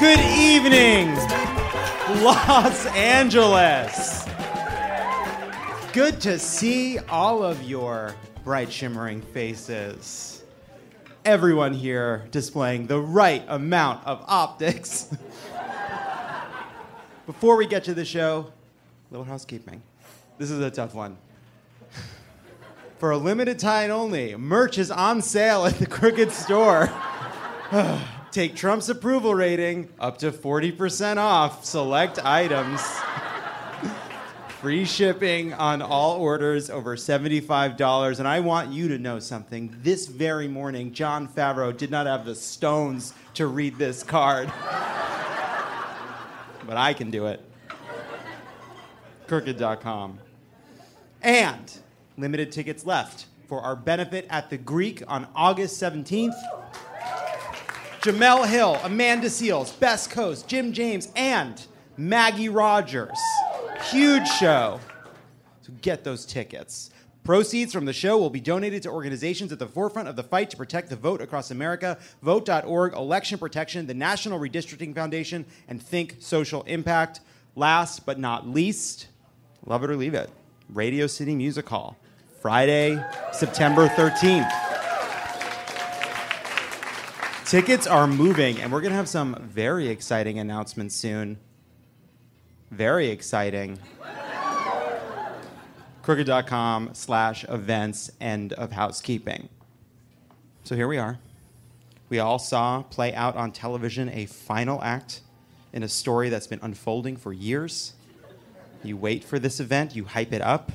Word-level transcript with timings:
Good 0.00 0.20
evening, 0.20 1.14
Los 2.24 2.86
Angeles. 2.86 4.24
Good 5.92 6.22
to 6.22 6.38
see 6.38 6.98
all 7.10 7.42
of 7.42 7.62
your 7.64 8.14
bright, 8.44 8.72
shimmering 8.72 9.20
faces. 9.20 10.39
Everyone 11.24 11.74
here 11.74 12.26
displaying 12.30 12.86
the 12.86 12.98
right 12.98 13.44
amount 13.46 14.06
of 14.06 14.24
optics. 14.26 15.14
Before 17.26 17.56
we 17.56 17.66
get 17.66 17.84
to 17.84 17.94
the 17.94 18.06
show, 18.06 18.46
a 18.48 19.12
little 19.12 19.26
housekeeping. 19.26 19.82
This 20.38 20.50
is 20.50 20.60
a 20.60 20.70
tough 20.70 20.94
one. 20.94 21.18
For 22.96 23.10
a 23.10 23.18
limited 23.18 23.58
time 23.58 23.90
only, 23.90 24.34
merch 24.36 24.78
is 24.78 24.90
on 24.90 25.20
sale 25.20 25.66
at 25.66 25.74
the 25.74 25.86
Crooked 25.86 26.32
Store. 26.32 26.90
Take 28.30 28.56
Trump's 28.56 28.88
approval 28.88 29.34
rating 29.34 29.90
up 29.98 30.16
to 30.18 30.32
40% 30.32 31.18
off 31.18 31.66
select 31.66 32.18
items. 32.24 32.80
Free 34.60 34.84
shipping 34.84 35.54
on 35.54 35.80
all 35.80 36.20
orders 36.20 36.68
over 36.68 36.94
$75. 36.94 38.18
And 38.18 38.28
I 38.28 38.40
want 38.40 38.70
you 38.70 38.88
to 38.88 38.98
know 38.98 39.18
something. 39.18 39.74
This 39.82 40.06
very 40.06 40.48
morning, 40.48 40.92
Jon 40.92 41.26
Favreau 41.26 41.74
did 41.74 41.90
not 41.90 42.04
have 42.04 42.26
the 42.26 42.34
stones 42.34 43.14
to 43.32 43.46
read 43.46 43.78
this 43.78 44.02
card. 44.02 44.48
but 46.66 46.76
I 46.76 46.92
can 46.92 47.10
do 47.10 47.24
it. 47.24 47.42
Crooked.com. 49.28 50.18
And 51.22 51.78
limited 52.18 52.52
tickets 52.52 52.84
left 52.84 53.24
for 53.48 53.62
our 53.62 53.74
benefit 53.74 54.26
at 54.28 54.50
the 54.50 54.58
Greek 54.58 55.02
on 55.08 55.26
August 55.34 55.80
17th. 55.80 56.36
Jemele 58.02 58.46
Hill, 58.46 58.78
Amanda 58.84 59.28
Seales, 59.28 59.80
Best 59.80 60.10
Coast, 60.10 60.46
Jim 60.48 60.74
James, 60.74 61.08
and 61.16 61.66
Maggie 61.96 62.50
Rogers. 62.50 63.18
Huge 63.84 64.28
show. 64.28 64.80
So 65.62 65.72
get 65.80 66.04
those 66.04 66.24
tickets. 66.24 66.90
Proceeds 67.22 67.72
from 67.72 67.84
the 67.84 67.92
show 67.92 68.16
will 68.18 68.30
be 68.30 68.40
donated 68.40 68.82
to 68.84 68.90
organizations 68.90 69.52
at 69.52 69.58
the 69.58 69.66
forefront 69.66 70.08
of 70.08 70.16
the 70.16 70.22
fight 70.22 70.48
to 70.50 70.56
protect 70.56 70.88
the 70.88 70.96
vote 70.96 71.20
across 71.20 71.50
America 71.50 71.98
Vote.org, 72.22 72.94
Election 72.94 73.38
Protection, 73.38 73.86
the 73.86 73.94
National 73.94 74.38
Redistricting 74.38 74.94
Foundation, 74.94 75.44
and 75.68 75.82
Think 75.82 76.16
Social 76.18 76.62
Impact. 76.62 77.20
Last 77.56 78.06
but 78.06 78.18
not 78.18 78.48
least, 78.48 79.08
love 79.66 79.84
it 79.84 79.90
or 79.90 79.96
leave 79.96 80.14
it, 80.14 80.30
Radio 80.70 81.06
City 81.06 81.34
Music 81.34 81.68
Hall, 81.68 81.96
Friday, 82.40 83.04
September 83.32 83.88
13th. 83.88 84.50
Tickets 87.44 87.86
are 87.86 88.06
moving, 88.06 88.60
and 88.60 88.72
we're 88.72 88.80
going 88.80 88.92
to 88.92 88.96
have 88.96 89.08
some 89.08 89.34
very 89.42 89.88
exciting 89.88 90.38
announcements 90.38 90.94
soon. 90.94 91.36
Very 92.70 93.08
exciting. 93.08 93.78
Crooked.com 96.02 96.90
slash 96.92 97.44
events 97.48 98.10
end 98.20 98.52
of 98.52 98.72
housekeeping. 98.72 99.48
So 100.64 100.76
here 100.76 100.88
we 100.88 100.98
are. 100.98 101.18
We 102.08 102.18
all 102.18 102.38
saw 102.38 102.82
play 102.82 103.12
out 103.14 103.36
on 103.36 103.52
television 103.52 104.08
a 104.08 104.26
final 104.26 104.82
act 104.82 105.20
in 105.72 105.82
a 105.82 105.88
story 105.88 106.28
that's 106.28 106.46
been 106.46 106.60
unfolding 106.62 107.16
for 107.16 107.32
years. 107.32 107.94
You 108.82 108.96
wait 108.96 109.24
for 109.24 109.38
this 109.38 109.60
event, 109.60 109.94
you 109.94 110.04
hype 110.04 110.32
it 110.32 110.42
up. 110.42 110.72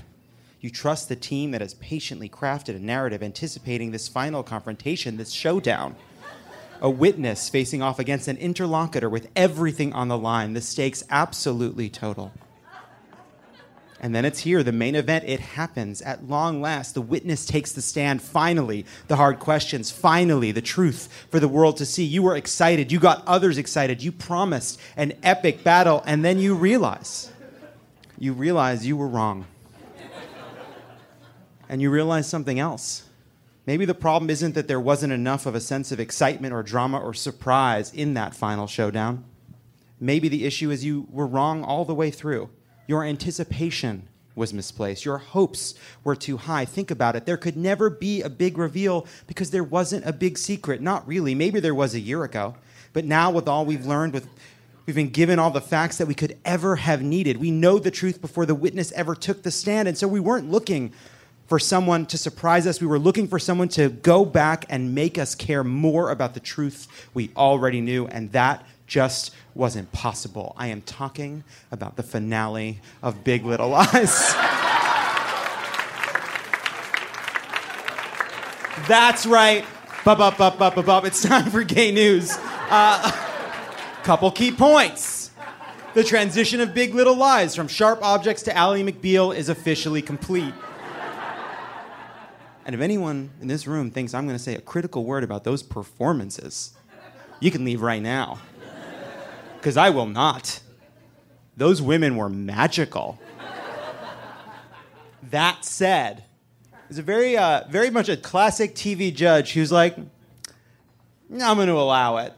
You 0.61 0.69
trust 0.69 1.09
the 1.09 1.15
team 1.15 1.51
that 1.51 1.61
has 1.61 1.73
patiently 1.75 2.29
crafted 2.29 2.75
a 2.75 2.79
narrative 2.79 3.21
anticipating 3.21 3.91
this 3.91 4.07
final 4.07 4.43
confrontation, 4.43 5.17
this 5.17 5.31
showdown 5.31 5.95
a 6.81 6.89
witness 6.89 7.49
facing 7.49 7.81
off 7.81 7.99
against 7.99 8.27
an 8.27 8.37
interlocutor 8.37 9.09
with 9.09 9.29
everything 9.35 9.93
on 9.93 10.07
the 10.07 10.17
line, 10.17 10.53
the 10.53 10.61
stakes 10.61 11.03
absolutely 11.09 11.89
total. 11.89 12.31
And 14.01 14.13
then 14.13 14.25
it's 14.25 14.39
here, 14.39 14.61
the 14.61 14.71
main 14.71 14.93
event. 14.93 15.23
It 15.25 15.39
happens 15.39 16.01
at 16.01 16.29
long 16.29 16.61
last. 16.61 16.93
The 16.93 17.01
witness 17.01 17.45
takes 17.45 17.71
the 17.71 17.81
stand. 17.81 18.21
Finally, 18.21 18.85
the 19.07 19.15
hard 19.15 19.39
questions. 19.39 19.89
Finally, 19.89 20.51
the 20.51 20.61
truth 20.61 21.27
for 21.31 21.39
the 21.39 21.47
world 21.47 21.77
to 21.77 21.85
see. 21.85 22.03
You 22.03 22.21
were 22.21 22.35
excited. 22.35 22.91
You 22.91 22.99
got 22.99 23.25
others 23.25 23.57
excited. 23.57 24.03
You 24.03 24.11
promised 24.11 24.79
an 24.95 25.13
epic 25.23 25.63
battle. 25.63 26.03
And 26.05 26.23
then 26.23 26.37
you 26.37 26.53
realize, 26.53 27.31
you 28.19 28.33
realize 28.33 28.85
you 28.85 28.97
were 28.97 29.07
wrong. 29.07 29.47
And 31.67 31.81
you 31.81 31.89
realize 31.89 32.29
something 32.29 32.59
else. 32.59 33.04
Maybe 33.65 33.85
the 33.85 33.95
problem 33.95 34.29
isn't 34.29 34.53
that 34.55 34.67
there 34.67 34.79
wasn't 34.79 35.13
enough 35.13 35.45
of 35.45 35.55
a 35.55 35.59
sense 35.59 35.91
of 35.91 35.99
excitement 35.99 36.53
or 36.53 36.61
drama 36.61 36.99
or 36.99 37.13
surprise 37.13 37.91
in 37.93 38.13
that 38.13 38.35
final 38.35 38.67
showdown. 38.67 39.25
Maybe 39.99 40.27
the 40.27 40.45
issue 40.45 40.69
is 40.69 40.85
you 40.85 41.07
were 41.09 41.25
wrong 41.25 41.63
all 41.63 41.85
the 41.85 41.95
way 41.95 42.11
through. 42.11 42.49
Your 42.87 43.03
anticipation 43.03 44.07
was 44.35 44.53
misplaced. 44.53 45.05
Your 45.05 45.17
hopes 45.17 45.73
were 46.03 46.15
too 46.15 46.37
high. 46.37 46.65
Think 46.65 46.91
about 46.91 47.15
it. 47.15 47.25
There 47.25 47.37
could 47.37 47.57
never 47.57 47.89
be 47.89 48.21
a 48.21 48.29
big 48.29 48.57
reveal 48.57 49.07
because 49.25 49.51
there 49.51 49.63
wasn't 49.63 50.05
a 50.05 50.13
big 50.13 50.37
secret. 50.37 50.81
Not 50.81 51.07
really. 51.07 51.33
Maybe 51.33 51.59
there 51.59 51.73
was 51.73 51.95
a 51.95 51.99
year 51.99 52.23
ago. 52.23 52.55
But 52.93 53.05
now, 53.05 53.31
with 53.31 53.47
all 53.47 53.65
we've 53.65 53.85
learned, 53.85 54.13
with 54.13 54.27
We've 54.85 54.95
been 54.95 55.09
given 55.09 55.39
all 55.39 55.49
the 55.49 55.61
facts 55.61 55.97
that 55.97 56.05
we 56.05 56.13
could 56.13 56.37
ever 56.45 56.75
have 56.75 57.01
needed. 57.01 57.37
We 57.37 57.49
know 57.49 57.79
the 57.79 57.89
truth 57.89 58.21
before 58.21 58.45
the 58.45 58.53
witness 58.53 58.91
ever 58.91 59.15
took 59.15 59.41
the 59.41 59.49
stand. 59.49 59.87
And 59.87 59.97
so 59.97 60.07
we 60.07 60.19
weren't 60.19 60.51
looking 60.51 60.93
for 61.47 61.59
someone 61.59 62.05
to 62.07 62.17
surprise 62.17 62.65
us. 62.67 62.81
We 62.81 62.87
were 62.87 62.99
looking 62.99 63.27
for 63.27 63.39
someone 63.39 63.67
to 63.69 63.89
go 63.89 64.25
back 64.25 64.65
and 64.69 64.95
make 64.95 65.17
us 65.17 65.35
care 65.35 65.63
more 65.63 66.11
about 66.11 66.33
the 66.33 66.39
truth 66.39 67.07
we 67.13 67.31
already 67.35 67.81
knew, 67.81 68.07
and 68.07 68.31
that 68.31 68.65
just 68.87 69.31
wasn't 69.53 69.91
possible. 69.91 70.53
I 70.57 70.67
am 70.67 70.81
talking 70.81 71.43
about 71.71 71.95
the 71.95 72.03
finale 72.03 72.79
of 73.01 73.23
Big 73.23 73.45
Little 73.45 73.69
Lies. 73.69 74.35
That's 78.87 79.25
right. 79.25 79.65
Bub, 80.03 80.17
bub, 80.19 80.37
bub, 80.37 80.59
bub, 80.59 80.75
bub, 80.75 80.85
bub. 80.85 81.05
It's 81.05 81.23
time 81.23 81.49
for 81.49 81.63
gay 81.63 81.91
news. 81.91 82.37
Uh, 82.69 83.11
couple 84.03 84.29
key 84.29 84.51
points. 84.51 85.31
The 85.95 86.03
transition 86.03 86.59
of 86.59 86.73
Big 86.73 86.93
Little 86.93 87.15
Lies 87.15 87.55
from 87.55 87.67
sharp 87.67 88.03
objects 88.03 88.43
to 88.43 88.55
Ally 88.55 88.81
McBeal 88.83 89.35
is 89.35 89.49
officially 89.49 90.01
complete. 90.01 90.53
And 92.65 92.73
if 92.73 92.81
anyone 92.81 93.29
in 93.41 93.47
this 93.47 93.67
room 93.67 93.91
thinks 93.91 94.15
I'm 94.15 94.25
going 94.25 94.37
to 94.37 94.43
say 94.43 94.55
a 94.55 94.61
critical 94.61 95.05
word 95.05 95.23
about 95.23 95.43
those 95.43 95.61
performances, 95.61 96.75
you 97.39 97.51
can 97.51 97.63
leave 97.63 97.81
right 97.81 98.01
now. 98.01 98.39
Because 99.57 99.77
I 99.77 99.91
will 99.91 100.07
not. 100.07 100.61
Those 101.55 101.81
women 101.81 102.17
were 102.17 102.27
magical. 102.27 103.19
that 105.29 105.63
said, 105.63 106.23
it's 106.89 106.97
a 106.99 107.03
very, 107.03 107.37
uh, 107.37 107.63
very 107.69 107.91
much 107.91 108.09
a 108.09 108.17
classic 108.17 108.73
TV 108.73 109.13
judge 109.13 109.53
who's 109.53 109.71
like, 109.71 109.95
I'm 109.97 111.55
going 111.55 111.67
to 111.67 111.73
allow 111.73 112.17
it. 112.17 112.33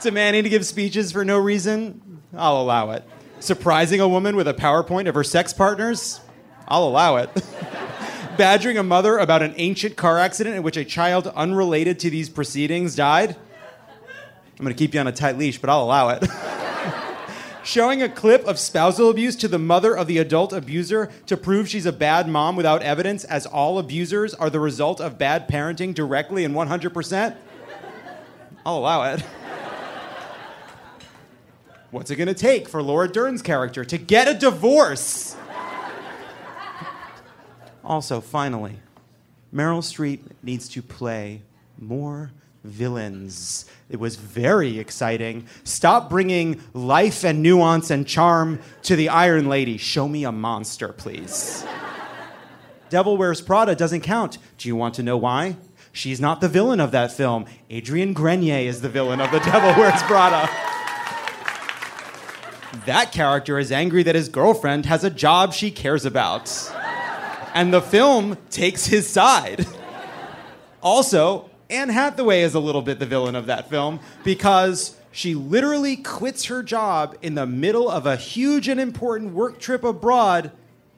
Demanding 0.00 0.44
to 0.44 0.48
give 0.48 0.64
speeches 0.64 1.12
for 1.12 1.24
no 1.24 1.38
reason, 1.38 2.22
I'll 2.36 2.60
allow 2.60 2.92
it. 2.92 3.04
Surprising 3.40 4.00
a 4.00 4.08
woman 4.08 4.36
with 4.36 4.48
a 4.48 4.54
PowerPoint 4.54 5.08
of 5.08 5.14
her 5.14 5.24
sex 5.24 5.52
partners, 5.52 6.20
I'll 6.68 6.84
allow 6.84 7.16
it. 7.16 7.30
badgering 8.40 8.78
a 8.78 8.82
mother 8.82 9.18
about 9.18 9.42
an 9.42 9.52
ancient 9.58 9.96
car 9.96 10.18
accident 10.18 10.56
in 10.56 10.62
which 10.62 10.78
a 10.78 10.82
child 10.82 11.26
unrelated 11.36 11.98
to 11.98 12.08
these 12.08 12.30
proceedings 12.30 12.94
died. 12.94 13.36
I'm 14.58 14.64
going 14.64 14.74
to 14.74 14.78
keep 14.78 14.94
you 14.94 15.00
on 15.00 15.06
a 15.06 15.12
tight 15.12 15.36
leash, 15.36 15.58
but 15.58 15.68
I'll 15.68 15.82
allow 15.82 16.08
it. 16.08 16.26
Showing 17.62 18.00
a 18.00 18.08
clip 18.08 18.46
of 18.46 18.58
spousal 18.58 19.10
abuse 19.10 19.36
to 19.36 19.48
the 19.48 19.58
mother 19.58 19.94
of 19.94 20.06
the 20.06 20.16
adult 20.16 20.54
abuser 20.54 21.10
to 21.26 21.36
prove 21.36 21.68
she's 21.68 21.84
a 21.84 21.92
bad 21.92 22.28
mom 22.28 22.56
without 22.56 22.80
evidence, 22.80 23.24
as 23.24 23.44
all 23.44 23.78
abusers 23.78 24.32
are 24.32 24.48
the 24.48 24.58
result 24.58 25.02
of 25.02 25.18
bad 25.18 25.46
parenting 25.46 25.94
directly 25.94 26.42
and 26.42 26.54
100%. 26.54 27.36
I'll 28.64 28.78
allow 28.78 29.02
it. 29.12 29.20
What's 31.90 32.10
it 32.10 32.16
going 32.16 32.28
to 32.28 32.32
take 32.32 32.70
for 32.70 32.82
Laura 32.82 33.06
Dern's 33.06 33.42
character 33.42 33.84
to 33.84 33.98
get 33.98 34.28
a 34.28 34.32
divorce? 34.32 35.36
Also, 37.90 38.20
finally, 38.20 38.76
Meryl 39.52 39.82
Streep 39.82 40.20
needs 40.44 40.68
to 40.68 40.80
play 40.80 41.42
more 41.76 42.30
villains. 42.62 43.64
It 43.88 43.98
was 43.98 44.14
very 44.14 44.78
exciting. 44.78 45.48
Stop 45.64 46.08
bringing 46.08 46.62
life 46.72 47.24
and 47.24 47.42
nuance 47.42 47.90
and 47.90 48.06
charm 48.06 48.60
to 48.84 48.94
the 48.94 49.08
Iron 49.08 49.48
Lady. 49.48 49.76
Show 49.76 50.06
me 50.06 50.24
a 50.24 50.30
monster, 50.30 50.92
please. 50.92 51.64
Devil 52.90 53.16
Wears 53.16 53.40
Prada 53.40 53.74
doesn't 53.74 54.02
count. 54.02 54.38
Do 54.56 54.68
you 54.68 54.76
want 54.76 54.94
to 54.94 55.02
know 55.02 55.16
why? 55.16 55.56
She's 55.90 56.20
not 56.20 56.40
the 56.40 56.48
villain 56.48 56.78
of 56.78 56.92
that 56.92 57.10
film. 57.10 57.46
Adrian 57.70 58.12
Grenier 58.12 58.68
is 58.68 58.82
the 58.82 58.88
villain 58.88 59.20
of 59.20 59.32
The 59.32 59.40
Devil 59.40 59.70
Wears 59.82 60.00
Prada. 60.04 60.48
That 62.86 63.10
character 63.10 63.58
is 63.58 63.72
angry 63.72 64.04
that 64.04 64.14
his 64.14 64.28
girlfriend 64.28 64.86
has 64.86 65.02
a 65.02 65.10
job 65.10 65.52
she 65.52 65.72
cares 65.72 66.04
about. 66.04 66.46
And 67.54 67.72
the 67.72 67.82
film 67.82 68.36
takes 68.50 68.86
his 68.86 69.08
side. 69.08 69.66
Also, 70.82 71.50
Anne 71.68 71.88
Hathaway 71.88 72.42
is 72.42 72.54
a 72.54 72.60
little 72.60 72.82
bit 72.82 72.98
the 72.98 73.06
villain 73.06 73.36
of 73.36 73.46
that 73.46 73.68
film 73.68 74.00
because 74.24 74.96
she 75.12 75.34
literally 75.34 75.96
quits 75.96 76.46
her 76.46 76.62
job 76.62 77.16
in 77.22 77.34
the 77.34 77.46
middle 77.46 77.90
of 77.90 78.06
a 78.06 78.16
huge 78.16 78.68
and 78.68 78.80
important 78.80 79.32
work 79.32 79.58
trip 79.58 79.84
abroad 79.84 80.52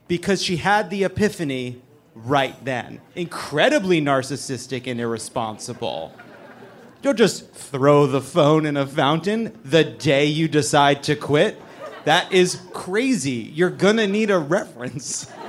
because 0.09 0.43
she 0.43 0.57
had 0.57 0.91
the 0.91 1.05
epiphany 1.05 1.81
right 2.15 2.63
then. 2.65 3.01
Incredibly 3.15 4.01
narcissistic 4.01 4.87
and 4.87 5.01
irresponsible. 5.01 6.15
Don't 7.01 7.19
just 7.19 7.51
throw 7.53 8.07
the 8.07 8.21
phone 8.21 8.65
in 8.67 8.77
a 8.77 8.87
fountain 8.87 9.59
the 9.65 9.83
day 9.83 10.27
you 10.27 10.47
decide 10.47 11.03
to 11.05 11.17
quit. 11.17 11.61
That 12.05 12.33
is 12.33 12.61
crazy. 12.73 13.51
You're 13.55 13.71
gonna 13.71 14.07
need 14.07 14.31
a 14.31 14.39
reference. 14.39 15.31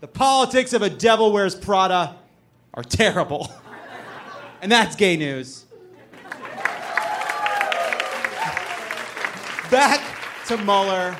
the 0.00 0.08
politics 0.08 0.72
of 0.72 0.82
a 0.82 0.90
devil 0.90 1.32
wears 1.32 1.54
Prada 1.54 2.16
are 2.74 2.84
terrible. 2.84 3.52
And 4.60 4.72
that's 4.72 4.96
gay 4.96 5.16
news. 5.16 5.66
Back 9.70 10.00
to 10.46 10.56
Mueller. 10.56 11.16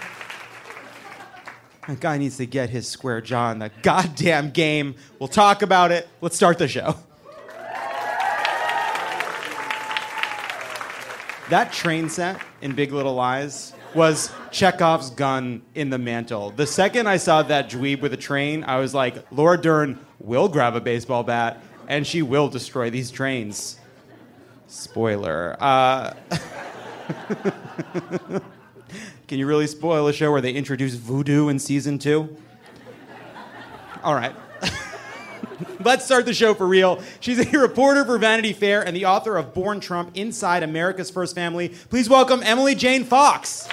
That 1.86 2.00
guy 2.00 2.18
needs 2.18 2.36
to 2.38 2.46
get 2.46 2.68
his 2.70 2.88
square 2.88 3.20
jaw 3.20 3.52
in 3.52 3.60
the 3.60 3.70
goddamn 3.82 4.50
game. 4.50 4.96
We'll 5.20 5.28
talk 5.28 5.62
about 5.62 5.92
it. 5.92 6.08
Let's 6.20 6.34
start 6.34 6.58
the 6.58 6.66
show. 6.66 6.96
That 11.48 11.72
train 11.72 12.08
set 12.08 12.40
in 12.60 12.74
Big 12.74 12.92
Little 12.92 13.14
Lies 13.14 13.72
was 13.94 14.30
Chekhov's 14.50 15.10
gun 15.10 15.62
in 15.74 15.90
the 15.90 15.98
mantle. 15.98 16.50
The 16.50 16.66
second 16.66 17.08
I 17.08 17.16
saw 17.16 17.42
that 17.42 17.70
dweeb 17.70 18.00
with 18.00 18.12
a 18.12 18.16
train, 18.16 18.64
I 18.64 18.78
was 18.78 18.94
like, 18.94 19.24
Laura 19.30 19.60
Dern 19.60 19.98
will 20.18 20.48
grab 20.48 20.74
a 20.74 20.80
baseball 20.80 21.22
bat 21.22 21.62
and 21.86 22.06
she 22.06 22.22
will 22.22 22.48
destroy 22.48 22.90
these 22.90 23.10
trains. 23.10 23.78
Spoiler. 24.66 25.56
Uh, 25.58 26.12
can 29.26 29.38
you 29.38 29.46
really 29.46 29.66
spoil 29.66 30.08
a 30.08 30.12
show 30.12 30.30
where 30.30 30.42
they 30.42 30.52
introduce 30.52 30.94
voodoo 30.94 31.48
in 31.48 31.58
season 31.58 31.98
two? 31.98 32.36
All 34.02 34.14
right. 34.14 34.34
Let's 35.80 36.04
start 36.04 36.26
the 36.26 36.34
show 36.34 36.54
for 36.54 36.66
real. 36.66 37.02
She's 37.20 37.38
a 37.38 37.58
reporter 37.58 38.04
for 38.04 38.18
Vanity 38.18 38.52
Fair 38.52 38.82
and 38.82 38.96
the 38.96 39.06
author 39.06 39.36
of 39.36 39.54
Born 39.54 39.80
Trump 39.80 40.12
Inside 40.14 40.62
America's 40.62 41.10
First 41.10 41.34
Family. 41.34 41.70
Please 41.90 42.08
welcome 42.08 42.42
Emily 42.42 42.74
Jane 42.74 43.04
Fox. 43.04 43.66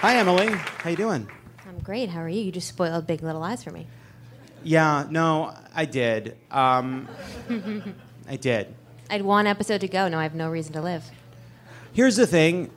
Hi, 0.00 0.16
Emily. 0.16 0.48
How 0.48 0.90
you 0.90 0.96
doing? 0.96 1.28
I'm 1.66 1.78
great. 1.78 2.10
How 2.10 2.20
are 2.20 2.28
you? 2.28 2.42
You 2.42 2.52
just 2.52 2.68
spoiled 2.68 3.06
Big 3.06 3.22
Little 3.22 3.40
Lies 3.40 3.64
for 3.64 3.70
me. 3.70 3.86
Yeah, 4.62 5.06
no, 5.10 5.54
I 5.74 5.86
did. 5.86 6.36
Um, 6.50 7.08
I 8.28 8.36
did. 8.36 8.74
I 9.08 9.14
had 9.14 9.22
one 9.22 9.46
episode 9.46 9.80
to 9.82 9.88
go. 9.88 10.08
Now 10.08 10.18
I 10.18 10.22
have 10.24 10.34
no 10.34 10.50
reason 10.50 10.72
to 10.74 10.82
live. 10.82 11.04
Here's 11.92 12.16
the 12.16 12.26
thing. 12.26 12.70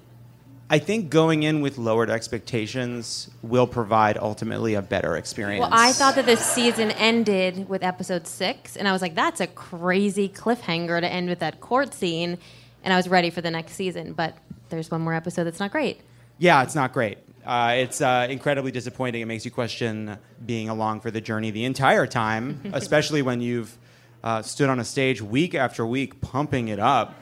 I 0.70 0.80
think 0.80 1.10
going 1.10 1.44
in 1.44 1.62
with 1.62 1.78
lowered 1.78 2.10
expectations 2.10 3.30
will 3.42 3.68
provide 3.68 4.18
ultimately 4.18 4.74
a 4.74 4.82
better 4.82 5.16
experience. 5.16 5.62
Well, 5.62 5.70
I 5.72 5.94
thought 5.94 6.16
that 6.16 6.26
this 6.26 6.46
season 6.46 6.92
ended 6.92 7.70
with 7.70 7.84
episode 7.84 8.28
six, 8.28 8.76
and 8.76 8.86
I 8.86 8.92
was 8.92 9.02
like, 9.02 9.16
that's 9.16 9.40
a 9.40 9.48
crazy 9.48 10.28
cliffhanger 10.28 11.00
to 11.00 11.08
end 11.08 11.30
with 11.30 11.40
that 11.40 11.62
court 11.62 11.94
scene. 11.94 12.38
And 12.84 12.94
I 12.94 12.98
was 12.98 13.08
ready 13.08 13.30
for 13.30 13.40
the 13.40 13.52
next 13.52 13.74
season, 13.74 14.12
but 14.12 14.38
there's 14.68 14.92
one 14.92 15.02
more 15.02 15.14
episode 15.14 15.46
that's 15.46 15.60
not 15.60 15.72
great. 15.72 16.02
Yeah, 16.38 16.62
it's 16.64 16.76
not 16.76 16.92
great. 16.92 17.18
Uh, 17.46 17.76
it's 17.78 18.02
uh, 18.02 18.28
incredibly 18.30 18.72
disappointing. 18.72 19.22
It 19.22 19.26
makes 19.26 19.46
you 19.46 19.52
question 19.52 20.18
being 20.46 20.68
along 20.68 21.00
for 21.00 21.12
the 21.12 21.22
journey 21.22 21.50
the 21.50 21.64
entire 21.64 22.06
time, 22.06 22.60
especially 22.74 23.22
when 23.22 23.40
you've 23.40 23.78
uh, 24.22 24.42
stood 24.42 24.70
on 24.70 24.82
a 24.82 24.86
stage 24.86 25.22
week 25.22 25.56
after 25.56 25.86
week 25.86 26.20
pumping 26.20 26.68
it 26.68 26.80
up. 26.80 27.16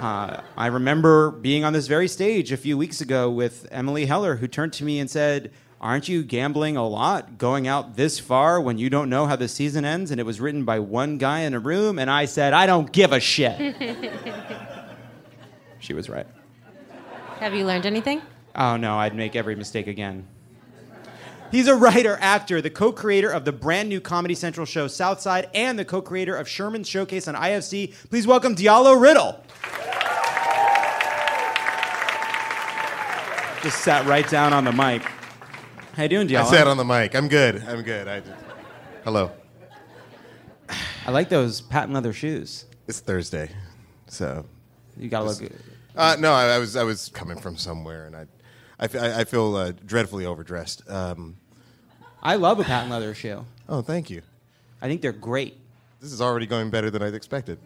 Uh, 0.00 0.40
I 0.56 0.68
remember 0.68 1.30
being 1.30 1.62
on 1.62 1.74
this 1.74 1.86
very 1.86 2.08
stage 2.08 2.52
a 2.52 2.56
few 2.56 2.78
weeks 2.78 3.02
ago 3.02 3.30
with 3.30 3.68
Emily 3.70 4.06
Heller, 4.06 4.36
who 4.36 4.48
turned 4.48 4.72
to 4.74 4.84
me 4.84 4.98
and 4.98 5.10
said, 5.10 5.52
Aren't 5.78 6.08
you 6.08 6.22
gambling 6.22 6.78
a 6.78 6.88
lot 6.88 7.36
going 7.36 7.68
out 7.68 7.96
this 7.96 8.18
far 8.18 8.62
when 8.62 8.78
you 8.78 8.88
don't 8.88 9.10
know 9.10 9.26
how 9.26 9.36
the 9.36 9.46
season 9.46 9.84
ends? 9.84 10.10
And 10.10 10.18
it 10.18 10.24
was 10.24 10.40
written 10.40 10.64
by 10.64 10.78
one 10.78 11.18
guy 11.18 11.40
in 11.40 11.52
a 11.52 11.58
room. 11.58 11.98
And 11.98 12.10
I 12.10 12.24
said, 12.24 12.54
I 12.54 12.64
don't 12.64 12.90
give 12.90 13.12
a 13.12 13.20
shit. 13.20 13.76
she 15.80 15.92
was 15.92 16.08
right. 16.08 16.26
Have 17.38 17.52
you 17.52 17.66
learned 17.66 17.84
anything? 17.84 18.22
Oh 18.54 18.78
no, 18.78 18.96
I'd 18.96 19.14
make 19.14 19.36
every 19.36 19.54
mistake 19.54 19.86
again. 19.86 20.26
He's 21.50 21.68
a 21.68 21.76
writer, 21.76 22.16
actor, 22.22 22.62
the 22.62 22.70
co 22.70 22.90
creator 22.90 23.28
of 23.28 23.44
the 23.44 23.52
brand 23.52 23.90
new 23.90 24.00
Comedy 24.00 24.34
Central 24.34 24.64
show 24.64 24.86
Southside, 24.86 25.50
and 25.52 25.78
the 25.78 25.84
co 25.84 26.00
creator 26.00 26.36
of 26.36 26.48
Sherman's 26.48 26.88
Showcase 26.88 27.28
on 27.28 27.34
IFC. 27.34 27.92
Please 28.08 28.26
welcome 28.26 28.56
Diallo 28.56 28.98
Riddle. 28.98 29.44
Just 33.62 33.82
sat 33.82 34.06
right 34.06 34.28
down 34.28 34.52
on 34.52 34.64
the 34.64 34.72
mic. 34.72 35.02
How 35.94 36.04
you 36.04 36.08
doing, 36.08 36.28
Diallo? 36.28 36.46
I 36.46 36.50
sat 36.50 36.66
on 36.66 36.76
the 36.76 36.84
mic. 36.84 37.14
I'm 37.14 37.28
good. 37.28 37.62
I'm 37.66 37.82
good. 37.82 38.08
I 38.08 38.20
just... 38.20 38.32
Hello. 39.04 39.30
I 41.06 41.10
like 41.10 41.28
those 41.28 41.60
patent 41.60 41.92
leather 41.92 42.12
shoes. 42.12 42.64
It's 42.86 43.00
Thursday, 43.00 43.50
so 44.08 44.46
You 44.96 45.08
gotta 45.08 45.26
look 45.26 45.38
good. 45.38 45.54
uh, 45.96 46.16
no. 46.18 46.32
I, 46.32 46.54
I 46.54 46.58
was 46.58 46.76
I 46.76 46.84
was 46.84 47.08
coming 47.08 47.38
from 47.38 47.56
somewhere, 47.56 48.06
and 48.06 48.16
I 48.16 48.26
I, 48.78 49.20
I 49.20 49.24
feel 49.24 49.54
uh, 49.56 49.72
dreadfully 49.84 50.26
overdressed. 50.26 50.88
Um, 50.88 51.36
I 52.22 52.36
love 52.36 52.60
a 52.60 52.64
patent 52.64 52.90
leather 52.90 53.14
shoe. 53.14 53.44
oh, 53.68 53.82
thank 53.82 54.10
you. 54.10 54.22
I 54.82 54.88
think 54.88 55.02
they're 55.02 55.12
great. 55.12 55.58
This 56.00 56.12
is 56.12 56.20
already 56.20 56.46
going 56.46 56.70
better 56.70 56.90
than 56.90 57.02
I'd 57.02 57.14
expected. 57.14 57.58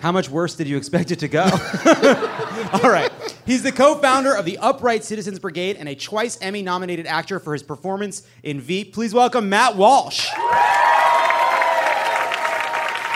How 0.00 0.12
much 0.12 0.28
worse 0.28 0.54
did 0.54 0.68
you 0.68 0.76
expect 0.76 1.10
it 1.10 1.18
to 1.20 1.28
go? 1.28 1.42
All 2.82 2.90
right. 2.90 3.10
He's 3.46 3.62
the 3.62 3.70
co 3.70 3.94
founder 3.94 4.34
of 4.34 4.44
the 4.44 4.58
Upright 4.58 5.04
Citizens 5.04 5.38
Brigade 5.38 5.76
and 5.76 5.88
a 5.88 5.94
twice 5.94 6.36
Emmy 6.42 6.62
nominated 6.62 7.06
actor 7.06 7.38
for 7.38 7.52
his 7.52 7.62
performance 7.62 8.26
in 8.42 8.60
Veep. 8.60 8.92
Please 8.92 9.14
welcome 9.14 9.48
Matt 9.48 9.76
Walsh. 9.76 10.26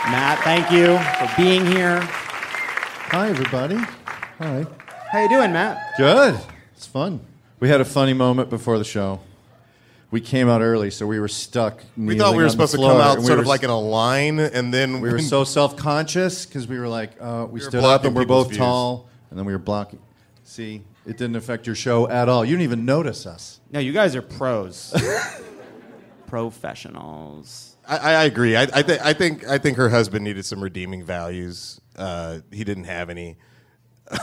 Matt, 0.06 0.38
thank 0.44 0.70
you 0.70 0.98
for 1.18 1.36
being 1.36 1.66
here. 1.66 1.98
Hi, 2.00 3.28
everybody. 3.28 3.74
Hi. 4.38 4.64
How 5.10 5.20
you 5.20 5.28
doing, 5.28 5.52
Matt? 5.52 5.96
Good. 5.98 6.38
It's 6.76 6.86
fun. 6.86 7.18
We 7.58 7.68
had 7.68 7.80
a 7.80 7.84
funny 7.84 8.12
moment 8.12 8.50
before 8.50 8.78
the 8.78 8.84
show. 8.84 9.18
We 10.12 10.20
came 10.20 10.48
out 10.48 10.60
early, 10.60 10.92
so 10.92 11.08
we 11.08 11.18
were 11.18 11.26
stuck. 11.26 11.82
We 11.96 12.16
thought 12.16 12.36
we 12.36 12.44
were 12.44 12.48
supposed 12.50 12.72
to 12.72 12.78
come 12.78 13.00
out 13.00 13.20
sort 13.22 13.40
of 13.40 13.46
like 13.48 13.64
in 13.64 13.70
a 13.70 13.78
line, 13.78 14.38
and 14.38 14.72
then 14.72 15.00
We 15.00 15.10
were 15.10 15.18
so 15.18 15.42
self-conscious 15.42 16.46
because 16.46 16.68
we 16.68 16.78
were 16.78 16.88
like, 16.88 17.10
uh, 17.20 17.48
we, 17.50 17.58
were 17.58 17.66
stood 17.66 17.78
up 17.78 18.02
blocking 18.02 18.06
and 18.06 18.16
we're 18.16 18.26
both 18.26 18.48
views. 18.48 18.58
tall, 18.58 19.08
and 19.30 19.38
then 19.38 19.44
we 19.44 19.52
were 19.52 19.58
blocking. 19.58 19.98
See, 20.50 20.82
it 21.06 21.16
didn't 21.16 21.36
affect 21.36 21.68
your 21.68 21.76
show 21.76 22.08
at 22.08 22.28
all. 22.28 22.44
You 22.44 22.56
didn't 22.56 22.64
even 22.64 22.84
notice 22.84 23.24
us. 23.24 23.60
No, 23.70 23.78
you 23.78 23.92
guys 23.92 24.16
are 24.16 24.22
pros. 24.22 24.92
Professionals. 26.26 27.76
I, 27.86 27.96
I 27.98 28.12
I 28.14 28.24
agree. 28.24 28.56
I, 28.56 28.62
I, 28.62 28.82
th- 28.82 28.98
I 29.00 29.12
think 29.12 29.46
I 29.46 29.58
think 29.58 29.76
her 29.76 29.88
husband 29.90 30.24
needed 30.24 30.44
some 30.44 30.60
redeeming 30.60 31.04
values. 31.04 31.80
Uh, 31.94 32.40
he 32.50 32.64
didn't 32.64 32.84
have 32.84 33.10
any. 33.10 33.36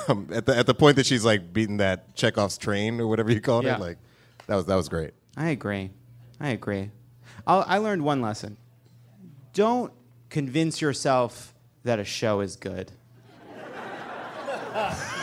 Um, 0.09 0.27
at 0.33 0.45
the 0.45 0.57
at 0.57 0.65
the 0.65 0.73
point 0.73 0.97
that 0.97 1.05
she's 1.05 1.23
like 1.23 1.53
beating 1.53 1.77
that 1.77 2.13
Chekhov's 2.13 2.57
train 2.57 2.99
or 2.99 3.07
whatever 3.07 3.31
you 3.31 3.39
called 3.39 3.63
Yeah. 3.63 3.75
it, 3.75 3.79
like 3.79 3.97
that 4.47 4.55
was 4.57 4.65
that 4.65 4.75
was 4.75 4.89
great. 4.89 5.11
I 5.37 5.47
agree. 5.51 5.91
I 6.41 6.49
agree. 6.49 6.91
I'll, 7.45 7.63
I 7.65 7.77
learned 7.77 8.03
one 8.03 8.21
lesson. 8.21 8.57
Don't 9.53 9.93
convince 10.29 10.81
yourself 10.81 11.55
that 11.83 11.99
a 11.99 12.03
show 12.03 12.41
is 12.41 12.57
good. 12.57 12.91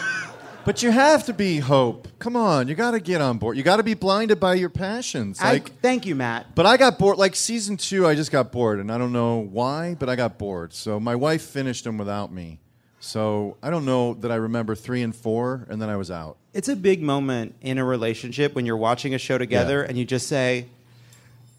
But 0.64 0.82
you 0.82 0.90
have 0.90 1.26
to 1.26 1.32
be 1.34 1.58
hope. 1.58 2.08
Come 2.18 2.36
on, 2.36 2.68
you 2.68 2.74
got 2.74 2.92
to 2.92 3.00
get 3.00 3.20
on 3.20 3.38
board. 3.38 3.56
You 3.56 3.62
got 3.62 3.76
to 3.76 3.82
be 3.82 3.94
blinded 3.94 4.40
by 4.40 4.54
your 4.54 4.70
passions. 4.70 5.38
I, 5.40 5.52
Like, 5.54 5.80
thank 5.80 6.06
you, 6.06 6.14
Matt. 6.14 6.54
but 6.54 6.64
I 6.66 6.76
got 6.76 6.98
bored. 6.98 7.18
Like 7.18 7.36
season 7.36 7.76
two, 7.76 8.06
I 8.06 8.14
just 8.14 8.32
got 8.32 8.50
bored, 8.50 8.80
and 8.80 8.90
I 8.90 8.96
don't 8.98 9.12
know 9.12 9.36
why, 9.38 9.94
but 9.98 10.08
I 10.08 10.16
got 10.16 10.38
bored. 10.38 10.72
So 10.72 10.98
my 10.98 11.14
wife 11.14 11.42
finished 11.42 11.84
them 11.84 11.98
without 11.98 12.32
me. 12.32 12.60
So 13.00 13.58
I 13.62 13.68
don't 13.68 13.84
know 13.84 14.14
that 14.14 14.30
I 14.32 14.36
remember 14.36 14.74
three 14.74 15.02
and 15.02 15.14
four, 15.14 15.66
and 15.68 15.82
then 15.82 15.90
I 15.90 15.96
was 15.96 16.10
out. 16.10 16.38
It's 16.54 16.68
a 16.68 16.76
big 16.76 17.02
moment 17.02 17.54
in 17.60 17.76
a 17.76 17.84
relationship 17.84 18.54
when 18.54 18.64
you're 18.64 18.78
watching 18.78 19.14
a 19.14 19.18
show 19.18 19.36
together 19.36 19.80
Yeah. 19.82 19.88
and 19.90 19.98
you 19.98 20.06
just 20.06 20.26
say, 20.28 20.68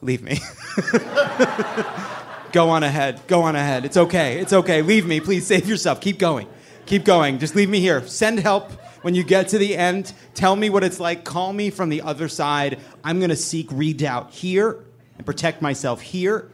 "Leave 0.01 0.23
me." 0.23 0.39
go 2.51 2.69
on 2.69 2.83
ahead. 2.83 3.21
Go 3.27 3.43
on 3.43 3.55
ahead. 3.55 3.85
It's 3.85 3.97
okay. 3.97 4.39
It's 4.39 4.53
okay. 4.53 4.81
Leave 4.81 5.05
me. 5.05 5.19
Please 5.19 5.45
save 5.45 5.67
yourself. 5.67 6.01
Keep 6.01 6.17
going. 6.19 6.47
Keep 6.85 7.03
going. 7.05 7.39
Just 7.39 7.55
leave 7.55 7.69
me 7.69 7.79
here. 7.79 8.05
Send 8.07 8.39
help 8.39 8.71
when 9.05 9.13
you 9.13 9.23
get 9.23 9.49
to 9.49 9.59
the 9.59 9.77
end. 9.77 10.11
Tell 10.33 10.55
me 10.55 10.71
what 10.71 10.83
it's 10.83 10.99
like. 10.99 11.23
Call 11.23 11.53
me 11.53 11.69
from 11.69 11.89
the 11.89 12.01
other 12.01 12.27
side. 12.27 12.79
I'm 13.03 13.19
going 13.19 13.29
to 13.29 13.35
seek 13.35 13.67
redoubt 13.71 14.31
here 14.31 14.83
and 15.17 15.23
protect 15.23 15.61
myself 15.61 16.01
here. 16.01 16.49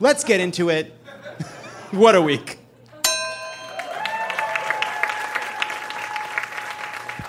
Let's 0.00 0.24
get 0.24 0.40
into 0.40 0.70
it. 0.70 0.92
what 1.92 2.16
a 2.16 2.20
week. 2.20 2.58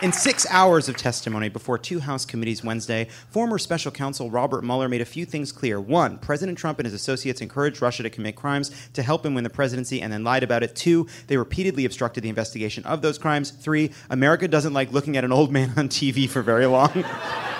In 0.05 0.13
six 0.13 0.45
hours 0.51 0.87
of 0.87 0.97
testimony 0.97 1.49
before 1.49 1.79
two 1.79 1.99
House 1.99 2.25
committees 2.25 2.63
Wednesday, 2.63 3.07
former 3.31 3.57
special 3.57 3.91
counsel 3.91 4.29
Robert 4.29 4.63
Mueller 4.63 4.87
made 4.87 5.01
a 5.01 5.05
few 5.05 5.25
things 5.25 5.51
clear. 5.51 5.81
One, 5.81 6.19
President 6.19 6.59
Trump 6.59 6.77
and 6.77 6.85
his 6.85 6.93
associates 6.93 7.41
encouraged 7.41 7.81
Russia 7.81 8.03
to 8.03 8.11
commit 8.11 8.35
crimes 8.35 8.69
to 8.93 9.01
help 9.01 9.25
him 9.25 9.33
win 9.33 9.43
the 9.43 9.49
presidency 9.49 10.03
and 10.03 10.13
then 10.13 10.23
lied 10.23 10.43
about 10.43 10.61
it. 10.61 10.75
Two, 10.75 11.07
they 11.25 11.37
repeatedly 11.37 11.85
obstructed 11.85 12.21
the 12.21 12.29
investigation 12.29 12.83
of 12.83 13.01
those 13.01 13.17
crimes. 13.17 13.49
Three, 13.49 13.89
America 14.11 14.47
doesn't 14.47 14.73
like 14.73 14.91
looking 14.91 15.17
at 15.17 15.23
an 15.23 15.31
old 15.31 15.51
man 15.51 15.73
on 15.75 15.89
TV 15.89 16.29
for 16.29 16.43
very 16.43 16.67
long. 16.67 17.03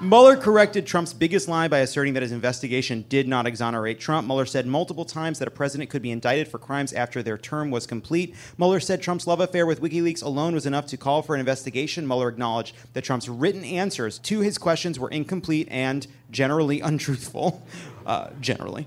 Mueller 0.00 0.36
corrected 0.36 0.86
Trump's 0.86 1.12
biggest 1.12 1.48
lie 1.48 1.66
by 1.66 1.78
asserting 1.78 2.14
that 2.14 2.22
his 2.22 2.30
investigation 2.30 3.04
did 3.08 3.26
not 3.26 3.48
exonerate 3.48 3.98
Trump. 3.98 4.28
Mueller 4.28 4.46
said 4.46 4.64
multiple 4.64 5.04
times 5.04 5.40
that 5.40 5.48
a 5.48 5.50
president 5.50 5.90
could 5.90 6.02
be 6.02 6.12
indicted 6.12 6.46
for 6.46 6.58
crimes 6.58 6.92
after 6.92 7.20
their 7.20 7.36
term 7.36 7.72
was 7.72 7.84
complete. 7.84 8.32
Mueller 8.58 8.78
said 8.78 9.02
Trump's 9.02 9.26
love 9.26 9.40
affair 9.40 9.66
with 9.66 9.82
WikiLeaks 9.82 10.22
alone 10.22 10.54
was 10.54 10.66
enough 10.66 10.86
to 10.86 10.96
call 10.96 11.22
for 11.22 11.34
an 11.34 11.40
investigation. 11.40 12.06
Mueller 12.06 12.28
acknowledged 12.28 12.76
that 12.92 13.02
Trump's 13.02 13.28
written 13.28 13.64
answers 13.64 14.20
to 14.20 14.38
his 14.38 14.56
questions 14.56 15.00
were 15.00 15.10
incomplete 15.10 15.66
and 15.68 16.06
generally 16.30 16.80
untruthful. 16.80 17.66
Uh, 18.06 18.30
generally. 18.40 18.86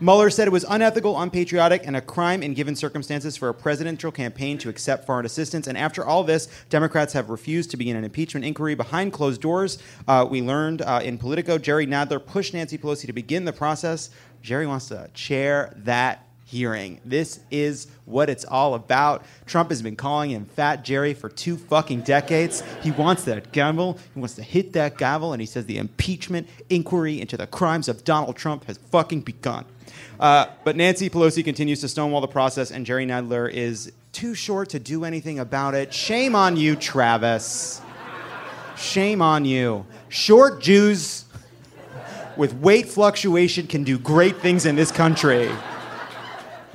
Mueller 0.00 0.30
said 0.30 0.46
it 0.46 0.52
was 0.52 0.64
unethical, 0.68 1.20
unpatriotic, 1.20 1.84
and 1.84 1.96
a 1.96 2.00
crime 2.00 2.42
in 2.42 2.54
given 2.54 2.76
circumstances 2.76 3.36
for 3.36 3.48
a 3.48 3.54
presidential 3.54 4.12
campaign 4.12 4.56
to 4.58 4.68
accept 4.68 5.04
foreign 5.04 5.26
assistance. 5.26 5.66
And 5.66 5.76
after 5.76 6.04
all 6.04 6.22
this, 6.22 6.46
Democrats 6.70 7.12
have 7.14 7.30
refused 7.30 7.72
to 7.72 7.76
begin 7.76 7.96
an 7.96 8.04
impeachment 8.04 8.46
inquiry 8.46 8.76
behind 8.76 9.12
closed 9.12 9.40
doors. 9.40 9.78
Uh, 10.06 10.24
we 10.30 10.40
learned 10.40 10.82
uh, 10.82 11.00
in 11.02 11.18
Politico, 11.18 11.58
Jerry 11.58 11.86
Nadler 11.86 12.24
pushed 12.24 12.54
Nancy 12.54 12.78
Pelosi 12.78 13.06
to 13.06 13.12
begin 13.12 13.44
the 13.44 13.52
process. 13.52 14.10
Jerry 14.40 14.68
wants 14.68 14.86
to 14.88 15.10
chair 15.14 15.72
that 15.78 16.27
hearing. 16.48 16.98
This 17.04 17.40
is 17.50 17.88
what 18.06 18.30
it's 18.30 18.46
all 18.46 18.72
about. 18.74 19.22
Trump 19.44 19.68
has 19.68 19.82
been 19.82 19.96
calling 19.96 20.30
him 20.30 20.46
Fat 20.46 20.82
Jerry 20.82 21.12
for 21.12 21.28
two 21.28 21.58
fucking 21.58 22.00
decades. 22.00 22.62
He 22.82 22.90
wants 22.90 23.24
that 23.24 23.52
gavel. 23.52 23.98
He 24.14 24.20
wants 24.20 24.34
to 24.36 24.42
hit 24.42 24.72
that 24.72 24.96
gavel, 24.96 25.34
and 25.34 25.42
he 25.42 25.46
says 25.46 25.66
the 25.66 25.76
impeachment 25.76 26.48
inquiry 26.70 27.20
into 27.20 27.36
the 27.36 27.46
crimes 27.46 27.86
of 27.86 28.02
Donald 28.02 28.36
Trump 28.36 28.64
has 28.64 28.78
fucking 28.78 29.20
begun. 29.20 29.66
Uh, 30.18 30.46
but 30.64 30.74
Nancy 30.74 31.10
Pelosi 31.10 31.44
continues 31.44 31.82
to 31.82 31.88
stonewall 31.88 32.22
the 32.22 32.26
process, 32.26 32.70
and 32.70 32.86
Jerry 32.86 33.04
Nadler 33.04 33.52
is 33.52 33.92
too 34.12 34.34
short 34.34 34.70
to 34.70 34.78
do 34.78 35.04
anything 35.04 35.38
about 35.38 35.74
it. 35.74 35.92
Shame 35.92 36.34
on 36.34 36.56
you, 36.56 36.76
Travis. 36.76 37.82
Shame 38.78 39.20
on 39.20 39.44
you. 39.44 39.84
Short 40.08 40.62
Jews 40.62 41.26
with 42.38 42.54
weight 42.54 42.88
fluctuation 42.88 43.66
can 43.66 43.84
do 43.84 43.98
great 43.98 44.38
things 44.38 44.64
in 44.64 44.76
this 44.76 44.90
country. 44.90 45.50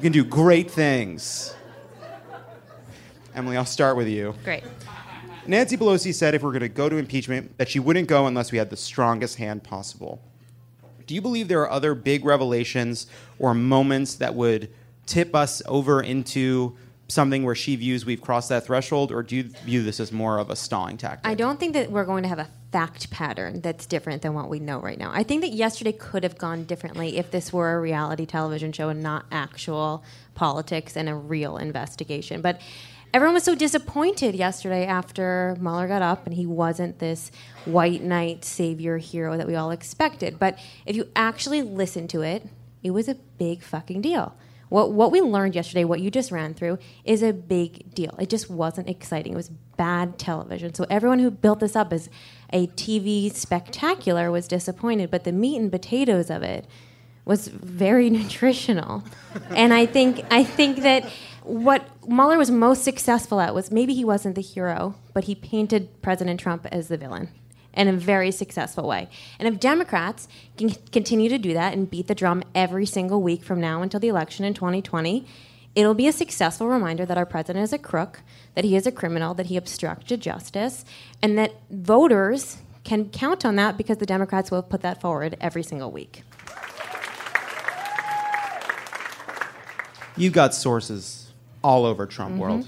You 0.04 0.12
can 0.12 0.22
do 0.22 0.26
great 0.26 0.70
things. 0.70 1.56
Emily, 3.34 3.56
I'll 3.56 3.64
start 3.64 3.96
with 3.96 4.10
you. 4.10 4.36
Great. 4.44 4.66
Nancy 5.48 5.78
Pelosi 5.78 6.14
said 6.14 6.36
if 6.36 6.44
we're 6.44 6.52
going 6.52 6.60
to 6.60 6.68
go 6.68 6.90
to 6.90 6.98
impeachment, 6.98 7.58
that 7.58 7.70
she 7.70 7.80
wouldn't 7.80 8.10
go 8.10 8.28
unless 8.28 8.52
we 8.52 8.58
had 8.58 8.70
the 8.70 8.76
strongest 8.76 9.38
hand 9.38 9.64
possible. 9.64 10.22
Do 11.08 11.16
you 11.16 11.22
believe 11.22 11.48
there 11.48 11.62
are 11.62 11.72
other 11.72 11.96
big 11.96 12.26
revelations 12.26 13.08
or 13.40 13.54
moments 13.54 14.16
that 14.16 14.36
would 14.36 14.74
tip 15.06 15.34
us 15.34 15.62
over 15.68 16.02
into 16.02 16.76
something 17.08 17.46
where 17.46 17.56
she 17.56 17.78
views 17.78 18.06
we've 18.06 18.20
crossed 18.20 18.50
that 18.50 18.66
threshold, 18.66 19.10
or 19.10 19.24
do 19.24 19.38
you 19.38 19.44
view 19.64 19.84
this 19.84 20.02
as 20.02 20.12
more 20.12 20.38
of 20.38 20.50
a 20.50 20.56
stalling 20.58 20.98
tactic? 20.98 21.26
I 21.26 21.34
don't 21.34 21.62
think 21.62 21.72
that 21.76 21.90
we're 21.90 22.04
going 22.04 22.24
to 22.24 22.30
have 22.30 22.40
a 22.40 22.50
fact 22.74 23.12
pattern 23.12 23.62
that's 23.62 23.86
different 23.86 24.24
than 24.24 24.34
what 24.34 24.50
we 24.50 24.60
know 24.60 24.80
right 24.80 24.98
now. 24.98 25.12
I 25.14 25.22
think 25.22 25.42
that 25.42 25.54
yesterday 25.54 25.92
could 25.92 26.24
have 26.24 26.40
gone 26.40 26.64
differently 26.64 27.18
if 27.18 27.30
this 27.30 27.54
were 27.54 27.76
a 27.76 27.80
reality 27.80 28.26
television 28.26 28.72
show 28.72 28.90
and 28.90 29.04
not 29.04 29.26
actual 29.32 30.04
politics 30.34 30.98
and 30.98 31.08
a 31.08 31.14
real 31.14 31.58
investigation. 31.58 32.42
But 32.42 32.60
everyone 33.14 33.36
was 33.36 33.44
so 33.44 33.54
disappointed 33.54 34.34
yesterday 34.34 34.88
after 34.88 35.56
Mueller 35.60 35.88
got 35.88 36.02
up 36.02 36.26
and 36.26 36.34
he 36.34 36.48
wasn't 36.48 36.98
this 36.98 37.30
white 37.66 38.02
knight 38.02 38.44
savior 38.44 38.98
hero 38.98 39.38
that 39.38 39.46
we 39.46 39.54
all 39.54 39.70
expected. 39.70 40.40
But 40.40 40.58
if 40.88 40.96
you 40.96 41.10
actually 41.16 41.62
listen 41.62 42.08
to 42.08 42.24
it, 42.24 42.44
it 42.82 42.90
was 42.90 43.08
a 43.08 43.16
big 43.38 43.62
fucking 43.62 44.02
deal. 44.02 44.36
What, 44.74 44.92
what 44.92 45.12
we 45.12 45.22
learned 45.22 45.54
yesterday, 45.54 45.84
what 45.84 46.00
you 46.00 46.10
just 46.10 46.32
ran 46.32 46.56
through, 46.56 46.80
is 47.06 47.22
a 47.22 47.32
big 47.32 47.94
deal. 47.94 48.16
It 48.18 48.28
just 48.28 48.50
wasn't 48.50 48.90
exciting. 48.90 49.34
It 49.34 49.36
was 49.36 49.50
bad 49.78 50.18
television. 50.18 50.74
So 50.74 50.88
everyone 50.90 51.20
who 51.20 51.30
built 51.30 51.60
this 51.60 51.76
up 51.76 51.94
as 51.94 52.10
a 52.52 52.66
TV 52.66 53.32
spectacular 53.32 54.32
was 54.32 54.48
disappointed, 54.48 55.12
but 55.12 55.26
the 55.26 55.32
meat 55.32 55.62
and 55.62 55.72
potatoes 55.72 56.32
of 56.32 56.42
it 56.42 56.66
was 57.24 57.50
very 57.50 58.10
nutritional. 58.20 59.04
and 59.52 59.76
I 59.76 59.86
think 59.86 60.26
I 60.32 60.44
think 60.44 60.80
that 60.80 61.08
what 61.44 61.88
Mueller 62.08 62.40
was 62.40 62.50
most 62.50 62.84
successful 62.84 63.40
at 63.42 63.54
was 63.54 63.70
maybe 63.70 63.94
he 63.94 64.04
wasn't 64.04 64.34
the 64.34 64.42
hero, 64.42 64.96
but 65.14 65.26
he 65.26 65.36
painted 65.36 66.02
President 66.02 66.40
Trump 66.40 66.66
as 66.72 66.88
the 66.88 66.98
villain 66.98 67.30
in 67.74 67.88
a 67.88 67.94
very 67.94 68.32
successful 68.32 68.88
way. 68.88 69.10
And 69.40 69.48
if 69.48 69.60
Democrats 69.60 70.28
can 70.58 70.72
continue 70.92 71.30
to 71.30 71.38
do 71.38 71.54
that 71.54 71.74
and 71.74 71.90
beat 71.90 72.08
the 72.08 72.16
drum 72.16 72.44
every 72.54 72.86
single 72.86 73.22
week 73.22 73.44
from 73.44 73.60
now 73.60 73.82
until 73.82 74.00
the 74.00 74.08
election 74.08 74.46
in 74.46 74.54
2020, 74.54 75.26
it'll 75.76 75.94
be 75.94 76.08
a 76.08 76.12
successful 76.12 76.68
reminder 76.68 77.06
that 77.06 77.18
our 77.18 77.26
president 77.26 77.64
is 77.64 77.74
a 77.74 77.78
crook, 77.78 78.22
that 78.56 78.64
he 78.64 78.76
is 78.76 78.86
a 78.86 78.92
criminal, 78.92 79.34
that 79.34 79.48
he 79.48 79.58
obstructed 79.58 80.22
justice, 80.22 80.86
and 81.22 81.38
that 81.38 81.54
voters 81.70 82.58
can 82.84 83.10
count 83.10 83.46
on 83.46 83.56
that 83.56 83.78
because 83.78 83.98
the 83.98 84.06
Democrats 84.06 84.52
will 84.52 84.62
put 84.62 84.82
that 84.82 85.02
forward 85.02 85.38
every 85.40 85.64
single 85.64 85.92
week. 85.92 86.24
You've 90.16 90.34
got 90.34 90.54
sources 90.54 91.32
all 91.64 91.86
over 91.86 92.06
Trump 92.06 92.34
mm-hmm. 92.34 92.42
world. 92.42 92.68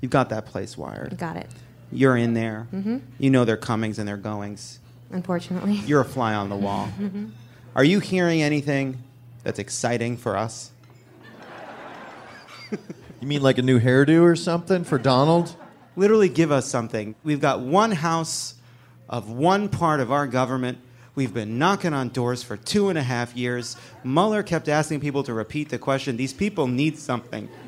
You've 0.00 0.12
got 0.12 0.30
that 0.30 0.46
place 0.46 0.78
wired. 0.78 1.18
Got 1.18 1.36
it. 1.36 1.50
You're 1.90 2.16
in 2.16 2.34
there. 2.34 2.68
Mm-hmm. 2.72 2.98
You 3.18 3.30
know 3.30 3.44
their 3.44 3.56
comings 3.56 3.98
and 3.98 4.08
their 4.08 4.16
goings. 4.16 4.78
Unfortunately. 5.10 5.74
You're 5.86 6.02
a 6.02 6.04
fly 6.04 6.34
on 6.34 6.48
the 6.48 6.56
wall. 6.56 6.88
Mm-hmm. 6.98 7.26
Are 7.74 7.84
you 7.84 8.00
hearing 8.00 8.42
anything 8.42 9.02
that's 9.42 9.58
exciting 9.58 10.16
for 10.16 10.36
us? 10.36 10.70
You 13.20 13.26
mean 13.26 13.42
like 13.42 13.58
a 13.58 13.62
new 13.62 13.80
hairdo 13.80 14.22
or 14.22 14.36
something 14.36 14.84
for 14.84 14.98
Donald? 14.98 15.54
Literally, 15.96 16.28
give 16.28 16.52
us 16.52 16.66
something. 16.66 17.16
We've 17.24 17.40
got 17.40 17.60
one 17.60 17.90
house 17.90 18.54
of 19.08 19.30
one 19.30 19.68
part 19.68 20.00
of 20.00 20.12
our 20.12 20.26
government. 20.26 20.78
We've 21.16 21.34
been 21.34 21.58
knocking 21.58 21.92
on 21.92 22.10
doors 22.10 22.44
for 22.44 22.56
two 22.56 22.90
and 22.90 22.96
a 22.96 23.02
half 23.02 23.36
years. 23.36 23.76
Mueller 24.04 24.44
kept 24.44 24.68
asking 24.68 25.00
people 25.00 25.24
to 25.24 25.34
repeat 25.34 25.70
the 25.70 25.78
question. 25.78 26.16
These 26.16 26.32
people 26.32 26.68
need 26.68 26.96
something. 26.96 27.48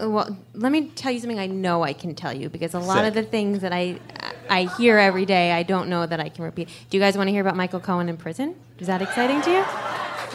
Well, 0.00 0.36
let 0.54 0.72
me 0.72 0.88
tell 0.88 1.12
you 1.12 1.20
something 1.20 1.38
I 1.38 1.46
know 1.46 1.82
I 1.82 1.92
can 1.92 2.14
tell 2.14 2.32
you 2.32 2.48
because 2.48 2.74
a 2.74 2.78
lot 2.78 2.98
Sick. 2.98 3.08
of 3.08 3.14
the 3.14 3.22
things 3.22 3.60
that 3.60 3.72
I 3.72 3.98
I 4.48 4.64
hear 4.76 4.98
every 4.98 5.26
day 5.26 5.52
I 5.52 5.62
don't 5.62 5.88
know 5.88 6.06
that 6.06 6.20
I 6.20 6.28
can 6.28 6.44
repeat. 6.44 6.68
Do 6.88 6.96
you 6.96 7.02
guys 7.02 7.16
want 7.16 7.28
to 7.28 7.32
hear 7.32 7.40
about 7.42 7.56
Michael 7.56 7.80
Cohen 7.80 8.08
in 8.08 8.16
prison? 8.16 8.56
Is 8.78 8.86
that 8.86 9.02
exciting 9.02 9.42
to 9.42 9.50
you? 9.50 9.64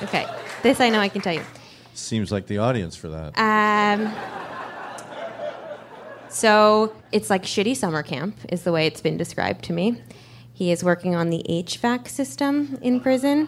Okay, 0.03 0.25
this 0.61 0.79
I 0.79 0.89
know 0.89 0.99
I 0.99 1.09
can 1.09 1.21
tell 1.21 1.33
you. 1.33 1.43
Seems 1.93 2.31
like 2.31 2.47
the 2.47 2.57
audience 2.57 2.95
for 2.95 3.07
that. 3.09 3.37
Um, 3.37 4.13
so 6.29 6.93
it's 7.11 7.29
like 7.29 7.43
shitty 7.43 7.75
summer 7.77 8.03
camp, 8.03 8.35
is 8.49 8.63
the 8.63 8.71
way 8.71 8.85
it's 8.85 9.01
been 9.01 9.15
described 9.17 9.63
to 9.65 9.73
me. 9.73 10.01
He 10.53 10.71
is 10.71 10.83
working 10.83 11.15
on 11.15 11.29
the 11.29 11.43
HVAC 11.49 12.07
system 12.07 12.77
in 12.81 12.99
prison. 12.99 13.47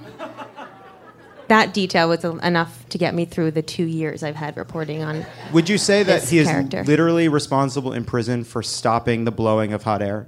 That 1.47 1.73
detail 1.73 2.09
was 2.09 2.25
enough 2.25 2.87
to 2.89 2.97
get 2.97 3.13
me 3.15 3.25
through 3.25 3.51
the 3.51 3.61
two 3.61 3.85
years 3.85 4.21
I've 4.21 4.35
had 4.35 4.57
reporting 4.57 5.03
on. 5.03 5.25
Would 5.53 5.69
you 5.69 5.77
say 5.77 6.03
that 6.03 6.23
he 6.23 6.39
is 6.39 6.47
character. 6.47 6.83
literally 6.83 7.29
responsible 7.29 7.93
in 7.93 8.03
prison 8.03 8.43
for 8.43 8.61
stopping 8.61 9.23
the 9.23 9.31
blowing 9.31 9.71
of 9.71 9.83
hot 9.83 10.01
air? 10.01 10.27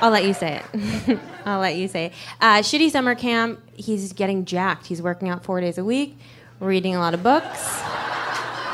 I'll 0.00 0.10
let 0.10 0.24
you 0.24 0.34
say 0.34 0.62
it. 0.74 1.18
I'll 1.46 1.60
let 1.60 1.76
you 1.76 1.88
say 1.88 2.06
it. 2.06 2.12
Uh, 2.40 2.58
shitty 2.58 2.90
summer 2.90 3.14
camp. 3.14 3.60
He's 3.72 4.12
getting 4.12 4.44
jacked. 4.44 4.86
He's 4.86 5.00
working 5.00 5.30
out 5.30 5.42
four 5.42 5.60
days 5.60 5.78
a 5.78 5.84
week, 5.84 6.18
reading 6.60 6.94
a 6.94 6.98
lot 6.98 7.14
of 7.14 7.22
books. 7.22 7.82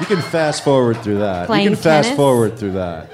You 0.00 0.06
can 0.06 0.20
fast 0.20 0.64
forward 0.64 0.96
through 0.98 1.18
that. 1.18 1.46
Playing 1.46 1.64
you 1.64 1.70
can 1.70 1.82
fast 1.82 2.08
tennis? 2.08 2.16
forward 2.16 2.58
through 2.58 2.72
that. 2.72 3.08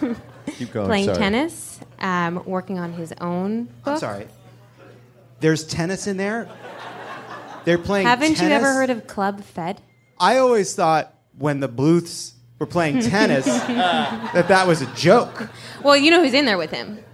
Keep 0.58 0.72
going. 0.72 0.86
Playing 0.86 1.04
sorry. 1.06 1.18
tennis, 1.18 1.80
um, 2.00 2.42
working 2.44 2.78
on 2.78 2.92
his 2.92 3.14
own 3.20 3.64
book. 3.64 3.72
I'm 3.86 3.98
sorry. 3.98 4.26
There's 5.40 5.64
tennis 5.64 6.06
in 6.06 6.16
there. 6.16 6.48
They're 7.68 7.76
playing. 7.76 8.06
Haven't 8.06 8.40
you 8.40 8.48
ever 8.48 8.72
heard 8.72 8.88
of 8.88 9.06
Club 9.06 9.42
Fed? 9.44 9.82
I 10.18 10.38
always 10.38 10.74
thought 10.74 11.12
when 11.36 11.60
the 11.60 11.68
Bluths 11.68 12.32
were 12.58 12.64
playing 12.64 13.00
tennis 13.02 13.44
that 13.44 14.48
that 14.48 14.66
was 14.66 14.80
a 14.80 14.86
joke. 14.94 15.50
Well, 15.82 15.94
you 15.94 16.10
know 16.10 16.24
who's 16.24 16.32
in 16.32 16.46
there 16.46 16.56
with 16.56 16.70
him? 16.70 17.04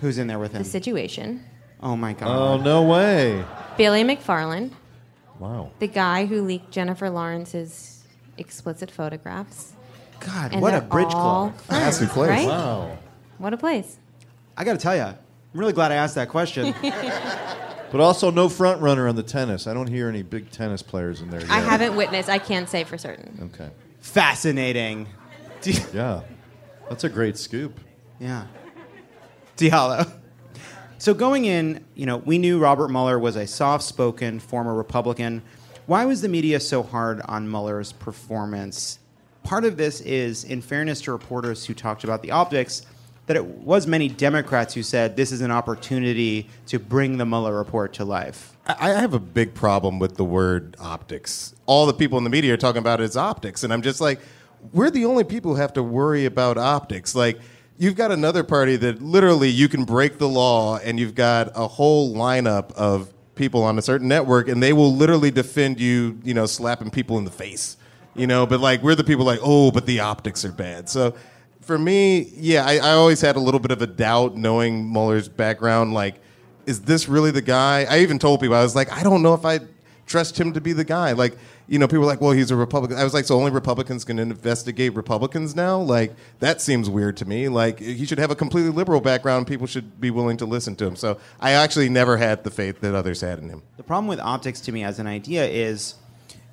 Who's 0.00 0.16
in 0.16 0.26
there 0.26 0.38
with 0.38 0.52
him? 0.52 0.62
The 0.62 0.68
Situation. 0.68 1.44
Oh 1.82 1.94
my 1.94 2.14
god. 2.14 2.26
Oh 2.28 2.56
no 2.56 2.84
way! 2.84 3.44
Billy 3.76 4.02
McFarland, 4.02 4.70
Wow. 5.38 5.72
the 5.78 5.86
guy 5.88 6.24
who 6.24 6.40
leaked 6.40 6.70
Jennifer 6.70 7.10
Lawrence's 7.10 8.02
explicit 8.38 8.90
photographs. 8.90 9.74
God, 10.20 10.54
And 10.54 10.62
what 10.62 10.72
a 10.72 10.80
bridge 10.80 11.08
all 11.12 11.50
club. 11.50 11.60
friends, 11.60 11.98
Fancy 11.98 12.06
place. 12.14 12.30
Right? 12.30 12.46
Wow. 12.46 12.96
What 13.36 13.52
a 13.52 13.58
place. 13.58 13.98
I 14.56 14.64
got 14.64 14.72
to 14.72 14.78
tell 14.78 14.96
you, 14.96 15.02
I'm 15.02 15.16
really 15.52 15.74
glad 15.74 15.92
I 15.92 15.96
asked 15.96 16.14
that 16.14 16.30
question. 16.30 16.74
But 17.90 18.00
also 18.00 18.30
no 18.30 18.48
front 18.48 18.80
runner 18.82 19.08
on 19.08 19.16
the 19.16 19.22
tennis. 19.22 19.66
I 19.66 19.74
don't 19.74 19.86
hear 19.86 20.08
any 20.08 20.22
big 20.22 20.50
tennis 20.50 20.82
players 20.82 21.20
in 21.20 21.30
there 21.30 21.40
yet. 21.40 21.50
I 21.50 21.60
haven't 21.60 21.96
witnessed. 21.96 22.28
I 22.28 22.38
can't 22.38 22.68
say 22.68 22.84
for 22.84 22.98
certain. 22.98 23.50
Okay. 23.54 23.70
Fascinating. 24.00 25.06
Yeah. 25.92 26.22
That's 26.88 27.04
a 27.04 27.08
great 27.08 27.36
scoop. 27.36 27.80
yeah. 28.18 28.46
Diallo. 29.56 30.10
So 30.98 31.14
going 31.14 31.44
in, 31.44 31.84
you 31.94 32.06
know, 32.06 32.18
we 32.18 32.38
knew 32.38 32.58
Robert 32.58 32.88
Mueller 32.88 33.18
was 33.18 33.36
a 33.36 33.46
soft-spoken 33.46 34.40
former 34.40 34.74
Republican. 34.74 35.42
Why 35.86 36.04
was 36.04 36.20
the 36.20 36.28
media 36.28 36.60
so 36.60 36.82
hard 36.82 37.20
on 37.24 37.50
Mueller's 37.50 37.92
performance? 37.92 38.98
Part 39.44 39.64
of 39.64 39.76
this 39.76 40.00
is, 40.00 40.44
in 40.44 40.60
fairness 40.60 41.00
to 41.02 41.12
reporters 41.12 41.64
who 41.64 41.74
talked 41.74 42.04
about 42.04 42.22
the 42.22 42.30
optics, 42.32 42.84
that 43.28 43.36
it 43.36 43.44
was 43.44 43.86
many 43.86 44.08
Democrats 44.08 44.72
who 44.72 44.82
said 44.82 45.14
this 45.14 45.32
is 45.32 45.42
an 45.42 45.50
opportunity 45.50 46.48
to 46.66 46.78
bring 46.78 47.18
the 47.18 47.26
Mueller 47.26 47.54
report 47.54 47.92
to 47.92 48.04
life. 48.04 48.56
I 48.66 48.88
have 48.88 49.12
a 49.12 49.18
big 49.18 49.54
problem 49.54 49.98
with 49.98 50.16
the 50.16 50.24
word 50.24 50.76
optics. 50.80 51.54
All 51.66 51.84
the 51.84 51.92
people 51.92 52.16
in 52.16 52.24
the 52.24 52.30
media 52.30 52.54
are 52.54 52.56
talking 52.56 52.80
about 52.80 53.02
is 53.02 53.18
optics, 53.18 53.64
and 53.64 53.72
I'm 53.72 53.82
just 53.82 54.00
like, 54.00 54.20
we're 54.72 54.90
the 54.90 55.04
only 55.04 55.24
people 55.24 55.54
who 55.54 55.60
have 55.60 55.74
to 55.74 55.82
worry 55.82 56.24
about 56.24 56.56
optics. 56.56 57.14
Like, 57.14 57.38
you've 57.76 57.96
got 57.96 58.10
another 58.10 58.42
party 58.42 58.76
that 58.76 59.02
literally 59.02 59.50
you 59.50 59.68
can 59.68 59.84
break 59.84 60.16
the 60.16 60.28
law, 60.28 60.78
and 60.78 60.98
you've 60.98 61.14
got 61.14 61.52
a 61.54 61.68
whole 61.68 62.14
lineup 62.14 62.72
of 62.72 63.12
people 63.34 63.62
on 63.62 63.78
a 63.78 63.82
certain 63.82 64.08
network, 64.08 64.48
and 64.48 64.62
they 64.62 64.72
will 64.72 64.94
literally 64.94 65.30
defend 65.30 65.78
you, 65.78 66.18
you 66.24 66.32
know, 66.32 66.46
slapping 66.46 66.90
people 66.90 67.18
in 67.18 67.24
the 67.24 67.30
face, 67.30 67.76
you 68.14 68.26
know. 68.26 68.46
But 68.46 68.60
like, 68.60 68.82
we're 68.82 68.94
the 68.94 69.04
people 69.04 69.26
like, 69.26 69.40
oh, 69.42 69.70
but 69.70 69.84
the 69.84 70.00
optics 70.00 70.46
are 70.46 70.52
bad. 70.52 70.88
So. 70.88 71.14
For 71.68 71.76
me, 71.76 72.32
yeah, 72.34 72.64
I, 72.64 72.76
I 72.78 72.92
always 72.92 73.20
had 73.20 73.36
a 73.36 73.40
little 73.40 73.60
bit 73.60 73.70
of 73.72 73.82
a 73.82 73.86
doubt 73.86 74.34
knowing 74.34 74.90
Mueller's 74.90 75.28
background. 75.28 75.92
Like, 75.92 76.14
is 76.64 76.80
this 76.80 77.10
really 77.10 77.30
the 77.30 77.42
guy? 77.42 77.84
I 77.84 77.98
even 77.98 78.18
told 78.18 78.40
people 78.40 78.56
I 78.56 78.62
was 78.62 78.74
like, 78.74 78.90
I 78.90 79.02
don't 79.02 79.20
know 79.20 79.34
if 79.34 79.44
I 79.44 79.60
trust 80.06 80.40
him 80.40 80.54
to 80.54 80.62
be 80.62 80.72
the 80.72 80.82
guy. 80.82 81.12
Like, 81.12 81.36
you 81.66 81.78
know, 81.78 81.86
people 81.86 82.00
were 82.00 82.06
like, 82.06 82.22
well, 82.22 82.30
he's 82.30 82.50
a 82.50 82.56
Republican. 82.56 82.96
I 82.96 83.04
was 83.04 83.12
like, 83.12 83.26
so 83.26 83.36
only 83.36 83.50
Republicans 83.50 84.02
can 84.02 84.18
investigate 84.18 84.94
Republicans 84.94 85.54
now? 85.54 85.78
Like, 85.78 86.14
that 86.38 86.62
seems 86.62 86.88
weird 86.88 87.18
to 87.18 87.26
me. 87.26 87.50
Like, 87.50 87.80
he 87.80 88.06
should 88.06 88.18
have 88.18 88.30
a 88.30 88.34
completely 88.34 88.70
liberal 88.70 89.02
background. 89.02 89.46
People 89.46 89.66
should 89.66 90.00
be 90.00 90.10
willing 90.10 90.38
to 90.38 90.46
listen 90.46 90.74
to 90.76 90.86
him. 90.86 90.96
So 90.96 91.18
I 91.38 91.50
actually 91.50 91.90
never 91.90 92.16
had 92.16 92.44
the 92.44 92.50
faith 92.50 92.80
that 92.80 92.94
others 92.94 93.20
had 93.20 93.40
in 93.40 93.50
him. 93.50 93.62
The 93.76 93.82
problem 93.82 94.06
with 94.06 94.20
optics 94.20 94.62
to 94.62 94.72
me 94.72 94.84
as 94.84 95.00
an 95.00 95.06
idea 95.06 95.46
is 95.46 95.96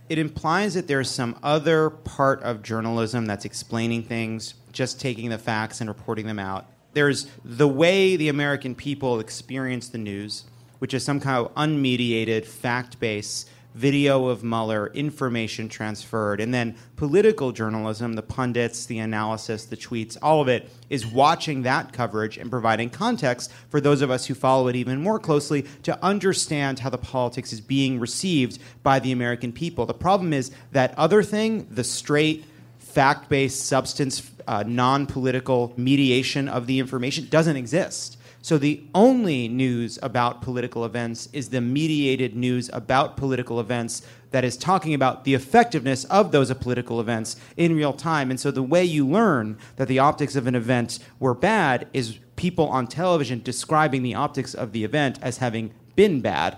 it 0.08 0.18
implies 0.18 0.76
that 0.76 0.88
there's 0.88 1.10
some 1.10 1.38
other 1.42 1.90
part 1.90 2.42
of 2.44 2.62
journalism 2.62 3.26
that's 3.26 3.46
explaining 3.46 4.04
things, 4.04 4.54
just 4.72 5.00
taking 5.00 5.30
the 5.30 5.38
facts 5.38 5.82
and 5.82 5.90
reporting 5.90 6.28
them 6.28 6.40
out. 6.40 6.68
There's 6.94 7.28
the 7.44 7.68
way 7.68 8.16
the 8.16 8.30
American 8.30 8.76
people 8.76 9.20
experience 9.20 9.90
the 9.90 9.98
news, 9.98 10.46
which 10.80 10.94
is 10.94 11.04
some 11.04 11.20
kind 11.20 11.46
of 11.46 11.54
unmediated, 11.56 12.46
fact 12.46 13.00
based 13.00 13.50
video 13.76 14.28
of 14.28 14.44
Mueller, 14.44 14.88
information 14.94 15.68
transferred, 15.68 16.40
and 16.40 16.54
then 16.54 16.76
political 16.96 17.52
journalism, 17.52 18.14
the 18.14 18.22
pundits, 18.22 18.86
the 18.86 19.00
analysis, 19.00 19.66
the 19.66 19.76
tweets, 19.76 20.18
all 20.22 20.42
of 20.42 20.48
it 20.48 20.70
is 20.90 21.06
watching 21.06 21.64
that 21.64 21.92
coverage 21.92 22.38
and 22.38 22.50
providing 22.50 22.90
context 22.90 23.52
for 23.70 23.82
those 23.82 24.02
of 24.02 24.10
us 24.10 24.26
who 24.26 24.34
follow 24.34 24.70
it 24.70 24.76
even 24.76 25.02
more 25.02 25.20
closely 25.20 25.64
to 25.84 26.04
understand 26.04 26.80
how 26.80 26.90
the 26.90 26.98
politics 26.98 27.52
is 27.52 27.60
being 27.60 28.00
received 28.00 28.60
by 28.82 28.98
the 28.98 29.12
American 29.12 29.52
people. 29.52 29.86
The 29.86 29.94
problem 29.94 30.32
is 30.32 30.52
that 30.72 30.98
other 30.98 31.22
thing, 31.22 31.68
the 31.70 31.84
straight, 31.84 32.46
fact 32.80 33.28
based, 33.28 33.66
substance, 33.66 34.32
uh, 34.48 34.64
non 34.66 35.06
political 35.06 35.74
mediation 35.76 36.48
of 36.48 36.66
the 36.66 36.80
information, 36.80 37.28
doesn't 37.30 37.58
exist. 37.58 38.15
So 38.46 38.60
the 38.60 38.84
only 38.94 39.48
news 39.48 39.98
about 40.04 40.44
political 40.44 40.86
events 40.86 41.30
is 41.34 41.50
the 41.50 41.62
mediated 41.62 42.36
news 42.36 42.70
about 42.74 43.18
political 43.18 43.60
events 43.60 44.04
that 44.30 44.46
is 44.46 44.56
talking 44.56 44.94
about 44.94 45.24
the 45.24 45.34
effectiveness 45.34 46.04
of 46.04 46.32
those 46.32 46.54
political 46.54 47.02
events 47.02 47.38
in 47.58 47.76
real 47.76 47.92
time. 47.92 48.30
And 48.30 48.40
so 48.40 48.52
the 48.52 48.62
way 48.62 48.86
you 48.86 49.08
learn 49.08 49.58
that 49.78 49.88
the 49.88 49.98
optics 49.98 50.36
of 50.36 50.46
an 50.46 50.54
event 50.54 51.00
were 51.20 51.34
bad 51.34 51.88
is 51.92 52.20
people 52.36 52.68
on 52.68 52.86
television 52.86 53.42
describing 53.42 54.04
the 54.04 54.14
optics 54.14 54.54
of 54.54 54.74
the 54.74 54.84
event 54.84 55.18
as 55.24 55.40
having 55.40 55.74
been 55.96 56.22
bad. 56.22 56.58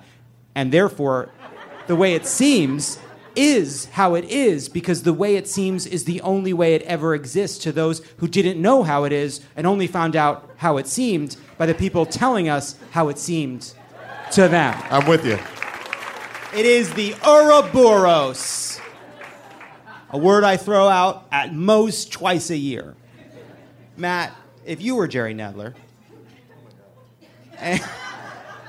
And 0.56 0.73
therefore, 0.73 1.30
the 1.88 1.95
way 1.95 2.15
it 2.15 2.26
seems 2.26 3.00
is 3.38 3.86
how 3.86 4.15
it 4.15 4.26
is 4.26 4.67
because 4.67 5.04
the 5.04 5.13
way 5.13 5.36
it 5.36 5.47
seems 5.47 5.86
is 5.86 6.06
the 6.06 6.19
only 6.21 6.52
way 6.52 6.73
it 6.73 6.82
ever 6.82 7.13
exists 7.13 7.60
to 7.60 7.71
those 7.71 8.02
who 8.17 8.28
didn't 8.28 8.60
know 8.62 8.84
how 8.84 9.04
it 9.04 9.13
is 9.13 9.41
and 9.56 9.67
only 9.67 9.86
found 9.86 10.15
out 10.15 10.50
how 10.58 10.78
it 10.78 10.88
seemed 10.88 11.38
by 11.58 11.65
the 11.65 11.73
people 11.73 12.06
telling 12.06 12.50
us 12.50 12.76
how 12.91 13.10
it 13.10 13.19
seemed 13.19 13.73
to 14.32 14.47
them. 14.47 14.76
I'm 14.89 15.08
with 15.08 15.26
you. 15.26 15.39
It 16.58 16.65
is 16.65 16.91
the 16.93 17.13
Ouroboros, 17.26 18.80
a 20.10 20.17
word 20.17 20.43
I 20.43 20.58
throw 20.58 20.88
out 20.88 21.28
at 21.32 21.54
most 21.54 22.12
twice 22.12 22.50
a 22.50 22.58
year. 22.58 22.95
Matt, 23.95 24.36
if 24.65 24.82
you 24.82 24.95
were 24.95 25.08
Jerry 25.08 25.36
Nadler 25.36 25.76
and, 27.60 27.84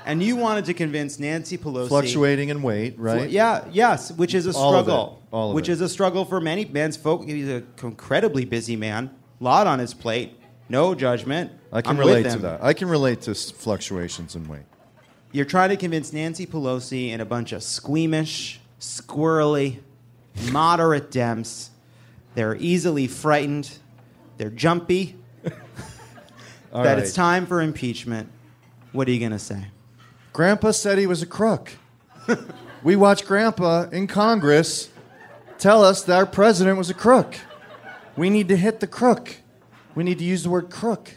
and 0.09 0.21
you 0.23 0.35
wanted 0.35 0.65
to 0.65 0.73
convince 0.73 1.19
Nancy 1.19 1.57
Pelosi 1.57 1.87
Fluctuating 1.87 2.49
in 2.49 2.61
weight, 2.61 2.97
right? 2.97 3.29
yeah, 3.29 3.65
yes, 3.71 4.11
which 4.11 4.33
is 4.33 4.47
a 4.47 4.53
All 4.53 4.73
of 4.75 4.79
it. 4.79 4.83
struggle. 4.91 5.23
All 5.31 5.49
of 5.49 5.55
which 5.55 5.69
it. 5.69 5.73
is 5.73 5.81
a 5.81 5.89
struggle 5.89 6.25
for 6.25 6.41
many 6.41 6.65
men's 6.65 6.97
folk. 6.97 7.25
He's 7.25 7.47
an 7.47 7.67
incredibly 7.83 8.45
busy 8.45 8.75
man, 8.75 9.11
lot 9.39 9.67
on 9.67 9.79
his 9.79 9.93
plate, 9.93 10.37
no 10.69 10.95
judgment. 10.95 11.51
I 11.71 11.81
can 11.81 11.91
I'm 11.91 11.97
with 11.97 12.07
relate 12.07 12.31
to 12.31 12.39
that. 12.39 12.63
I 12.63 12.73
can 12.73 12.89
relate 12.89 13.21
to 13.21 13.31
s- 13.31 13.51
fluctuations 13.51 14.35
in 14.35 14.47
weight. 14.47 14.63
You're 15.31 15.45
trying 15.45 15.69
to 15.69 15.77
convince 15.77 16.11
Nancy 16.11 16.47
Pelosi 16.47 17.09
and 17.11 17.21
a 17.21 17.25
bunch 17.25 17.51
of 17.51 17.61
squeamish, 17.61 18.59
squirrely, 18.79 19.79
moderate 20.51 21.11
Dems. 21.11 21.69
They're 22.33 22.55
easily 22.55 23.07
frightened. 23.07 23.69
They're 24.37 24.49
jumpy. 24.49 25.15
All 26.73 26.81
that 26.83 26.93
right. 26.93 26.99
it's 26.99 27.13
time 27.13 27.45
for 27.45 27.61
impeachment. 27.61 28.29
What 28.91 29.07
are 29.07 29.11
you 29.11 29.19
going 29.19 29.31
to 29.33 29.39
say? 29.39 29.65
Grandpa 30.33 30.71
said 30.71 30.97
he 30.97 31.07
was 31.07 31.21
a 31.21 31.25
crook. 31.25 31.71
we 32.83 32.95
watched 32.95 33.25
Grandpa 33.25 33.89
in 33.89 34.07
Congress 34.07 34.89
tell 35.57 35.83
us 35.83 36.03
that 36.03 36.15
our 36.15 36.25
president 36.25 36.77
was 36.77 36.89
a 36.89 36.93
crook. 36.93 37.35
We 38.15 38.29
need 38.29 38.47
to 38.49 38.55
hit 38.55 38.79
the 38.79 38.87
crook. 38.87 39.37
We 39.95 40.03
need 40.03 40.19
to 40.19 40.23
use 40.23 40.43
the 40.43 40.49
word 40.49 40.69
crook. 40.69 41.11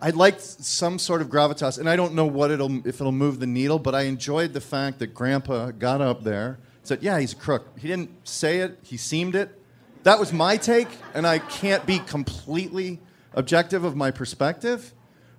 I'd 0.00 0.16
like 0.16 0.38
some 0.38 0.98
sort 0.98 1.22
of 1.22 1.28
gravitas, 1.28 1.78
and 1.78 1.88
I 1.88 1.96
don't 1.96 2.14
know 2.14 2.26
what 2.26 2.50
it'll 2.50 2.86
if 2.86 3.00
it'll 3.00 3.12
move 3.12 3.40
the 3.40 3.46
needle, 3.46 3.78
but 3.78 3.94
I 3.94 4.02
enjoyed 4.02 4.52
the 4.52 4.60
fact 4.60 4.98
that 4.98 5.08
Grandpa 5.08 5.70
got 5.70 6.00
up 6.00 6.24
there, 6.24 6.58
said, 6.82 7.02
"Yeah, 7.02 7.18
he's 7.18 7.32
a 7.32 7.36
crook." 7.36 7.78
He 7.78 7.88
didn't 7.88 8.10
say 8.26 8.58
it; 8.58 8.78
he 8.82 8.96
seemed 8.96 9.34
it. 9.34 9.58
That 10.02 10.20
was 10.20 10.32
my 10.32 10.58
take, 10.58 10.88
and 11.14 11.26
I 11.26 11.38
can't 11.38 11.86
be 11.86 11.98
completely 11.98 13.00
objective 13.32 13.84
of 13.84 13.96
my 13.96 14.10
perspective. 14.10 14.93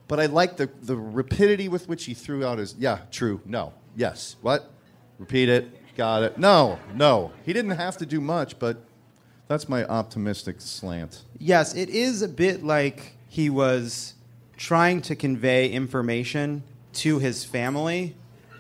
But 0.08 0.20
I 0.20 0.28
like 0.28 0.58
the, 0.58 0.70
the 0.82 0.96
rapidity 0.96 1.68
with 1.68 1.90
which 1.90 2.06
he 2.06 2.14
threw 2.14 2.46
out 2.46 2.60
his, 2.60 2.76
yeah, 2.78 3.00
true, 3.12 3.42
no, 3.46 3.74
yes, 3.96 4.36
what? 4.42 4.72
Repeat 5.18 5.50
it, 5.50 5.96
got 5.96 6.24
it. 6.24 6.38
No, 6.38 6.78
no. 6.94 7.32
He 7.46 7.54
didn't 7.54 7.72
have 7.72 7.98
to 7.98 8.06
do 8.06 8.22
much, 8.22 8.60
but 8.60 8.78
that's 9.48 9.70
my 9.70 9.86
optimistic 9.86 10.58
slant. 10.60 11.24
Yes, 11.40 11.74
it 11.76 11.90
is 11.90 12.22
a 12.22 12.28
bit 12.28 12.64
like 12.64 13.16
he 13.30 13.50
was 13.50 14.14
trying 14.58 15.02
to 15.04 15.16
convey 15.16 15.70
information 15.70 16.64
to 16.94 17.20
his 17.20 17.44
family 17.44 18.16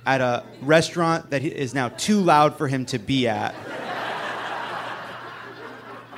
at 0.05 0.21
a 0.21 0.43
restaurant 0.62 1.29
that 1.31 1.43
is 1.43 1.73
now 1.73 1.89
too 1.89 2.19
loud 2.19 2.58
for 2.58 2.67
him 2.67 2.86
to 2.86 2.99
be 2.99 3.27
at. 3.27 3.55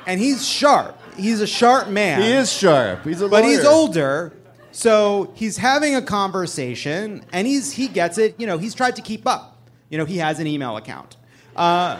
and 0.06 0.20
he's 0.20 0.46
sharp. 0.46 1.00
He's 1.16 1.40
a 1.40 1.46
sharp 1.46 1.88
man. 1.88 2.22
He 2.22 2.32
is 2.32 2.52
sharp. 2.52 3.04
He's 3.04 3.20
a 3.20 3.28
But 3.28 3.44
he's 3.44 3.64
older, 3.64 4.32
so 4.78 5.32
he's 5.34 5.56
having 5.56 5.96
a 5.96 6.02
conversation, 6.02 7.24
and 7.32 7.46
he's 7.46 7.72
he 7.72 7.88
gets 7.88 8.16
it. 8.16 8.38
You 8.38 8.46
know, 8.46 8.58
he's 8.58 8.74
tried 8.74 8.96
to 8.96 9.02
keep 9.02 9.26
up. 9.26 9.56
You 9.90 9.98
know, 9.98 10.04
he 10.04 10.18
has 10.18 10.38
an 10.38 10.46
email 10.46 10.76
account. 10.76 11.16
Uh, 11.56 11.98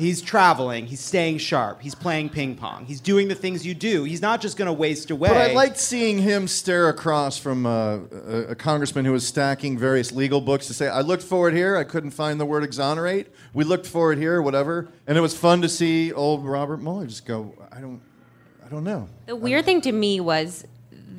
He's 0.00 0.22
traveling. 0.22 0.86
He's 0.86 1.00
staying 1.00 1.38
sharp. 1.38 1.82
He's 1.82 1.94
playing 1.94 2.30
ping 2.30 2.56
pong. 2.56 2.86
He's 2.86 3.02
doing 3.02 3.28
the 3.28 3.34
things 3.34 3.66
you 3.66 3.74
do. 3.74 4.04
He's 4.04 4.22
not 4.22 4.40
just 4.40 4.56
going 4.56 4.64
to 4.64 4.72
waste 4.72 5.10
away. 5.10 5.28
But 5.28 5.36
I 5.36 5.52
liked 5.52 5.76
seeing 5.76 6.16
him 6.16 6.48
stare 6.48 6.88
across 6.88 7.36
from 7.36 7.66
uh, 7.66 7.98
a, 8.10 8.36
a 8.48 8.54
congressman 8.54 9.04
who 9.04 9.12
was 9.12 9.26
stacking 9.26 9.76
various 9.76 10.10
legal 10.10 10.40
books 10.40 10.68
to 10.68 10.72
say, 10.72 10.88
I 10.88 11.02
looked 11.02 11.22
for 11.22 11.50
it 11.50 11.54
here. 11.54 11.76
I 11.76 11.84
couldn't 11.84 12.12
find 12.12 12.40
the 12.40 12.46
word 12.46 12.64
exonerate. 12.64 13.26
We 13.52 13.64
looked 13.64 13.86
for 13.86 14.10
it 14.10 14.18
here, 14.18 14.40
whatever. 14.40 14.88
And 15.06 15.18
it 15.18 15.20
was 15.20 15.36
fun 15.36 15.60
to 15.60 15.68
see 15.68 16.14
old 16.14 16.46
Robert 16.46 16.78
Mueller 16.78 17.06
just 17.06 17.26
go, 17.26 17.54
I 17.70 17.82
don't, 17.82 18.00
I 18.64 18.70
don't 18.70 18.84
know. 18.84 19.06
The 19.26 19.36
weird 19.36 19.66
thing 19.66 19.82
to 19.82 19.92
me 19.92 20.18
was 20.18 20.64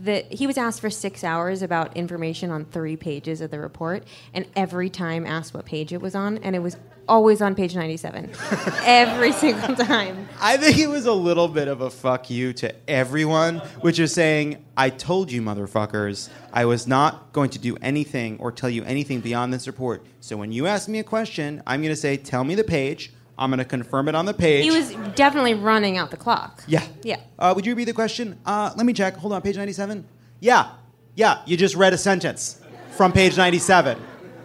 that 0.04 0.32
he 0.32 0.48
was 0.48 0.58
asked 0.58 0.82
for 0.82 0.90
six 0.90 1.24
hours 1.24 1.62
about 1.62 1.96
information 1.96 2.52
on 2.52 2.66
three 2.66 2.96
pages 2.96 3.42
of 3.42 3.52
the 3.52 3.60
report, 3.60 4.04
and 4.34 4.46
every 4.56 4.90
time 4.90 5.26
asked 5.26 5.54
what 5.54 5.66
page 5.66 5.94
it 5.94 6.02
was 6.02 6.16
on, 6.16 6.38
and 6.40 6.56
it 6.56 6.60
was 6.60 6.76
always 7.08 7.42
on 7.42 7.56
page 7.56 7.76
97. 7.76 8.32
every 8.84 9.32
single 9.32 9.76
time. 9.76 10.28
I 10.40 10.58
think 10.58 10.78
it 10.78 10.88
was 10.88 11.06
a 11.06 11.14
little 11.14 11.48
bit 11.48 11.68
of 11.68 11.82
a 11.82 11.90
fuck 11.90 12.30
you 12.30 12.54
to 12.54 12.74
everyone, 12.90 13.58
which 13.82 14.00
is 14.00 14.14
saying, 14.14 14.64
I 14.78 14.90
told 14.90 15.32
you, 15.32 15.42
motherfuckers, 15.42 16.30
I 16.54 16.66
was 16.66 16.88
not 16.88 17.34
going 17.34 17.50
to 17.52 17.60
do 17.60 17.76
anything 17.82 18.40
or 18.40 18.52
tell 18.52 18.70
you 18.70 18.84
anything 18.84 19.20
beyond 19.20 19.54
this 19.54 19.68
report. 19.68 20.06
So 20.22 20.38
when 20.38 20.52
you 20.52 20.68
ask 20.68 20.88
me 20.88 21.00
a 21.00 21.04
question, 21.04 21.62
I'm 21.68 21.82
going 21.82 21.94
to 21.94 22.00
say, 22.00 22.18
tell 22.18 22.44
me 22.44 22.56
the 22.56 22.64
page. 22.64 23.12
I'm 23.42 23.50
going 23.50 23.58
to 23.58 23.66
confirm 23.66 24.08
it 24.08 24.14
on 24.14 24.26
the 24.26 24.36
page. 24.36 24.64
He 24.64 24.70
was 24.70 24.94
definitely 25.16 25.56
running 25.56 25.98
out 25.98 26.12
the 26.12 26.18
clock. 26.18 26.64
Yeah. 26.68 26.86
Yeah. 27.02 27.18
Uh, 27.40 27.54
would 27.56 27.66
you 27.66 27.74
repeat 27.74 27.86
the 27.86 27.94
question? 27.94 28.38
Uh, 28.46 28.72
let 28.78 28.86
me 28.86 28.94
check. 28.94 29.16
Hold 29.18 29.34
on, 29.34 29.42
page 29.42 29.58
97. 29.58 30.06
Yeah. 30.40 30.70
Yeah, 31.16 31.42
you 31.48 31.58
just 31.58 31.76
read 31.76 31.92
a 31.92 31.98
sentence 31.98 32.62
from 32.92 33.12
page 33.12 33.38
97. 33.38 34.00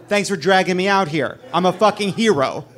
Thanks 0.07 0.29
for 0.29 0.35
dragging 0.35 0.75
me 0.75 0.87
out 0.87 1.07
here. 1.07 1.39
I'm 1.53 1.67
a 1.67 1.71
fucking 1.73 2.13
hero. 2.13 2.65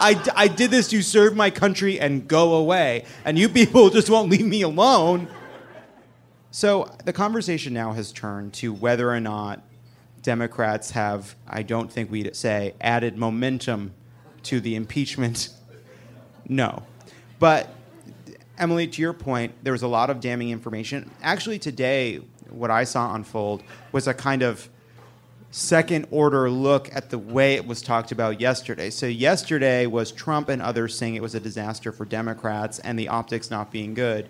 I, 0.00 0.18
I 0.34 0.46
did 0.46 0.70
this 0.70 0.88
to 0.88 1.02
serve 1.02 1.34
my 1.34 1.50
country 1.50 1.98
and 1.98 2.28
go 2.28 2.54
away. 2.54 3.04
And 3.24 3.36
you 3.36 3.48
people 3.48 3.90
just 3.90 4.08
won't 4.08 4.30
leave 4.30 4.46
me 4.46 4.62
alone. 4.62 5.28
So 6.52 6.88
the 7.04 7.12
conversation 7.12 7.74
now 7.74 7.92
has 7.94 8.12
turned 8.12 8.52
to 8.54 8.72
whether 8.72 9.10
or 9.10 9.20
not 9.20 9.62
Democrats 10.22 10.92
have, 10.92 11.34
I 11.48 11.62
don't 11.62 11.90
think 11.90 12.12
we'd 12.12 12.36
say, 12.36 12.74
added 12.80 13.18
momentum 13.18 13.92
to 14.44 14.60
the 14.60 14.74
impeachment. 14.74 15.50
No. 16.48 16.82
But 17.38 17.72
Emily, 18.58 18.86
to 18.86 19.00
your 19.00 19.12
point, 19.12 19.54
there 19.62 19.72
was 19.72 19.82
a 19.82 19.88
lot 19.88 20.10
of 20.10 20.20
damning 20.20 20.50
information. 20.50 21.10
Actually, 21.22 21.58
today, 21.58 22.20
what 22.50 22.70
I 22.70 22.84
saw 22.84 23.14
unfold 23.14 23.62
was 23.92 24.06
a 24.06 24.14
kind 24.14 24.42
of 24.42 24.68
second 25.50 26.06
order 26.10 26.50
look 26.50 26.94
at 26.94 27.10
the 27.10 27.18
way 27.18 27.54
it 27.54 27.66
was 27.66 27.82
talked 27.82 28.12
about 28.12 28.40
yesterday. 28.40 28.90
So, 28.90 29.06
yesterday 29.06 29.86
was 29.86 30.12
Trump 30.12 30.48
and 30.48 30.60
others 30.60 30.96
saying 30.96 31.14
it 31.14 31.22
was 31.22 31.34
a 31.34 31.40
disaster 31.40 31.90
for 31.90 32.04
Democrats 32.04 32.78
and 32.80 32.98
the 32.98 33.08
optics 33.08 33.50
not 33.50 33.70
being 33.70 33.94
good. 33.94 34.28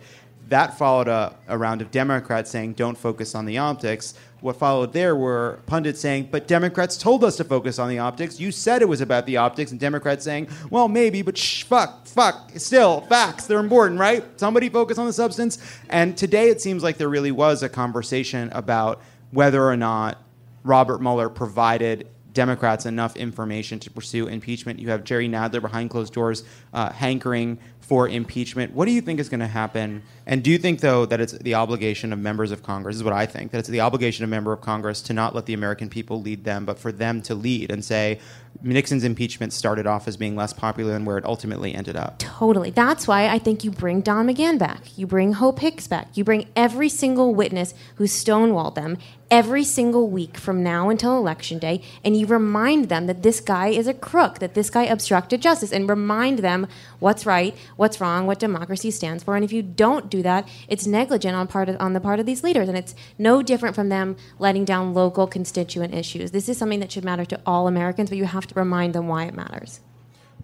That 0.49 0.79
followed 0.79 1.09
a, 1.09 1.37
a 1.49 1.59
round 1.59 1.83
of 1.83 1.91
Democrats 1.91 2.51
saying, 2.51 2.75
don't 2.75 2.97
focus 2.97 3.35
on 3.35 3.47
the 3.47 3.59
optics. 3.59 4.15
What 4.41 4.57
followed 4.57 4.93
there 4.93 5.15
were 5.15 5.61
pundits 5.67 6.01
saying, 6.01 6.29
but 6.31 6.49
Democrats 6.49 6.97
told 6.97 7.25
us 7.25 7.37
to 7.37 7.45
focus 7.45 7.79
on 7.79 7.89
the 7.89 7.99
optics. 7.99 8.41
You 8.41 8.53
said 8.53 8.83
it 8.83 8.89
was 8.89 9.01
about 9.01 9.27
the 9.27 9.37
optics, 9.37 9.71
and 9.71 9.79
Democrats 9.79 10.25
saying, 10.25 10.49
well, 10.71 10.89
maybe, 10.89 11.23
but 11.23 11.37
shh, 11.37 11.65
fuck, 11.65 12.07
fuck, 12.07 12.51
still, 12.57 13.03
facts, 13.03 13.47
they're 13.47 13.61
important, 13.61 14.01
right? 14.01 14.25
Somebody 14.41 14.69
focus 14.69 14.99
on 14.99 15.07
the 15.07 15.13
substance. 15.13 15.59
And 15.89 16.17
today 16.17 16.49
it 16.49 16.61
seems 16.61 16.83
like 16.83 16.97
there 16.97 17.09
really 17.09 17.33
was 17.33 17.63
a 17.63 17.69
conversation 17.69 18.51
about 18.53 19.01
whether 19.31 19.63
or 19.63 19.77
not 19.77 20.19
Robert 20.65 21.01
Mueller 21.01 21.29
provided 21.29 22.07
Democrats 22.33 22.87
enough 22.87 23.17
information 23.17 23.79
to 23.81 23.91
pursue 23.91 24.29
impeachment. 24.29 24.79
You 24.79 24.91
have 24.91 25.05
Jerry 25.05 25.29
Nadler 25.29 25.61
behind 25.61 25.91
closed 25.91 26.13
doors 26.13 26.45
uh, 26.73 26.91
hankering 26.93 27.59
for 27.91 28.09
impeachment. 28.09 28.73
What 28.73 28.85
do 28.85 28.93
you 28.93 29.01
think 29.01 29.19
is 29.19 29.29
going 29.29 29.41
to 29.41 29.49
happen? 29.49 30.05
And 30.25 30.45
do 30.45 30.51
you 30.53 30.59
think, 30.59 30.79
though, 30.79 31.07
that 31.07 31.21
it's 31.21 31.33
the 31.33 31.55
obligation 31.55 32.13
of 32.13 32.21
members 32.21 32.53
of 32.53 32.63
Congress, 32.63 32.95
is 32.95 33.03
what 33.03 33.13
I 33.13 33.27
think, 33.27 33.51
that 33.51 33.59
it's 33.59 33.69
the 33.69 33.81
obligation 33.81 34.23
of 34.23 34.31
member 34.31 34.53
of 34.53 34.61
Congress 34.61 35.03
to 35.03 35.13
not 35.13 35.35
let 35.35 35.47
the 35.47 35.55
American 35.55 35.91
people 35.91 36.23
lead 36.23 36.45
them, 36.45 36.65
but 36.65 36.79
for 36.79 36.93
them 36.93 37.21
to 37.23 37.35
lead 37.35 37.73
and 37.73 37.85
say, 37.85 38.21
Nixon's 38.63 39.03
impeachment 39.03 39.53
started 39.53 39.89
off 39.89 40.07
as 40.07 40.17
being 40.17 40.37
less 40.37 40.53
popular 40.53 40.93
than 40.93 41.05
where 41.05 41.19
it 41.19 41.25
ultimately 41.25 41.75
ended 41.75 41.97
up? 41.97 42.21
Totally. 42.21 42.71
That's 42.71 43.09
why 43.09 43.27
I 43.27 43.41
think 43.41 43.65
you 43.65 43.73
bring 43.73 44.03
Don 44.03 44.29
McGahn 44.29 44.57
back. 44.57 44.97
You 44.97 45.09
bring 45.09 45.33
Hope 45.33 45.59
Hicks 45.59 45.89
back. 45.89 46.17
You 46.17 46.23
bring 46.23 46.47
every 46.55 46.89
single 46.89 47.35
witness 47.35 47.75
who 47.97 48.05
stonewalled 48.05 48.77
them 48.77 48.99
every 49.31 49.63
single 49.63 50.11
week 50.11 50.37
from 50.37 50.63
now 50.63 50.89
until 50.89 51.17
election 51.17 51.59
day, 51.59 51.81
and 52.05 52.17
you 52.17 52.27
remind 52.27 52.89
them 52.89 53.07
that 53.07 53.23
this 53.23 53.41
guy 53.41 53.69
is 53.69 53.87
a 53.87 53.95
crook, 53.95 54.41
that 54.41 54.55
this 54.55 54.69
guy 54.69 54.83
obstructed 54.83 55.41
justice, 55.41 55.73
and 55.73 55.89
remind 55.89 56.41
them 56.41 56.67
what's 56.99 57.25
right, 57.25 57.57
what's 57.81 57.99
wrong, 57.99 58.27
what 58.27 58.39
democracy 58.39 58.91
stands 58.91 59.25
for. 59.25 59.37
And 59.37 59.43
if 59.43 59.55
you 59.55 59.63
don't 59.63 60.11
do 60.11 60.23
that, 60.23 60.47
it's 60.69 60.87
negligent 60.87 61.35
on 61.35 61.47
part 61.47 61.71
of, 61.71 61.81
on 61.81 61.95
the 61.95 62.01
part 62.01 62.21
of 62.21 62.27
these 62.27 62.45
leaders, 62.45 62.69
and 62.69 62.77
it's 62.77 62.95
no 63.19 63.43
different 63.43 63.75
from 63.75 63.89
them 63.89 64.19
letting 64.39 64.67
down 64.67 64.93
local 64.93 65.27
constituent 65.27 65.95
issues. 65.95 66.31
This 66.31 66.51
is 66.51 66.59
something 66.59 66.81
that 66.81 66.93
should 66.93 67.05
matter 67.05 67.25
to 67.25 67.41
all 67.47 67.67
Americans, 67.67 68.11
but 68.11 68.19
you 68.19 68.27
have 68.27 68.47
to 68.49 68.55
remind 68.55 68.95
them 68.95 69.09
why 69.09 69.25
it 69.25 69.33
matters. 69.33 69.81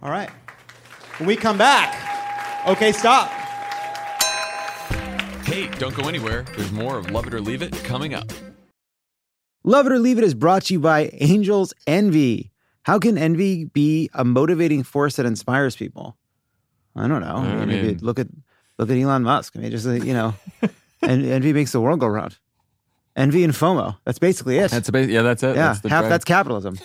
All 0.02 0.08
right. 0.08 0.30
When 1.18 1.26
we 1.26 1.36
come 1.36 1.58
back, 1.58 2.66
okay, 2.66 2.90
stop. 2.90 3.28
Hey, 5.44 5.68
don't 5.78 5.94
go 5.94 6.08
anywhere. 6.08 6.46
There's 6.56 6.72
more 6.72 6.96
of 6.96 7.10
Love 7.10 7.26
It 7.26 7.34
or 7.34 7.42
Leave 7.42 7.60
It 7.60 7.74
coming 7.84 8.14
up. 8.14 8.32
Love 9.62 9.84
It 9.84 9.92
or 9.92 9.98
Leave 9.98 10.16
It 10.16 10.24
is 10.24 10.32
brought 10.32 10.64
to 10.64 10.72
you 10.72 10.80
by 10.80 11.08
Angel's 11.20 11.74
Envy. 11.86 12.50
How 12.84 12.98
can 12.98 13.18
envy 13.18 13.66
be 13.66 14.08
a 14.14 14.24
motivating 14.24 14.84
force 14.84 15.16
that 15.16 15.26
inspires 15.26 15.76
people? 15.76 16.16
I 16.96 17.06
don't 17.08 17.20
know. 17.20 17.36
I 17.36 17.64
Maybe 17.66 17.88
mean- 17.88 17.98
look 18.00 18.18
at 18.18 18.28
look 18.78 18.90
at 18.90 18.96
Elon 18.96 19.22
Musk. 19.22 19.54
I 19.56 19.60
mean, 19.60 19.70
just 19.70 19.86
you 19.86 20.12
know, 20.14 20.34
en- 21.02 21.24
envy 21.24 21.52
makes 21.52 21.72
the 21.72 21.80
world 21.80 22.00
go 22.00 22.06
round. 22.06 22.38
Envy 23.14 23.44
and 23.44 23.52
FOMO. 23.52 23.96
That's 24.04 24.18
basically 24.18 24.58
it. 24.58 24.70
That's 24.70 24.90
a 24.92 25.06
yeah, 25.06 25.22
that's 25.22 25.42
it. 25.42 25.56
yeah, 25.56 25.68
that's 25.68 25.80
the 25.80 25.88
half 25.88 26.08
that's 26.08 26.24
capitalism. 26.24 26.78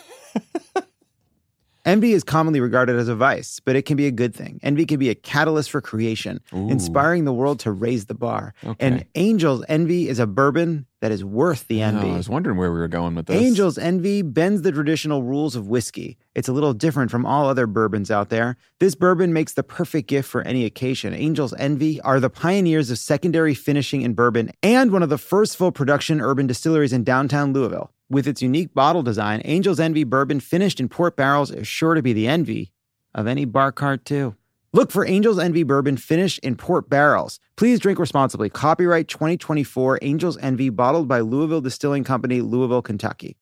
Envy 1.86 2.14
is 2.14 2.24
commonly 2.24 2.60
regarded 2.60 2.96
as 2.98 3.08
a 3.08 3.16
vice, 3.16 3.60
but 3.60 3.76
it 3.76 3.84
can 3.84 3.98
be 3.98 4.06
a 4.08 4.12
good 4.12 4.36
thing. 4.36 4.60
Envy 4.64 4.86
can 4.86 5.00
be 5.00 5.10
a 5.10 5.16
catalyst 5.16 5.72
for 5.72 5.82
creation, 5.82 6.40
inspiring 6.52 7.26
the 7.26 7.34
world 7.34 7.60
to 7.62 7.72
raise 7.72 8.06
the 8.06 8.14
bar. 8.14 8.54
And 8.80 9.06
Angel's 9.16 9.64
Envy 9.68 10.08
is 10.08 10.20
a 10.20 10.28
bourbon 10.28 10.86
that 11.02 11.12
is 11.12 11.24
worth 11.24 11.68
the 11.68 11.82
Oh, 11.82 11.88
envy. 11.88 12.12
I 12.12 12.18
was 12.18 12.30
wondering 12.30 12.58
where 12.58 12.72
we 12.72 12.78
were 12.80 12.88
going 12.88 13.16
with 13.16 13.26
this. 13.26 13.42
Angel's 13.42 13.80
Envy 13.80 14.22
bends 14.22 14.62
the 14.62 14.72
traditional 14.72 15.24
rules 15.24 15.56
of 15.56 15.68
whiskey. 15.68 16.18
It's 16.36 16.48
a 16.48 16.54
little 16.54 16.74
different 16.74 17.10
from 17.10 17.26
all 17.26 17.50
other 17.50 17.66
bourbons 17.66 18.12
out 18.12 18.30
there. 18.30 18.56
This 18.80 18.94
bourbon 18.94 19.34
makes 19.34 19.54
the 19.54 19.64
perfect 19.64 20.08
gift 20.08 20.30
for 20.30 20.42
any 20.44 20.64
occasion. 20.66 21.16
Angel's 21.16 21.56
Envy 21.58 22.00
are 22.02 22.20
the 22.20 22.30
pioneers 22.30 22.92
of 22.92 23.00
secondary 23.00 23.56
finishing 23.56 24.04
in 24.04 24.14
bourbon 24.14 24.52
and 24.62 24.92
one 24.92 25.02
of 25.02 25.10
the 25.10 25.18
first 25.18 25.58
full 25.58 25.72
production 25.72 26.22
urban 26.22 26.46
distilleries 26.46 26.94
in 26.94 27.04
downtown 27.04 27.52
Louisville. 27.54 27.92
With 28.12 28.28
its 28.28 28.42
unique 28.42 28.74
bottle 28.74 29.04
design, 29.04 29.40
Angel's 29.46 29.80
Envy 29.80 30.04
bourbon 30.04 30.42
finished 30.42 30.82
in 30.82 30.90
port 30.90 31.16
barrels 31.16 31.50
is 31.50 31.66
sure 31.66 31.94
to 31.94 32.02
be 32.02 32.12
the 32.12 32.28
envy 32.28 32.74
of 33.16 33.26
any 33.26 33.46
bar 33.46 33.72
cart, 33.72 34.04
too. 34.04 34.36
Look 34.74 34.92
for 34.92 35.06
Angel's 35.06 35.40
Envy 35.40 35.64
bourbon 35.64 35.96
finished 35.96 36.40
in 36.40 36.58
port 36.58 36.90
barrels. 36.90 37.40
Please 37.56 37.80
drink 37.80 38.00
responsibly. 38.00 38.50
Copyright 38.50 39.08
2024 39.08 40.00
Angel's 40.02 40.38
Envy, 40.40 40.68
bottled 40.68 41.08
by 41.08 41.22
Louisville 41.22 41.62
Distilling 41.62 42.04
Company, 42.04 42.42
Louisville, 42.42 42.82
Kentucky. 42.82 43.38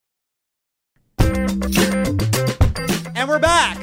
And 1.18 3.28
we're 3.28 3.40
back. 3.40 3.76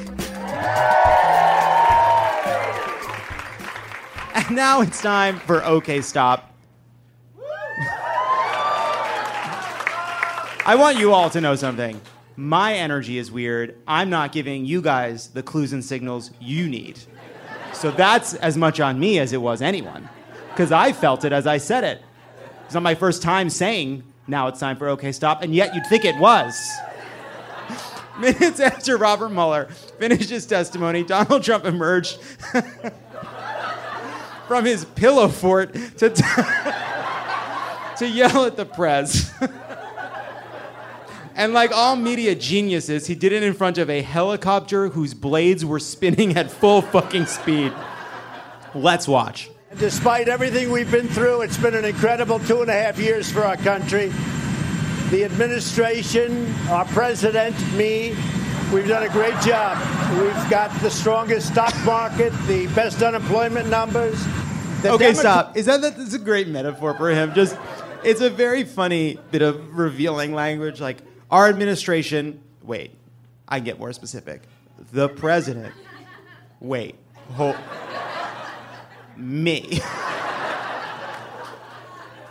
And 4.37 4.55
now 4.55 4.83
it's 4.83 5.03
time 5.03 5.40
for 5.40 5.64
OK 5.64 6.01
Stop. 6.01 6.56
I 10.66 10.74
want 10.74 10.98
you 10.98 11.12
all 11.12 11.31
to 11.31 11.40
know 11.40 11.55
something. 11.55 12.00
My 12.37 12.74
energy 12.74 13.18
is 13.18 13.31
weird. 13.31 13.76
I'm 13.87 14.11
not 14.11 14.33
giving 14.33 14.66
you 14.66 14.83
guys 14.83 15.29
the 15.29 15.40
clues 15.40 15.72
and 15.72 15.85
signals 15.85 16.33
you 16.40 16.68
need. 16.68 16.98
So 17.72 17.92
that's 17.92 18.35
as 18.35 18.57
much 18.57 18.81
on 18.81 18.98
me 18.98 19.20
as 19.20 19.33
it 19.33 19.40
was 19.40 19.62
anyone. 19.62 20.09
Because 20.50 20.72
I 20.72 20.92
felt 20.92 21.24
it 21.24 21.33
as 21.33 21.46
I 21.46 21.59
said 21.59 21.85
it. 21.85 22.02
It's 22.64 22.74
not 22.74 22.83
my 22.83 22.96
first 22.96 23.22
time 23.22 23.48
saying, 23.48 24.02
now 24.26 24.48
it's 24.48 24.59
time 24.59 24.76
for 24.76 24.88
OK 24.88 25.12
Stop, 25.12 25.42
and 25.42 25.55
yet 25.55 25.72
you'd 25.72 25.87
think 25.87 26.05
it 26.05 26.18
was. 26.18 26.61
Minutes 28.18 28.59
after 28.59 28.96
Robert 28.96 29.29
Mueller 29.29 29.66
finished 30.00 30.31
his 30.31 30.46
testimony, 30.46 31.05
Donald 31.05 31.44
Trump 31.44 31.64
emerged 31.64 32.16
from 34.48 34.64
his 34.64 34.85
pillow 34.85 35.29
fort 35.29 35.74
to, 35.98 36.11
to 37.98 38.09
yell 38.09 38.46
at 38.46 38.57
the 38.57 38.66
press. 38.66 39.33
And 41.37 41.53
like 41.53 41.70
all 41.72 41.94
media 41.96 42.35
geniuses, 42.35 43.07
he 43.07 43.14
did 43.14 43.33
it 43.33 43.42
in 43.42 43.55
front 43.55 43.79
of 43.79 43.88
a 43.88 44.03
helicopter 44.03 44.88
whose 44.88 45.14
blades 45.14 45.64
were 45.64 45.79
spinning 45.79 46.37
at 46.37 46.51
full 46.51 46.83
fucking 46.83 47.27
speed. 47.27 47.72
Let's 48.75 49.07
watch. 49.07 49.51
Despite 49.79 50.29
everything 50.29 50.70
we've 50.70 50.90
been 50.90 51.09
through, 51.09 51.42
it's 51.42 51.59
been 51.59 51.75
an 51.75 51.85
incredible 51.85 52.38
two 52.40 52.62
and 52.62 52.70
a 52.70 52.72
half 52.72 52.99
years 52.99 53.31
for 53.31 53.44
our 53.44 53.57
country. 53.57 54.12
The 55.11 55.25
administration, 55.25 56.53
our 56.68 56.85
president, 56.87 57.55
me, 57.75 58.16
We've 58.72 58.88
done 58.88 59.05
a 59.05 59.09
great 59.09 59.40
job. 59.42 59.79
We've 60.20 60.51
got 60.51 60.72
the 60.81 60.90
strongest 60.90 61.53
stock 61.53 61.72
market, 61.85 62.33
the 62.49 62.66
best 62.75 63.01
unemployment 63.01 63.68
numbers. 63.68 64.20
The 64.83 64.90
okay, 64.90 65.12
Democrat- 65.12 65.14
stop. 65.14 65.57
Is 65.57 65.66
that 65.66 65.83
that's 65.83 66.14
a 66.14 66.18
great 66.18 66.49
metaphor 66.49 66.92
for 66.94 67.11
him? 67.11 67.33
Just, 67.33 67.57
it's 68.03 68.20
a 68.20 68.29
very 68.29 68.64
funny 68.64 69.20
bit 69.31 69.42
of 69.42 69.79
revealing 69.79 70.35
language. 70.35 70.81
Like 70.81 70.99
our 71.31 71.49
administration. 71.49 72.41
Wait, 72.62 72.93
I 73.49 73.61
get 73.61 73.79
more 73.79 73.93
specific. 73.93 74.43
The 74.93 75.09
president. 75.09 75.75
Wait, 76.61 76.97
hold. 77.33 77.57
Me. 79.17 79.81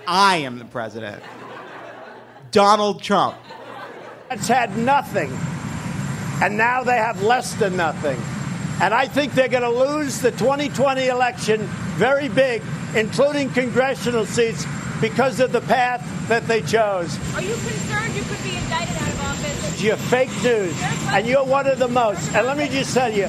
I 0.08 0.38
am 0.38 0.60
the 0.60 0.66
president. 0.66 1.24
Donald 2.52 3.02
Trump. 3.02 3.38
Democrats 4.30 4.48
had 4.48 4.78
nothing, 4.78 5.32
and 6.42 6.58
now 6.58 6.84
they 6.84 6.98
have 6.98 7.22
less 7.22 7.54
than 7.56 7.76
nothing. 7.76 8.20
And 8.82 8.94
I 8.94 9.08
think 9.08 9.34
they're 9.34 9.48
going 9.48 9.64
to 9.64 9.70
lose 9.70 10.20
the 10.20 10.32
2020 10.32 11.08
election 11.08 11.62
very 11.96 12.28
big, 12.28 12.62
including 12.96 13.50
congressional 13.52 14.26
seats, 14.26 14.66
because 15.02 15.40
of 15.40 15.52
the 15.52 15.62
path 15.62 16.02
that 16.28 16.48
they 16.48 16.62
chose. 16.62 17.18
Are 17.36 17.42
you 17.42 17.54
concerned 17.54 18.16
you 18.16 18.24
could 18.24 18.44
be 18.44 18.56
indicted 18.56 18.96
out 18.96 19.10
of 19.10 19.22
office? 19.22 19.82
You're 19.82 19.98
fake 19.98 20.32
news, 20.44 20.76
and 21.10 21.28
you're 21.28 21.44
one 21.44 21.68
of 21.68 21.80
the 21.80 21.88
most. 21.88 22.34
And 22.34 22.48
let 22.48 22.58
me 22.58 22.68
just 22.68 22.94
tell 22.94 23.12
you, 23.12 23.24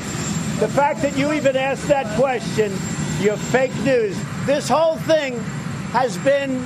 the 0.59 0.69
fact 0.69 1.03
that 1.03 1.17
you 1.17 1.33
even 1.33 1.57
asked 1.57 1.89
that 1.89 2.07
question, 2.17 2.73
you're 3.21 3.37
fake 3.37 3.75
news. 3.85 4.17
This 4.47 4.69
whole 4.69 4.97
thing 4.97 5.39
has 5.91 6.17
been, 6.19 6.65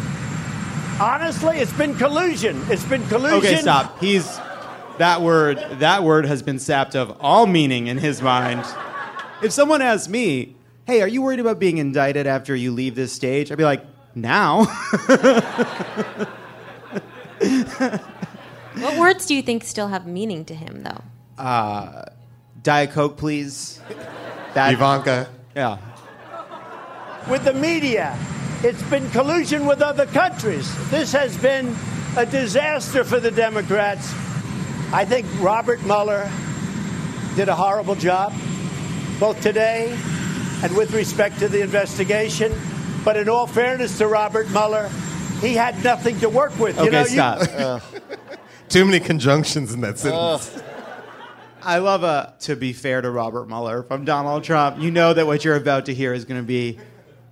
honestly, 1.00 1.58
it's 1.58 1.72
been 1.72 1.94
collusion. 1.94 2.62
It's 2.68 2.84
been 2.84 3.06
collusion. 3.08 3.38
Okay, 3.38 3.56
stop. 3.56 3.98
He's 4.00 4.26
that 4.98 5.22
word. 5.22 5.58
That 5.78 6.04
word 6.04 6.26
has 6.26 6.42
been 6.42 6.58
sapped 6.58 6.94
of 6.94 7.16
all 7.20 7.46
meaning 7.46 7.86
in 7.86 7.98
his 7.98 8.20
mind. 8.20 8.64
If 9.42 9.52
someone 9.52 9.80
asks 9.80 10.08
me, 10.08 10.56
"Hey, 10.86 11.00
are 11.00 11.08
you 11.08 11.22
worried 11.22 11.40
about 11.40 11.58
being 11.58 11.78
indicted 11.78 12.26
after 12.26 12.54
you 12.54 12.70
leave 12.70 12.94
this 12.94 13.12
stage?" 13.12 13.50
I'd 13.50 13.58
be 13.58 13.64
like, 13.64 13.84
"Now." 14.14 14.66
What 18.78 18.98
words 18.98 19.26
do 19.26 19.34
you 19.34 19.42
think 19.42 19.64
still 19.64 19.88
have 19.88 20.06
meaning 20.06 20.44
to 20.46 20.54
him, 20.54 20.84
though? 20.84 21.02
Uh, 21.42 22.04
Diet 22.62 22.92
Coke, 22.92 23.16
please. 23.16 23.80
That, 24.54 24.72
Ivanka. 24.72 25.28
Yeah. 25.54 25.78
with 27.28 27.44
the 27.44 27.54
media. 27.54 28.16
It's 28.62 28.82
been 28.84 29.08
collusion 29.10 29.66
with 29.66 29.80
other 29.80 30.06
countries. 30.06 30.72
This 30.90 31.12
has 31.12 31.36
been 31.38 31.74
a 32.16 32.26
disaster 32.26 33.04
for 33.04 33.18
the 33.20 33.30
Democrats. 33.30 34.12
I 34.92 35.04
think 35.04 35.26
Robert 35.40 35.82
Mueller 35.84 36.30
did 37.36 37.48
a 37.48 37.54
horrible 37.54 37.94
job, 37.94 38.34
both 39.18 39.40
today 39.40 39.96
and 40.62 40.76
with 40.76 40.92
respect 40.92 41.38
to 41.38 41.48
the 41.48 41.62
investigation. 41.62 42.52
But 43.04 43.16
in 43.16 43.28
all 43.28 43.46
fairness 43.46 43.98
to 43.98 44.06
Robert 44.06 44.50
Mueller, 44.50 44.88
he 45.40 45.54
had 45.54 45.82
nothing 45.82 46.18
to 46.20 46.28
work 46.28 46.58
with. 46.58 46.78
Okay, 46.78 46.84
you 46.84 46.90
know, 46.90 47.04
stop. 47.04 47.82
Too 48.68 48.84
many 48.84 49.00
conjunctions 49.00 49.72
in 49.72 49.80
that 49.80 49.94
uh. 50.04 50.38
sentence. 50.38 50.62
I 51.62 51.78
love 51.78 52.04
a 52.04 52.34
to 52.40 52.56
be 52.56 52.72
fair 52.72 53.02
to 53.02 53.10
Robert 53.10 53.46
Mueller 53.46 53.82
from 53.82 54.04
Donald 54.04 54.44
Trump. 54.44 54.78
You 54.78 54.90
know 54.90 55.12
that 55.12 55.26
what 55.26 55.44
you're 55.44 55.56
about 55.56 55.86
to 55.86 55.94
hear 55.94 56.14
is 56.14 56.24
going 56.24 56.40
to 56.40 56.46
be 56.46 56.78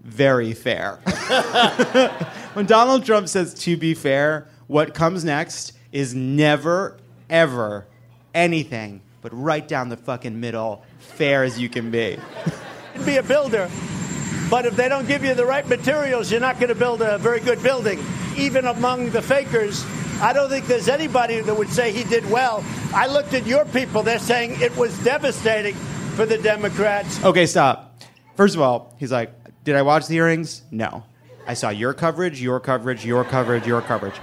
very 0.02 0.52
fair. 0.52 0.96
when 2.52 2.66
Donald 2.66 3.06
Trump 3.06 3.28
says 3.28 3.54
to 3.54 3.76
be 3.76 3.94
fair, 3.94 4.48
what 4.66 4.92
comes 4.92 5.24
next 5.24 5.72
is 5.92 6.14
never, 6.14 6.98
ever 7.30 7.86
anything 8.34 9.00
but 9.22 9.32
right 9.32 9.66
down 9.66 9.88
the 9.88 9.96
fucking 9.96 10.38
middle, 10.38 10.84
fair 10.98 11.44
as 11.44 11.58
you 11.58 11.68
can 11.68 11.90
be. 11.90 12.18
be 13.04 13.16
a 13.16 13.22
builder, 13.22 13.70
but 14.50 14.64
if 14.66 14.76
they 14.76 14.88
don't 14.88 15.06
give 15.06 15.24
you 15.24 15.34
the 15.34 15.44
right 15.44 15.66
materials, 15.68 16.30
you're 16.30 16.40
not 16.40 16.56
going 16.58 16.68
to 16.68 16.74
build 16.74 17.02
a 17.02 17.18
very 17.18 17.40
good 17.40 17.62
building. 17.62 18.02
Even 18.36 18.66
among 18.66 19.10
the 19.10 19.20
fakers, 19.20 19.84
I 20.20 20.32
don't 20.32 20.48
think 20.48 20.66
there's 20.66 20.88
anybody 20.88 21.40
that 21.40 21.54
would 21.54 21.68
say 21.68 21.92
he 21.92 22.04
did 22.04 22.28
well. 22.30 22.64
I 22.94 23.06
looked 23.06 23.34
at 23.34 23.46
your 23.46 23.64
people, 23.66 24.02
they're 24.02 24.18
saying 24.18 24.60
it 24.60 24.76
was 24.76 24.96
devastating 25.04 25.74
for 26.16 26.26
the 26.26 26.38
Democrats. 26.38 27.22
Okay, 27.24 27.46
stop. 27.46 28.00
First 28.36 28.54
of 28.54 28.60
all, 28.60 28.94
he's 28.98 29.12
like, 29.12 29.32
Did 29.64 29.76
I 29.76 29.82
watch 29.82 30.06
the 30.06 30.14
hearings? 30.14 30.62
No. 30.70 31.04
I 31.46 31.54
saw 31.54 31.70
your 31.70 31.94
coverage, 31.94 32.42
your 32.42 32.60
coverage, 32.60 33.04
your 33.04 33.24
coverage, 33.24 33.66
your 33.66 33.80
coverage. 33.80 34.14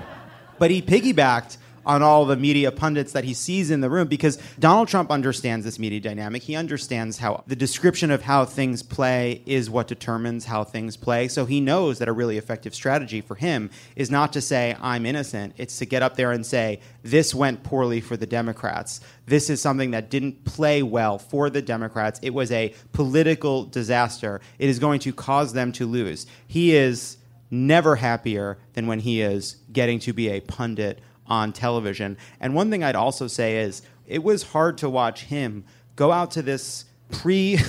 But 0.60 0.72
he 0.72 0.82
piggybacked 0.82 1.58
on 1.86 2.02
all 2.02 2.26
the 2.26 2.36
media 2.36 2.72
pundits 2.72 3.12
that 3.14 3.24
he 3.24 3.34
sees 3.34 3.72
in 3.72 3.82
the 3.82 3.90
room 3.90 4.08
because 4.08 4.38
Donald 4.60 4.88
Trump 4.88 5.12
understands 5.12 5.66
this 5.66 5.80
media 5.80 6.00
dynamic. 6.00 6.44
He 6.44 6.56
understands 6.56 7.18
how 7.18 7.44
the 7.48 7.56
description 7.56 8.12
of 8.12 8.24
how 8.24 8.46
things 8.46 8.84
play 8.84 9.42
is 9.46 9.70
what 9.70 9.88
determines 9.88 10.46
how 10.46 10.64
things 10.64 10.98
play. 10.98 11.28
So 11.28 11.46
he 11.46 11.62
knows 11.62 12.00
that 12.00 12.08
a 12.08 12.14
really 12.14 12.38
effective 12.38 12.74
strategy 12.74 13.22
for 13.22 13.36
him 13.36 13.70
is 13.96 14.10
not 14.10 14.34
to 14.34 14.42
say, 14.42 14.76
I'm 14.82 15.06
innocent. 15.06 15.54
It's 15.58 15.78
to 15.80 15.86
get 15.86 16.04
up 16.04 16.16
there 16.16 16.32
and 16.32 16.46
say, 16.46 16.80
this 17.04 17.36
went 17.36 17.64
poorly 17.64 18.02
for 18.02 18.18
the 18.18 18.26
Democrats. 18.26 19.02
This 19.26 19.50
is 19.50 19.62
something 19.62 19.92
that 19.92 20.10
didn't 20.10 20.46
play 20.46 20.84
well 20.84 21.18
for 21.18 21.50
the 21.50 21.62
Democrats. 21.62 22.20
It 22.22 22.34
was 22.34 22.52
a 22.52 22.74
political 22.94 23.66
disaster. 23.66 24.42
It 24.60 24.70
is 24.70 24.80
going 24.80 25.00
to 25.02 25.14
cause 25.14 25.54
them 25.54 25.72
to 25.74 25.86
lose. 25.86 26.26
He 26.48 26.76
is 26.76 27.18
never 27.52 27.96
happier 27.96 28.58
than 28.74 28.88
when 28.88 29.00
he 29.00 29.22
is 29.22 29.58
getting 29.72 30.00
to 30.00 30.14
be 30.14 30.30
a 30.30 30.42
pundit 30.42 31.00
on 31.28 31.54
television. 31.54 32.18
And 32.40 32.54
one 32.56 32.70
thing 32.70 32.84
I'd 32.84 32.96
also 32.96 33.28
say 33.28 33.58
is 33.58 33.82
it 34.08 34.24
was 34.24 34.44
hard 34.44 34.78
to 34.80 34.90
watch 34.90 35.24
him 35.24 35.66
go 35.96 36.12
out 36.12 36.32
to 36.32 36.42
this 36.42 36.86
pre 37.12 37.60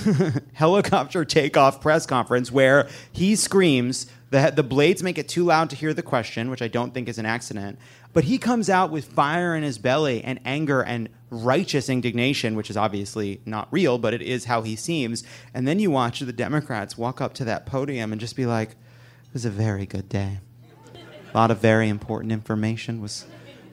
helicopter 0.53 1.25
takeoff 1.25 1.81
press 1.81 2.05
conference 2.05 2.51
where 2.51 2.87
he 3.11 3.35
screams 3.35 4.07
the, 4.29 4.51
the 4.53 4.63
blades 4.63 5.03
make 5.03 5.17
it 5.17 5.29
too 5.29 5.45
loud 5.45 5.69
to 5.69 5.75
hear 5.75 5.93
the 5.93 6.03
question, 6.03 6.49
which 6.49 6.61
I 6.61 6.67
don't 6.67 6.93
think 6.93 7.07
is 7.07 7.17
an 7.17 7.25
accident. 7.25 7.79
But 8.13 8.25
he 8.25 8.37
comes 8.37 8.69
out 8.69 8.91
with 8.91 9.05
fire 9.05 9.55
in 9.55 9.63
his 9.63 9.77
belly 9.77 10.23
and 10.23 10.39
anger 10.43 10.81
and 10.81 11.09
righteous 11.29 11.87
indignation, 11.87 12.55
which 12.55 12.69
is 12.69 12.77
obviously 12.77 13.41
not 13.45 13.67
real, 13.71 13.97
but 13.97 14.13
it 14.13 14.21
is 14.21 14.45
how 14.45 14.63
he 14.63 14.75
seems. 14.75 15.23
And 15.53 15.67
then 15.67 15.79
you 15.79 15.91
watch 15.91 16.19
the 16.19 16.33
Democrats 16.33 16.97
walk 16.97 17.21
up 17.21 17.33
to 17.35 17.45
that 17.45 17.65
podium 17.65 18.11
and 18.11 18.19
just 18.19 18.35
be 18.35 18.45
like, 18.45 18.71
it 18.71 19.33
was 19.33 19.45
a 19.45 19.49
very 19.49 19.85
good 19.85 20.09
day. 20.09 20.39
A 21.33 21.37
lot 21.37 21.51
of 21.51 21.59
very 21.59 21.89
important 21.89 22.31
information 22.31 23.01
was 23.01 23.25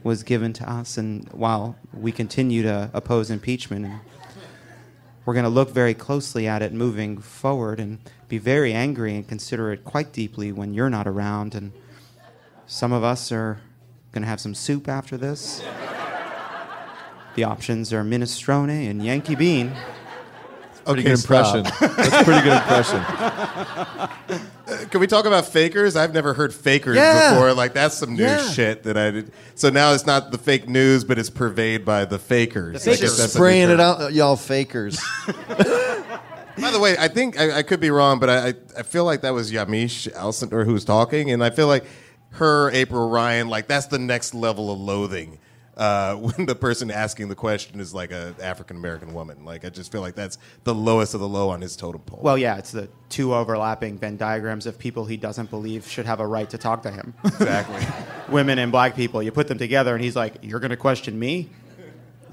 was 0.04 0.22
given 0.22 0.52
to 0.52 0.70
us, 0.70 0.96
and 0.96 1.28
while 1.32 1.76
we 1.92 2.12
continue 2.12 2.62
to 2.62 2.90
oppose 2.94 3.30
impeachment, 3.30 3.90
we're 5.24 5.34
going 5.34 5.44
to 5.44 5.50
look 5.50 5.70
very 5.70 5.94
closely 5.94 6.46
at 6.46 6.60
it 6.62 6.72
moving 6.72 7.18
forward, 7.18 7.80
and 7.80 7.98
be 8.28 8.38
very 8.38 8.72
angry 8.72 9.16
and 9.16 9.26
consider 9.26 9.72
it 9.72 9.82
quite 9.84 10.12
deeply 10.12 10.52
when 10.52 10.74
you're 10.74 10.90
not 10.90 11.08
around. 11.08 11.54
And 11.54 11.72
some 12.66 12.92
of 12.92 13.02
us 13.02 13.32
are 13.32 13.60
going 14.12 14.22
to 14.22 14.28
have 14.28 14.40
some 14.40 14.54
soup 14.54 14.88
after 14.88 15.16
this. 15.16 15.64
The 17.34 17.44
options 17.44 17.92
are 17.92 18.04
minestrone 18.04 18.90
and 18.90 19.02
Yankee 19.02 19.34
bean. 19.34 19.74
Pretty 20.84 21.00
Okay, 21.02 21.10
good 21.10 21.18
impression. 21.20 21.62
That's 21.64 22.12
a 22.14 22.24
pretty 22.24 22.42
good 22.42 22.56
impression. 22.56 24.08
Uh, 24.66 24.78
can 24.90 24.98
we 24.98 25.06
talk 25.06 25.26
about 25.26 25.44
fakers? 25.46 25.94
I've 25.94 26.14
never 26.14 26.32
heard 26.32 26.54
fakers 26.54 26.96
Yeah. 26.96 27.34
before. 27.34 27.52
Like 27.52 27.74
that's 27.74 27.94
some 27.98 28.14
new 28.16 28.22
Yeah. 28.22 28.48
shit 28.50 28.84
that 28.84 28.96
I 28.96 29.10
did. 29.10 29.30
So 29.54 29.68
now 29.68 29.92
it's 29.92 30.06
not 30.06 30.30
the 30.32 30.38
fake 30.38 30.66
news, 30.70 31.04
but 31.04 31.18
it's 31.18 31.28
purveyed 31.28 31.84
by 31.84 32.06
the 32.06 32.18
fakers. 32.18 32.82
The 32.82 32.92
fakers. 32.92 33.18
that's 33.18 33.34
Spraying 33.34 33.64
it 33.68 33.76
term. 33.76 33.80
out, 33.80 34.14
y'all 34.14 34.36
fakers. 34.36 34.98
By 36.56 36.70
the 36.70 36.78
way, 36.80 36.96
I 36.98 37.08
think 37.08 37.38
I, 37.38 37.58
I 37.58 37.62
could 37.62 37.80
be 37.80 37.90
wrong, 37.90 38.18
but 38.20 38.30
I, 38.30 38.48
I 38.48 38.54
I 38.78 38.82
feel 38.84 39.04
like 39.04 39.20
that 39.20 39.34
was 39.34 39.52
Yamiche 39.52 40.10
Alcindor 40.14 40.64
who 40.64 40.72
was 40.72 40.84
talking, 40.86 41.30
and 41.30 41.44
I 41.44 41.50
feel 41.50 41.66
like 41.66 41.84
her 42.30 42.70
April 42.70 43.10
Ryan, 43.10 43.48
like 43.48 43.66
that's 43.66 43.86
the 43.86 43.98
next 43.98 44.34
level 44.34 44.72
of 44.72 44.78
loathing. 44.80 45.38
Uh, 45.76 46.14
when 46.16 46.46
the 46.46 46.54
person 46.54 46.90
asking 46.90 47.28
the 47.28 47.34
question 47.34 47.80
is 47.80 47.92
like 47.92 48.12
a 48.12 48.34
African 48.40 48.76
American 48.76 49.12
woman, 49.12 49.44
like 49.44 49.64
I 49.64 49.70
just 49.70 49.90
feel 49.90 50.00
like 50.00 50.14
that's 50.14 50.38
the 50.64 50.74
lowest 50.74 51.14
of 51.14 51.20
the 51.20 51.28
low 51.28 51.48
on 51.50 51.60
his 51.60 51.76
totem 51.76 52.02
pole. 52.02 52.20
Well, 52.22 52.38
yeah, 52.38 52.58
it's 52.58 52.70
the 52.70 52.88
two 53.08 53.34
overlapping 53.34 53.98
Venn 53.98 54.16
diagrams 54.16 54.66
of 54.66 54.78
people 54.78 55.04
he 55.04 55.16
doesn't 55.16 55.50
believe 55.50 55.86
should 55.88 56.06
have 56.06 56.20
a 56.20 56.26
right 56.26 56.48
to 56.50 56.58
talk 56.58 56.82
to 56.82 56.90
him. 56.90 57.14
exactly. 57.24 57.82
Women 58.28 58.58
and 58.58 58.70
black 58.70 58.94
people. 58.94 59.22
You 59.22 59.32
put 59.32 59.48
them 59.48 59.58
together, 59.58 59.94
and 59.94 60.02
he's 60.02 60.16
like, 60.16 60.36
You're 60.42 60.60
going 60.60 60.70
to 60.70 60.76
question 60.76 61.18
me? 61.18 61.50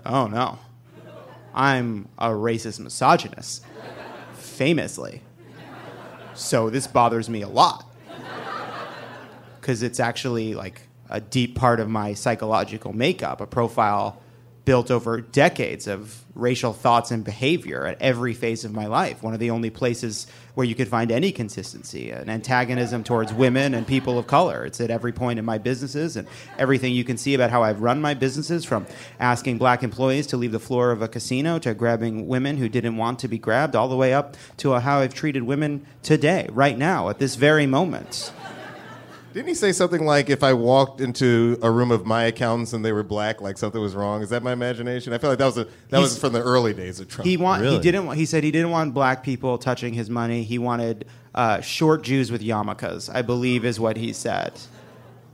Oh, 0.06 0.28
no. 0.28 0.58
I'm 1.54 2.08
a 2.18 2.30
racist 2.30 2.80
misogynist, 2.80 3.66
famously. 4.34 5.22
So 6.34 6.70
this 6.70 6.88
bothers 6.88 7.30
me 7.30 7.42
a 7.42 7.50
lot. 7.50 7.86
Because 9.60 9.84
it's 9.84 10.00
actually 10.00 10.56
like 10.56 10.82
a 11.12 11.20
deep 11.20 11.56
part 11.56 11.80
of 11.80 11.90
my 11.90 12.14
psychological 12.14 12.94
makeup, 12.94 13.42
a 13.42 13.46
profile 13.46 14.22
built 14.64 14.92
over 14.92 15.20
decades 15.20 15.88
of 15.88 16.24
racial 16.36 16.72
thoughts 16.72 17.10
and 17.10 17.24
behavior 17.24 17.86
at 17.88 18.00
every 18.00 18.34
phase 18.34 18.64
of 18.64 18.72
my 18.72 18.86
life. 18.86 19.24
One 19.24 19.34
of 19.34 19.40
the 19.40 19.50
only 19.50 19.72
places 19.72 20.28
where 20.54 20.66
you 20.66 20.76
could 20.76 20.88
find 20.88 21.12
any 21.12 21.32
consistency, 21.32 22.12
an 22.12 22.30
antagonism 22.30 23.04
towards 23.04 23.34
women 23.34 23.74
and 23.74 23.88
people 23.88 24.20
of 24.20 24.28
color. 24.28 24.64
It's 24.66 24.80
at 24.80 24.92
every 24.92 25.12
point 25.12 25.40
in 25.40 25.46
my 25.46 25.58
businesses 25.58 26.16
and 26.16 26.28
everything 26.60 26.94
you 26.94 27.04
can 27.04 27.18
see 27.18 27.34
about 27.34 27.50
how 27.50 27.64
I've 27.64 27.82
run 27.82 28.02
my 28.02 28.14
businesses 28.14 28.64
from 28.64 28.86
asking 29.20 29.58
black 29.58 29.82
employees 29.82 30.28
to 30.28 30.38
leave 30.38 30.52
the 30.52 30.60
floor 30.60 30.92
of 30.92 31.02
a 31.02 31.08
casino 31.08 31.58
to 31.60 31.74
grabbing 31.74 32.28
women 32.28 32.58
who 32.58 32.70
didn't 32.70 32.98
want 32.98 33.20
to 33.20 33.28
be 33.28 33.40
grabbed, 33.40 33.76
all 33.76 33.90
the 33.90 33.98
way 33.98 34.14
up 34.14 34.38
to 34.58 34.74
how 34.74 35.00
I've 35.00 35.14
treated 35.14 35.44
women 35.44 35.86
today, 36.04 36.48
right 36.52 36.78
now, 36.78 37.10
at 37.10 37.18
this 37.18 37.36
very 37.36 37.66
moment. 37.66 38.32
Didn't 39.34 39.48
he 39.48 39.54
say 39.54 39.72
something 39.72 40.06
like, 40.06 40.30
if 40.30 40.44
I 40.44 40.54
walked 40.54 41.00
into 41.00 41.58
a 41.62 41.72
room 41.72 41.90
of 41.92 42.06
my 42.06 42.24
accountants 42.26 42.74
and 42.74 42.84
they 42.84 42.92
were 42.92 43.04
black, 43.04 43.40
like 43.42 43.58
something 43.58 43.80
was 43.82 43.96
wrong? 43.96 44.22
Is 44.22 44.30
that 44.30 44.44
my 44.44 44.52
imagination? 44.52 45.14
I 45.14 45.18
feel 45.18 45.30
like 45.30 45.40
that 45.40 45.46
was 45.46 45.58
a, 45.58 45.64
that 45.64 45.98
He's- 46.00 46.02
was 46.02 46.18
from 46.20 46.34
the 46.34 46.42
early 46.42 46.74
days 46.74 47.00
of 47.00 47.08
Trump. 47.08 47.26
He 47.28 47.38
want 47.38 47.62
Really? 47.62 47.76
he 47.78 47.82
didn't 47.82 48.06
wa- 48.08 48.14
he 48.14 48.26
said 48.26 48.44
he 48.44 48.52
didn't 48.52 48.72
want 48.72 48.94
black 48.94 49.24
people 49.24 49.58
touching 49.58 49.94
his 49.94 50.10
money. 50.10 50.44
He 50.44 50.58
wanted 50.60 51.06
uh, 51.34 51.62
short 51.62 52.02
Jews 52.04 52.30
with 52.32 52.42
yarmulkes. 52.42 53.10
I 53.14 53.22
believe 53.22 53.64
is 53.64 53.80
what 53.80 53.96
he 53.96 54.12
said. 54.12 54.52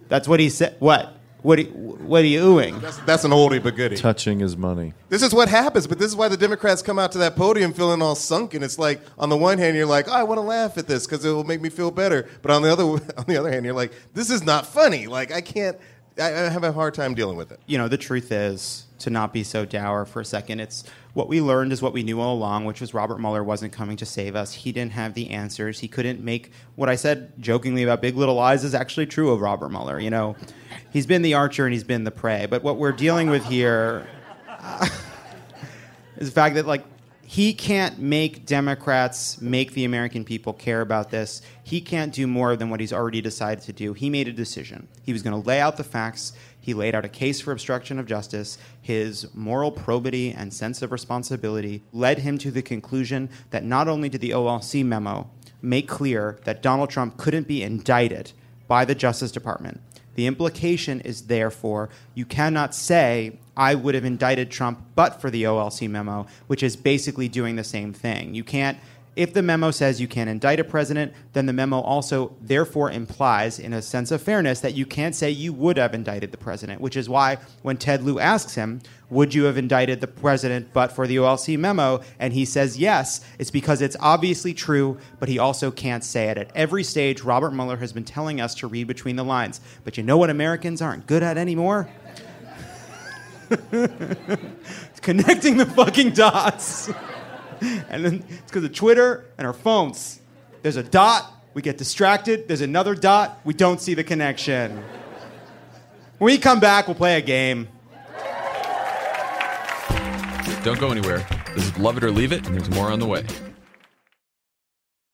That's 0.09 0.27
what 0.27 0.39
he 0.39 0.49
said. 0.49 0.75
What? 0.79 1.16
What? 1.47 1.59
Are, 1.59 1.63
what 1.63 2.23
are 2.23 2.27
you 2.27 2.41
oohing? 2.41 2.81
that's, 2.81 2.97
that's 2.97 3.23
an 3.23 3.31
oldie 3.31 3.63
but 3.63 3.77
goodie. 3.77 3.95
Touching 3.95 4.39
his 4.39 4.57
money. 4.57 4.93
This 5.07 5.23
is 5.23 5.33
what 5.33 5.47
happens, 5.47 5.87
but 5.87 5.97
this 5.97 6.07
is 6.07 6.15
why 6.15 6.27
the 6.27 6.35
Democrats 6.35 6.81
come 6.81 6.99
out 6.99 7.13
to 7.13 7.19
that 7.19 7.37
podium 7.37 7.71
feeling 7.71 8.01
all 8.01 8.15
sunken. 8.15 8.63
It's 8.63 8.77
like 8.77 8.99
on 9.17 9.29
the 9.29 9.37
one 9.37 9.57
hand 9.57 9.77
you're 9.77 9.85
like, 9.85 10.09
oh, 10.09 10.11
I 10.11 10.23
want 10.23 10.39
to 10.39 10.41
laugh 10.41 10.77
at 10.77 10.87
this 10.87 11.07
because 11.07 11.23
it 11.23 11.31
will 11.31 11.45
make 11.45 11.61
me 11.61 11.69
feel 11.69 11.89
better, 11.89 12.27
but 12.41 12.51
on 12.51 12.63
the 12.63 12.69
other 12.69 12.83
on 13.17 13.23
the 13.27 13.37
other 13.37 13.49
hand 13.49 13.63
you're 13.63 13.73
like, 13.73 13.93
this 14.13 14.29
is 14.29 14.43
not 14.43 14.65
funny. 14.65 15.07
Like 15.07 15.31
I 15.31 15.39
can't. 15.39 15.77
I, 16.19 16.25
I 16.25 16.49
have 16.49 16.65
a 16.65 16.73
hard 16.73 16.93
time 16.93 17.13
dealing 17.13 17.37
with 17.37 17.53
it. 17.53 17.61
You 17.65 17.77
know, 17.77 17.87
the 17.87 17.97
truth 17.97 18.29
is 18.33 18.85
to 18.99 19.09
not 19.09 19.31
be 19.31 19.45
so 19.45 19.63
dour 19.63 20.03
for 20.03 20.19
a 20.19 20.25
second. 20.25 20.59
It's 20.59 20.83
what 21.17 21.27
we 21.27 21.41
learned 21.41 21.73
is 21.73 21.81
what 21.81 21.93
we 21.93 22.03
knew 22.03 22.21
all 22.21 22.35
along, 22.35 22.65
which 22.65 22.79
was 22.79 22.93
Robert 22.93 23.19
Mueller 23.19 23.43
wasn't 23.43 23.73
coming 23.73 23.97
to 23.97 24.05
save 24.05 24.35
us. 24.35 24.53
He 24.53 24.71
didn't 24.71 24.91
have 24.91 25.15
the 25.15 25.31
answers. 25.31 25.79
He 25.79 25.87
couldn't 25.87 26.23
make 26.23 26.51
what 26.75 26.89
I 26.89 26.95
said 26.95 27.33
jokingly 27.41 27.81
about 27.81 28.03
Big 28.03 28.15
Little 28.15 28.35
Lies 28.35 28.63
is 28.63 28.75
actually 28.75 29.07
true 29.07 29.31
of 29.31 29.41
Robert 29.41 29.69
Mueller. 29.69 29.99
You 29.99 30.11
know, 30.11 30.35
he's 30.91 31.07
been 31.07 31.23
the 31.23 31.33
archer 31.33 31.65
and 31.65 31.73
he's 31.73 31.83
been 31.83 32.03
the 32.03 32.11
prey. 32.11 32.45
But 32.45 32.61
what 32.61 32.77
we're 32.77 32.91
dealing 32.91 33.31
with 33.31 33.43
here 33.45 34.07
uh, 34.47 34.87
is 36.17 36.29
the 36.29 36.35
fact 36.35 36.53
that 36.53 36.67
like 36.67 36.85
he 37.25 37.51
can't 37.51 37.97
make 37.97 38.45
Democrats 38.45 39.41
make 39.41 39.73
the 39.73 39.85
American 39.85 40.23
people 40.23 40.53
care 40.53 40.81
about 40.81 41.09
this. 41.09 41.41
He 41.63 41.81
can't 41.81 42.13
do 42.13 42.27
more 42.27 42.55
than 42.55 42.69
what 42.69 42.79
he's 42.79 42.93
already 42.93 43.21
decided 43.21 43.63
to 43.63 43.73
do. 43.73 43.93
He 43.93 44.11
made 44.11 44.27
a 44.27 44.31
decision. 44.31 44.87
He 45.01 45.13
was 45.13 45.23
going 45.23 45.41
to 45.41 45.47
lay 45.47 45.59
out 45.59 45.77
the 45.77 45.83
facts. 45.83 46.33
He 46.67 46.73
laid 46.73 46.95
out 46.95 47.05
a 47.05 47.07
case 47.09 47.39
for 47.39 47.53
obstruction 47.53 47.97
of 47.97 48.07
justice. 48.07 48.57
His 48.81 49.33
moral 49.33 49.71
probity 49.71 50.33
and 50.33 50.53
sense 50.53 50.81
of 50.81 50.91
responsibility 50.91 51.81
led 51.93 52.19
him 52.19 52.37
to 52.39 52.51
the 52.51 52.61
conclusion 52.61 53.29
that 53.51 53.63
not 53.63 53.87
only 53.87 54.09
did 54.09 54.19
the 54.19 54.31
OLC 54.31 54.83
memo 54.83 55.29
make 55.61 55.87
clear 55.87 56.37
that 56.43 56.61
Donald 56.61 56.89
Trump 56.89 57.15
couldn't 57.15 57.47
be 57.47 57.63
indicted 57.63 58.33
by 58.67 58.83
the 58.83 58.95
Justice 58.95 59.31
Department, 59.31 59.79
the 60.15 60.27
implication 60.27 60.99
is 60.99 61.27
therefore 61.27 61.87
you 62.13 62.25
cannot 62.25 62.75
say, 62.75 63.39
I 63.55 63.73
would 63.73 63.95
have 63.95 64.03
indicted 64.03 64.51
Trump 64.51 64.87
but 64.93 65.21
for 65.21 65.29
the 65.29 65.43
OLC 65.43 65.89
memo, 65.89 66.27
which 66.47 66.63
is 66.63 66.75
basically 66.75 67.29
doing 67.29 67.55
the 67.55 67.63
same 67.63 67.93
thing. 67.93 68.35
You 68.35 68.43
can't, 68.43 68.77
if 69.17 69.33
the 69.33 69.41
memo 69.41 69.71
says 69.71 69.99
you 69.99 70.07
can't 70.07 70.29
indict 70.29 70.59
a 70.59 70.63
president, 70.63 71.11
then 71.33 71.47
the 71.47 71.53
memo 71.53 71.79
also 71.81 72.35
therefore 72.39 72.91
implies, 72.91 73.57
in 73.57 73.73
a 73.73 73.81
sense 73.81 74.11
of 74.11 74.21
fairness, 74.21 74.59
that 74.59 74.75
you 74.75 74.85
can't 74.85 75.15
say 75.15 75.31
you 75.31 75.51
would 75.53 75.77
have 75.77 75.95
indicted 75.95 76.31
the 76.31 76.37
president, 76.37 76.79
which 76.79 76.95
is 76.95 77.09
why 77.09 77.37
when 77.63 77.77
Ted 77.77 78.03
Lieu 78.03 78.19
asks 78.19 78.53
him, 78.53 78.79
Would 79.09 79.33
you 79.33 79.45
have 79.45 79.57
indicted 79.57 80.01
the 80.01 80.07
president 80.07 80.69
but 80.71 80.91
for 80.91 81.07
the 81.07 81.15
OLC 81.15 81.57
memo? 81.57 82.01
And 82.19 82.31
he 82.31 82.45
says 82.45 82.77
yes, 82.77 83.25
it's 83.39 83.49
because 83.49 83.81
it's 83.81 83.97
obviously 83.99 84.53
true, 84.53 84.99
but 85.19 85.29
he 85.29 85.39
also 85.39 85.71
can't 85.71 86.03
say 86.03 86.29
it. 86.29 86.37
At 86.37 86.51
every 86.53 86.83
stage, 86.83 87.21
Robert 87.21 87.51
Mueller 87.51 87.77
has 87.77 87.91
been 87.91 88.05
telling 88.05 88.39
us 88.39 88.53
to 88.55 88.67
read 88.67 88.85
between 88.85 89.15
the 89.15 89.23
lines. 89.23 89.59
But 89.83 89.97
you 89.97 90.03
know 90.03 90.17
what 90.17 90.29
Americans 90.29 90.79
aren't 90.79 91.07
good 91.07 91.23
at 91.23 91.39
anymore? 91.39 91.89
Connecting 95.01 95.57
the 95.57 95.65
fucking 95.65 96.11
dots. 96.11 96.91
and 97.89 98.05
then 98.05 98.23
it's 98.29 98.41
because 98.47 98.63
of 98.63 98.73
Twitter 98.73 99.25
and 99.37 99.45
our 99.47 99.53
phones. 99.53 100.21
There's 100.61 100.75
a 100.75 100.83
dot, 100.83 101.31
we 101.53 101.61
get 101.61 101.77
distracted. 101.77 102.47
There's 102.47 102.61
another 102.61 102.95
dot, 102.95 103.39
we 103.43 103.53
don't 103.53 103.81
see 103.81 103.93
the 103.93 104.03
connection. 104.03 104.83
When 106.17 106.31
we 106.33 106.37
come 106.37 106.59
back, 106.59 106.87
we'll 106.87 106.95
play 106.95 107.17
a 107.17 107.21
game. 107.21 107.67
Don't 110.63 110.79
go 110.79 110.91
anywhere. 110.91 111.25
This 111.55 111.65
is 111.65 111.77
Love 111.77 111.97
It 111.97 112.03
or 112.03 112.11
Leave 112.11 112.31
It, 112.31 112.45
and 112.45 112.55
there's 112.55 112.69
more 112.71 112.91
on 112.91 112.99
the 112.99 113.05
way. 113.05 113.23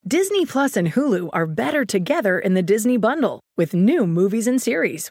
Disney 0.06 0.44
Plus 0.44 0.76
and 0.76 0.92
Hulu 0.92 1.30
are 1.32 1.46
better 1.46 1.84
together 1.84 2.38
in 2.38 2.54
the 2.54 2.62
Disney 2.62 2.96
Bundle 2.96 3.40
with 3.56 3.72
new 3.72 4.06
movies 4.06 4.46
and 4.46 4.60
series. 4.60 5.10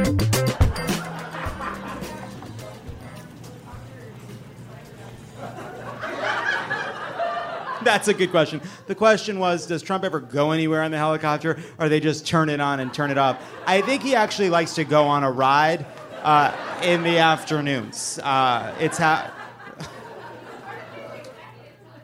That's 7.83 8.07
a 8.07 8.13
good 8.13 8.29
question. 8.29 8.61
The 8.85 8.95
question 8.95 9.39
was 9.39 9.65
Does 9.65 9.81
Trump 9.81 10.03
ever 10.03 10.19
go 10.19 10.51
anywhere 10.51 10.83
on 10.83 10.91
the 10.91 10.97
helicopter, 10.97 11.57
or 11.79 11.89
they 11.89 11.99
just 11.99 12.27
turn 12.27 12.49
it 12.49 12.59
on 12.59 12.79
and 12.79 12.93
turn 12.93 13.09
it 13.09 13.17
off? 13.17 13.41
I 13.65 13.81
think 13.81 14.03
he 14.03 14.15
actually 14.15 14.49
likes 14.49 14.75
to 14.75 14.83
go 14.83 15.05
on 15.05 15.23
a 15.23 15.31
ride 15.31 15.85
uh, 16.21 16.55
in 16.83 17.03
the 17.03 17.17
afternoons. 17.17 18.19
Uh, 18.19 18.75
it's. 18.79 18.99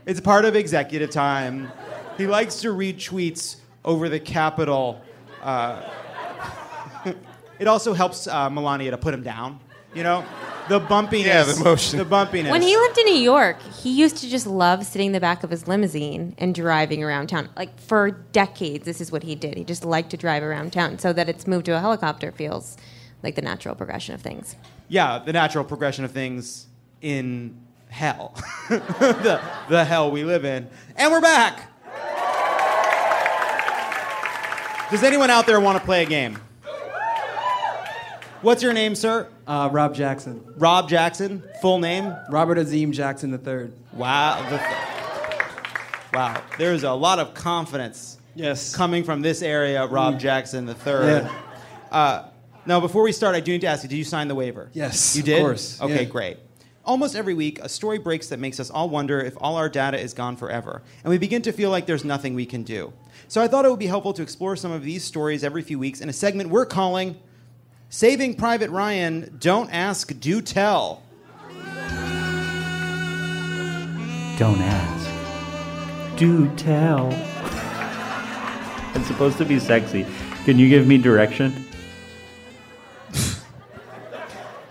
It's 0.05 0.21
part 0.21 0.45
of 0.45 0.55
executive 0.55 1.09
time. 1.09 1.69
He 2.17 2.27
likes 2.27 2.61
to 2.61 2.71
read 2.71 2.97
tweets 2.97 3.57
over 3.83 4.07
the 4.07 4.21
Capitol. 4.21 5.01
Uh, 5.43 5.83
it 7.59 7.67
also 7.67 7.91
helps 7.93 8.25
uh, 8.25 8.49
Melania 8.49 8.91
to 8.91 8.97
put 8.97 9.13
him 9.13 9.21
down. 9.21 9.59
You 9.93 10.03
know, 10.03 10.25
the 10.69 10.79
bumpiness. 10.79 11.25
Yeah, 11.25 11.43
the 11.43 11.63
motion. 11.63 11.97
The 11.99 12.05
bumpiness. 12.05 12.51
When 12.51 12.61
he 12.61 12.75
lived 12.75 12.97
in 12.97 13.05
New 13.05 13.15
York, 13.21 13.61
he 13.61 13.91
used 13.91 14.17
to 14.17 14.29
just 14.29 14.45
love 14.47 14.85
sitting 14.85 15.07
in 15.07 15.13
the 15.13 15.19
back 15.19 15.43
of 15.43 15.49
his 15.49 15.67
limousine 15.67 16.35
and 16.37 16.53
driving 16.53 17.03
around 17.03 17.27
town. 17.27 17.49
Like 17.55 17.79
for 17.79 18.11
decades, 18.11 18.85
this 18.85 19.01
is 19.01 19.11
what 19.11 19.23
he 19.23 19.35
did. 19.35 19.57
He 19.57 19.63
just 19.63 19.83
liked 19.85 20.09
to 20.11 20.17
drive 20.17 20.43
around 20.43 20.73
town. 20.73 20.99
So 20.99 21.13
that 21.13 21.29
it's 21.29 21.47
moved 21.47 21.65
to 21.65 21.75
a 21.75 21.79
helicopter 21.79 22.31
feels 22.31 22.77
like 23.23 23.35
the 23.35 23.41
natural 23.41 23.75
progression 23.75 24.13
of 24.15 24.21
things. 24.21 24.55
yeah, 24.89 25.19
the 25.19 25.33
natural 25.33 25.63
progression 25.63 26.05
of 26.05 26.11
things 26.11 26.67
in 27.01 27.57
hell, 27.89 28.33
the, 28.69 29.41
the 29.69 29.83
hell 29.85 30.11
we 30.11 30.23
live 30.23 30.45
in. 30.45 30.69
And 30.95 31.11
we're 31.11 31.21
back. 31.21 31.71
Does 34.91 35.03
anyone 35.03 35.29
out 35.29 35.45
there 35.45 35.59
want 35.59 35.77
to 35.77 35.83
play 35.83 36.03
a 36.03 36.05
game? 36.05 36.39
What's 38.47 38.63
your 38.63 38.71
name, 38.71 38.95
sir? 38.95 39.27
Uh, 39.45 39.67
Rob 39.73 39.93
Jackson. 39.93 40.41
Rob 40.55 40.87
Jackson. 40.87 41.43
Full 41.61 41.79
name? 41.79 42.15
Robert 42.29 42.57
Azim 42.57 42.93
Jackson 42.93 43.33
III. 43.33 43.71
Wow. 43.91 44.49
The, 44.49 46.17
wow. 46.17 46.41
There's 46.57 46.83
a 46.83 46.93
lot 46.93 47.19
of 47.19 47.33
confidence 47.33 48.17
Yes. 48.35 48.73
coming 48.73 49.03
from 49.03 49.21
this 49.21 49.41
area, 49.41 49.85
Rob 49.85 50.17
Jackson 50.17 50.65
III. 50.65 50.75
Yeah. 50.85 51.41
Uh, 51.91 52.29
now, 52.65 52.79
before 52.79 53.03
we 53.03 53.11
start, 53.11 53.35
I 53.35 53.41
do 53.41 53.51
need 53.51 53.59
to 53.59 53.67
ask 53.67 53.83
you: 53.83 53.89
Did 53.89 53.97
you 53.97 54.05
sign 54.05 54.29
the 54.29 54.35
waiver? 54.35 54.69
Yes, 54.71 55.13
you 55.13 55.23
did? 55.23 55.39
of 55.39 55.43
course. 55.43 55.81
Okay, 55.81 56.03
Yeah. 56.03 56.09
great. 56.09 56.37
Almost 56.85 57.17
every 57.17 57.33
week, 57.33 57.59
a 57.61 57.67
story 57.67 57.97
breaks 57.97 58.27
that 58.27 58.39
makes 58.39 58.61
us 58.61 58.69
all 58.69 58.87
wonder 58.87 59.19
if 59.19 59.33
all 59.41 59.57
our 59.57 59.67
data 59.67 59.99
is 59.99 60.13
gone 60.13 60.37
forever, 60.37 60.83
and 61.03 61.11
we 61.11 61.17
begin 61.17 61.41
to 61.41 61.51
feel 61.51 61.69
like 61.69 61.85
there's 61.85 62.05
nothing 62.05 62.33
we 62.33 62.45
can 62.45 62.63
do. 62.63 62.93
So 63.27 63.41
I 63.41 63.49
thought 63.49 63.65
it 63.65 63.69
would 63.69 63.77
be 63.77 63.87
helpful 63.87 64.13
to 64.13 64.21
explore 64.21 64.55
some 64.55 64.71
of 64.71 64.85
these 64.85 65.03
stories 65.03 65.43
every 65.43 65.63
few 65.63 65.79
weeks 65.79 65.99
in 65.99 66.07
a 66.07 66.13
segment 66.13 66.49
we're 66.49 66.65
calling 66.65 67.17
"Saving 67.89 68.35
Private 68.35 68.69
Ryan." 68.69 69.37
Don't 69.39 69.69
ask, 69.71 70.19
do 70.19 70.41
tell. 70.41 71.03
Don't 74.37 74.61
ask. 74.61 75.09
Do 76.17 76.47
tell. 76.55 77.09
It's 78.95 79.07
supposed 79.07 79.37
to 79.37 79.45
be 79.45 79.59
sexy. 79.59 80.05
Can 80.45 80.59
you 80.59 80.69
give 80.69 80.87
me 80.87 80.97
direction? 80.97 81.65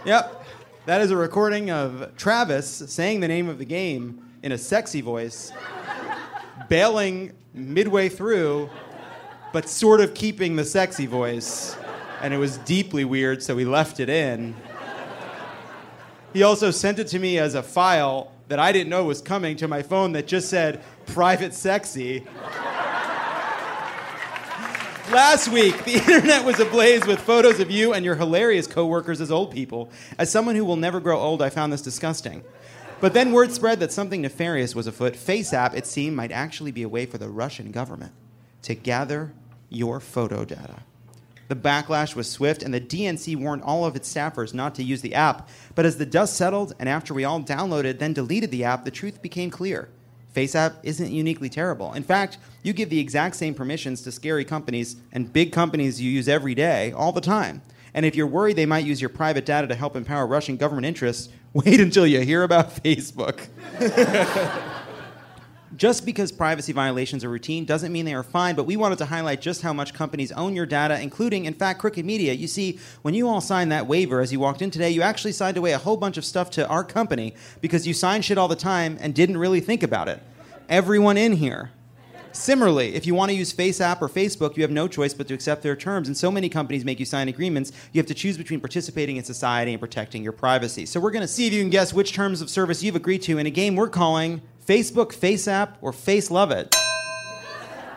Yep. 0.04 0.44
That 0.86 1.00
is 1.00 1.10
a 1.10 1.16
recording 1.16 1.70
of 1.70 2.16
Travis 2.16 2.68
saying 2.68 3.18
the 3.18 3.26
name 3.26 3.48
of 3.48 3.58
the 3.58 3.64
game 3.64 4.22
in 4.44 4.52
a 4.52 4.58
sexy 4.58 5.00
voice 5.00 5.52
bailing 6.68 7.32
midway 7.52 8.08
through, 8.08 8.70
but 9.52 9.68
sort 9.68 10.00
of 10.00 10.14
keeping 10.14 10.54
the 10.54 10.64
sexy 10.64 11.06
voice. 11.06 11.76
And 12.22 12.32
it 12.32 12.38
was 12.38 12.58
deeply 12.58 13.04
weird, 13.04 13.42
so 13.42 13.54
we 13.54 13.64
left 13.64 14.00
it 14.00 14.08
in. 14.08 14.54
He 16.32 16.42
also 16.42 16.70
sent 16.70 16.98
it 16.98 17.08
to 17.08 17.18
me 17.18 17.38
as 17.38 17.54
a 17.54 17.62
file 17.62 18.32
that 18.48 18.58
I 18.58 18.72
didn't 18.72 18.90
know 18.90 19.04
was 19.04 19.20
coming 19.20 19.56
to 19.56 19.68
my 19.68 19.82
phone 19.82 20.12
that 20.12 20.26
just 20.26 20.48
said 20.48 20.82
private 21.06 21.54
sexy. 21.54 22.24
Last 25.10 25.48
week, 25.48 25.84
the 25.84 25.94
internet 25.94 26.44
was 26.44 26.58
ablaze 26.58 27.06
with 27.06 27.20
photos 27.20 27.60
of 27.60 27.70
you 27.70 27.94
and 27.94 28.04
your 28.04 28.16
hilarious 28.16 28.66
coworkers 28.66 29.20
as 29.20 29.30
old 29.30 29.52
people. 29.52 29.88
As 30.18 30.30
someone 30.30 30.56
who 30.56 30.64
will 30.64 30.76
never 30.76 31.00
grow 31.00 31.18
old, 31.18 31.42
I 31.42 31.48
found 31.48 31.72
this 31.72 31.82
disgusting. 31.82 32.42
But 33.00 33.14
then 33.14 33.32
word 33.32 33.52
spread 33.52 33.80
that 33.80 33.92
something 33.92 34.22
nefarious 34.22 34.74
was 34.74 34.86
afoot. 34.86 35.14
FaceApp, 35.14 35.74
it 35.74 35.86
seemed, 35.86 36.16
might 36.16 36.32
actually 36.32 36.72
be 36.72 36.82
a 36.82 36.88
way 36.88 37.06
for 37.06 37.18
the 37.18 37.28
Russian 37.28 37.70
government 37.70 38.12
to 38.62 38.74
gather 38.74 39.32
your 39.68 40.00
photo 40.00 40.44
data. 40.44 40.82
The 41.48 41.56
backlash 41.56 42.16
was 42.16 42.30
swift, 42.30 42.62
and 42.62 42.74
the 42.74 42.80
DNC 42.80 43.36
warned 43.36 43.62
all 43.62 43.84
of 43.84 43.96
its 43.96 44.12
staffers 44.12 44.52
not 44.52 44.74
to 44.76 44.82
use 44.82 45.00
the 45.00 45.14
app. 45.14 45.48
But 45.74 45.86
as 45.86 45.98
the 45.98 46.06
dust 46.06 46.36
settled, 46.36 46.74
and 46.78 46.88
after 46.88 47.14
we 47.14 47.24
all 47.24 47.40
downloaded, 47.40 47.98
then 47.98 48.12
deleted 48.12 48.50
the 48.50 48.64
app, 48.64 48.84
the 48.84 48.90
truth 48.90 49.22
became 49.22 49.50
clear. 49.50 49.88
FaceApp 50.34 50.74
isn't 50.82 51.10
uniquely 51.10 51.48
terrible. 51.48 51.94
In 51.94 52.02
fact, 52.02 52.36
you 52.62 52.74
give 52.74 52.90
the 52.90 53.00
exact 53.00 53.36
same 53.36 53.54
permissions 53.54 54.02
to 54.02 54.12
scary 54.12 54.44
companies 54.44 54.96
and 55.12 55.32
big 55.32 55.50
companies 55.50 56.00
you 56.00 56.10
use 56.10 56.28
every 56.28 56.54
day, 56.54 56.92
all 56.92 57.12
the 57.12 57.22
time. 57.22 57.62
And 57.94 58.04
if 58.04 58.14
you're 58.14 58.26
worried 58.26 58.56
they 58.56 58.66
might 58.66 58.84
use 58.84 59.00
your 59.00 59.08
private 59.08 59.46
data 59.46 59.66
to 59.68 59.74
help 59.74 59.96
empower 59.96 60.26
Russian 60.26 60.58
government 60.58 60.84
interests, 60.86 61.32
wait 61.54 61.80
until 61.80 62.06
you 62.06 62.20
hear 62.20 62.42
about 62.42 62.82
Facebook. 62.84 63.48
Just 65.76 66.06
because 66.06 66.32
privacy 66.32 66.72
violations 66.72 67.22
are 67.22 67.28
routine 67.28 67.66
doesn't 67.66 67.92
mean 67.92 68.06
they 68.06 68.14
are 68.14 68.22
fine, 68.22 68.54
but 68.54 68.64
we 68.64 68.76
wanted 68.76 68.96
to 68.98 69.04
highlight 69.04 69.42
just 69.42 69.60
how 69.60 69.74
much 69.74 69.92
companies 69.92 70.32
own 70.32 70.56
your 70.56 70.64
data, 70.64 70.98
including, 70.98 71.44
in 71.44 71.52
fact, 71.52 71.80
Crooked 71.80 72.04
Media. 72.04 72.32
You 72.32 72.46
see, 72.46 72.78
when 73.02 73.12
you 73.12 73.28
all 73.28 73.42
signed 73.42 73.70
that 73.72 73.86
waiver 73.86 74.20
as 74.20 74.32
you 74.32 74.40
walked 74.40 74.62
in 74.62 74.70
today, 74.70 74.88
you 74.90 75.02
actually 75.02 75.32
signed 75.32 75.58
away 75.58 75.72
a 75.72 75.78
whole 75.78 75.98
bunch 75.98 76.16
of 76.16 76.24
stuff 76.24 76.48
to 76.52 76.66
our 76.68 76.82
company 76.82 77.34
because 77.60 77.86
you 77.86 77.92
sign 77.92 78.22
shit 78.22 78.38
all 78.38 78.48
the 78.48 78.56
time 78.56 78.96
and 79.00 79.14
didn't 79.14 79.36
really 79.36 79.60
think 79.60 79.82
about 79.82 80.08
it. 80.08 80.22
Everyone 80.68 81.18
in 81.18 81.32
here. 81.32 81.72
Similarly, 82.32 82.94
if 82.94 83.06
you 83.06 83.14
want 83.14 83.30
to 83.30 83.36
use 83.36 83.52
FaceApp 83.52 84.00
or 84.00 84.08
Facebook, 84.08 84.56
you 84.56 84.62
have 84.62 84.70
no 84.70 84.88
choice 84.88 85.14
but 85.14 85.26
to 85.28 85.34
accept 85.34 85.62
their 85.62 85.76
terms. 85.76 86.06
And 86.08 86.16
so 86.16 86.30
many 86.30 86.48
companies 86.48 86.84
make 86.84 87.00
you 87.00 87.06
sign 87.06 87.28
agreements, 87.28 87.72
you 87.92 87.98
have 87.98 88.06
to 88.06 88.14
choose 88.14 88.36
between 88.36 88.60
participating 88.60 89.16
in 89.16 89.24
society 89.24 89.72
and 89.72 89.80
protecting 89.80 90.22
your 90.22 90.32
privacy. 90.32 90.86
So 90.86 91.00
we're 91.00 91.12
going 91.12 91.22
to 91.22 91.28
see 91.28 91.46
if 91.46 91.52
you 91.52 91.62
can 91.62 91.70
guess 91.70 91.94
which 91.94 92.12
terms 92.12 92.40
of 92.40 92.50
service 92.50 92.82
you've 92.82 92.96
agreed 92.96 93.22
to 93.22 93.38
in 93.38 93.46
a 93.46 93.50
game 93.50 93.74
we're 93.74 93.88
calling 93.88 94.42
Facebook, 94.66 95.14
FaceApp, 95.14 95.74
or 95.80 95.92
Face 95.92 96.30
Love 96.30 96.50
It. 96.50 96.74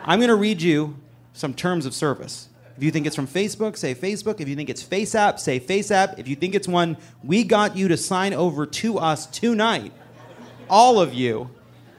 I'm 0.04 0.18
going 0.18 0.28
to 0.28 0.36
read 0.36 0.62
you 0.62 0.96
some 1.32 1.52
terms 1.52 1.84
of 1.84 1.94
service. 1.94 2.48
If 2.76 2.84
you 2.84 2.90
think 2.90 3.06
it's 3.06 3.16
from 3.16 3.26
Facebook, 3.26 3.76
say 3.76 3.94
Facebook. 3.94 4.40
If 4.40 4.48
you 4.48 4.56
think 4.56 4.70
it's 4.70 4.82
FaceApp, 4.82 5.38
say 5.38 5.60
FaceApp. 5.60 6.18
If 6.18 6.28
you 6.28 6.36
think 6.36 6.54
it's 6.54 6.68
one 6.68 6.96
we 7.22 7.44
got 7.44 7.76
you 7.76 7.88
to 7.88 7.96
sign 7.96 8.32
over 8.32 8.64
to 8.66 8.98
us 8.98 9.26
tonight, 9.26 9.92
all 10.68 11.00
of 11.00 11.12
you 11.12 11.50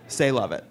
say 0.07 0.31
love 0.31 0.51
it. 0.51 0.63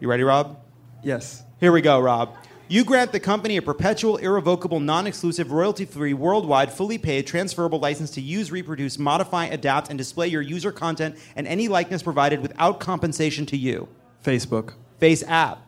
You 0.00 0.08
ready, 0.08 0.24
Rob? 0.24 0.60
Yes. 1.02 1.42
Here 1.60 1.72
we 1.72 1.80
go, 1.80 2.00
Rob. 2.00 2.36
You 2.72 2.84
grant 2.86 3.12
the 3.12 3.20
company 3.20 3.58
a 3.58 3.60
perpetual, 3.60 4.16
irrevocable, 4.16 4.80
non 4.80 5.06
exclusive, 5.06 5.52
royalty 5.52 5.84
free, 5.84 6.14
worldwide, 6.14 6.72
fully 6.72 6.96
paid, 6.96 7.26
transferable 7.26 7.78
license 7.78 8.10
to 8.12 8.22
use, 8.22 8.50
reproduce, 8.50 8.98
modify, 8.98 9.44
adapt, 9.44 9.90
and 9.90 9.98
display 9.98 10.28
your 10.28 10.40
user 10.40 10.72
content 10.72 11.18
and 11.36 11.46
any 11.46 11.68
likeness 11.68 12.02
provided 12.02 12.40
without 12.40 12.80
compensation 12.80 13.44
to 13.44 13.58
you. 13.58 13.88
Facebook. 14.24 14.72
Face 15.00 15.22
app. 15.28 15.58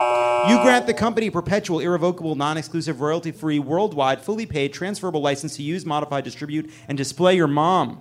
You 0.48 0.62
grant 0.62 0.86
the 0.86 0.94
company 0.94 1.26
a 1.26 1.30
perpetual, 1.30 1.80
irrevocable, 1.80 2.36
non 2.36 2.56
exclusive, 2.56 3.02
royalty 3.02 3.32
free, 3.32 3.58
worldwide, 3.58 4.22
fully 4.22 4.46
paid, 4.46 4.72
transferable 4.72 5.20
license 5.20 5.56
to 5.56 5.62
use, 5.62 5.84
modify, 5.84 6.22
distribute, 6.22 6.70
and 6.88 6.96
display 6.96 7.36
your 7.36 7.48
mom. 7.48 8.00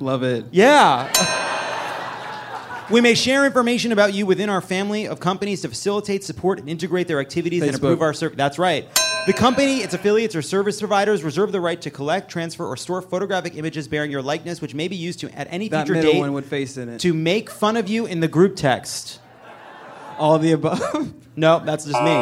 Love 0.00 0.24
it. 0.24 0.46
Yeah. 0.50 1.52
We 2.88 3.00
may 3.00 3.14
share 3.14 3.44
information 3.44 3.90
about 3.90 4.14
you 4.14 4.26
within 4.26 4.48
our 4.48 4.60
family 4.60 5.08
of 5.08 5.18
companies 5.18 5.62
to 5.62 5.68
facilitate, 5.68 6.22
support, 6.22 6.60
and 6.60 6.68
integrate 6.68 7.08
their 7.08 7.18
activities 7.18 7.62
and 7.62 7.74
improve 7.74 8.00
our 8.00 8.12
service. 8.12 8.36
That's 8.36 8.60
right. 8.60 8.86
The 9.26 9.32
company, 9.32 9.78
its 9.78 9.92
affiliates, 9.92 10.36
or 10.36 10.42
service 10.42 10.78
providers 10.78 11.24
reserve 11.24 11.50
the 11.50 11.60
right 11.60 11.80
to 11.82 11.90
collect, 11.90 12.30
transfer, 12.30 12.64
or 12.64 12.76
store 12.76 13.02
photographic 13.02 13.56
images 13.56 13.88
bearing 13.88 14.12
your 14.12 14.22
likeness, 14.22 14.60
which 14.60 14.72
may 14.72 14.86
be 14.86 14.94
used 14.94 15.18
to 15.20 15.30
at 15.36 15.48
any 15.50 15.66
That 15.68 15.86
future 15.86 15.94
middle 15.94 16.12
date 16.12 16.20
one 16.20 16.32
with 16.32 16.48
face 16.48 16.76
in 16.76 16.88
it. 16.88 17.00
to 17.00 17.12
make 17.12 17.50
fun 17.50 17.76
of 17.76 17.88
you 17.88 18.06
in 18.06 18.20
the 18.20 18.28
group 18.28 18.54
text. 18.54 19.18
All 20.16 20.38
the 20.38 20.52
above. 20.52 21.12
No, 21.38 21.58
that's 21.62 21.84
just 21.84 22.02
me. 22.02 22.14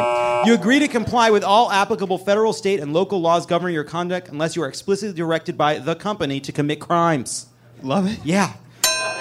You 0.45 0.55
agree 0.59 0.79
to 0.79 0.89
comply 0.89 1.29
with 1.31 1.41
all 1.41 1.71
applicable 1.71 2.17
federal, 2.17 2.51
state, 2.51 2.81
and 2.81 2.91
local 2.91 3.21
laws 3.21 3.45
governing 3.45 3.73
your 3.73 3.85
conduct 3.85 4.27
unless 4.27 4.57
you 4.57 4.61
are 4.63 4.67
explicitly 4.67 5.15
directed 5.15 5.57
by 5.57 5.77
the 5.79 5.95
company 5.95 6.41
to 6.41 6.51
commit 6.51 6.81
crimes. 6.81 7.45
Love 7.81 8.11
it. 8.11 8.19
Yeah. 8.25 8.51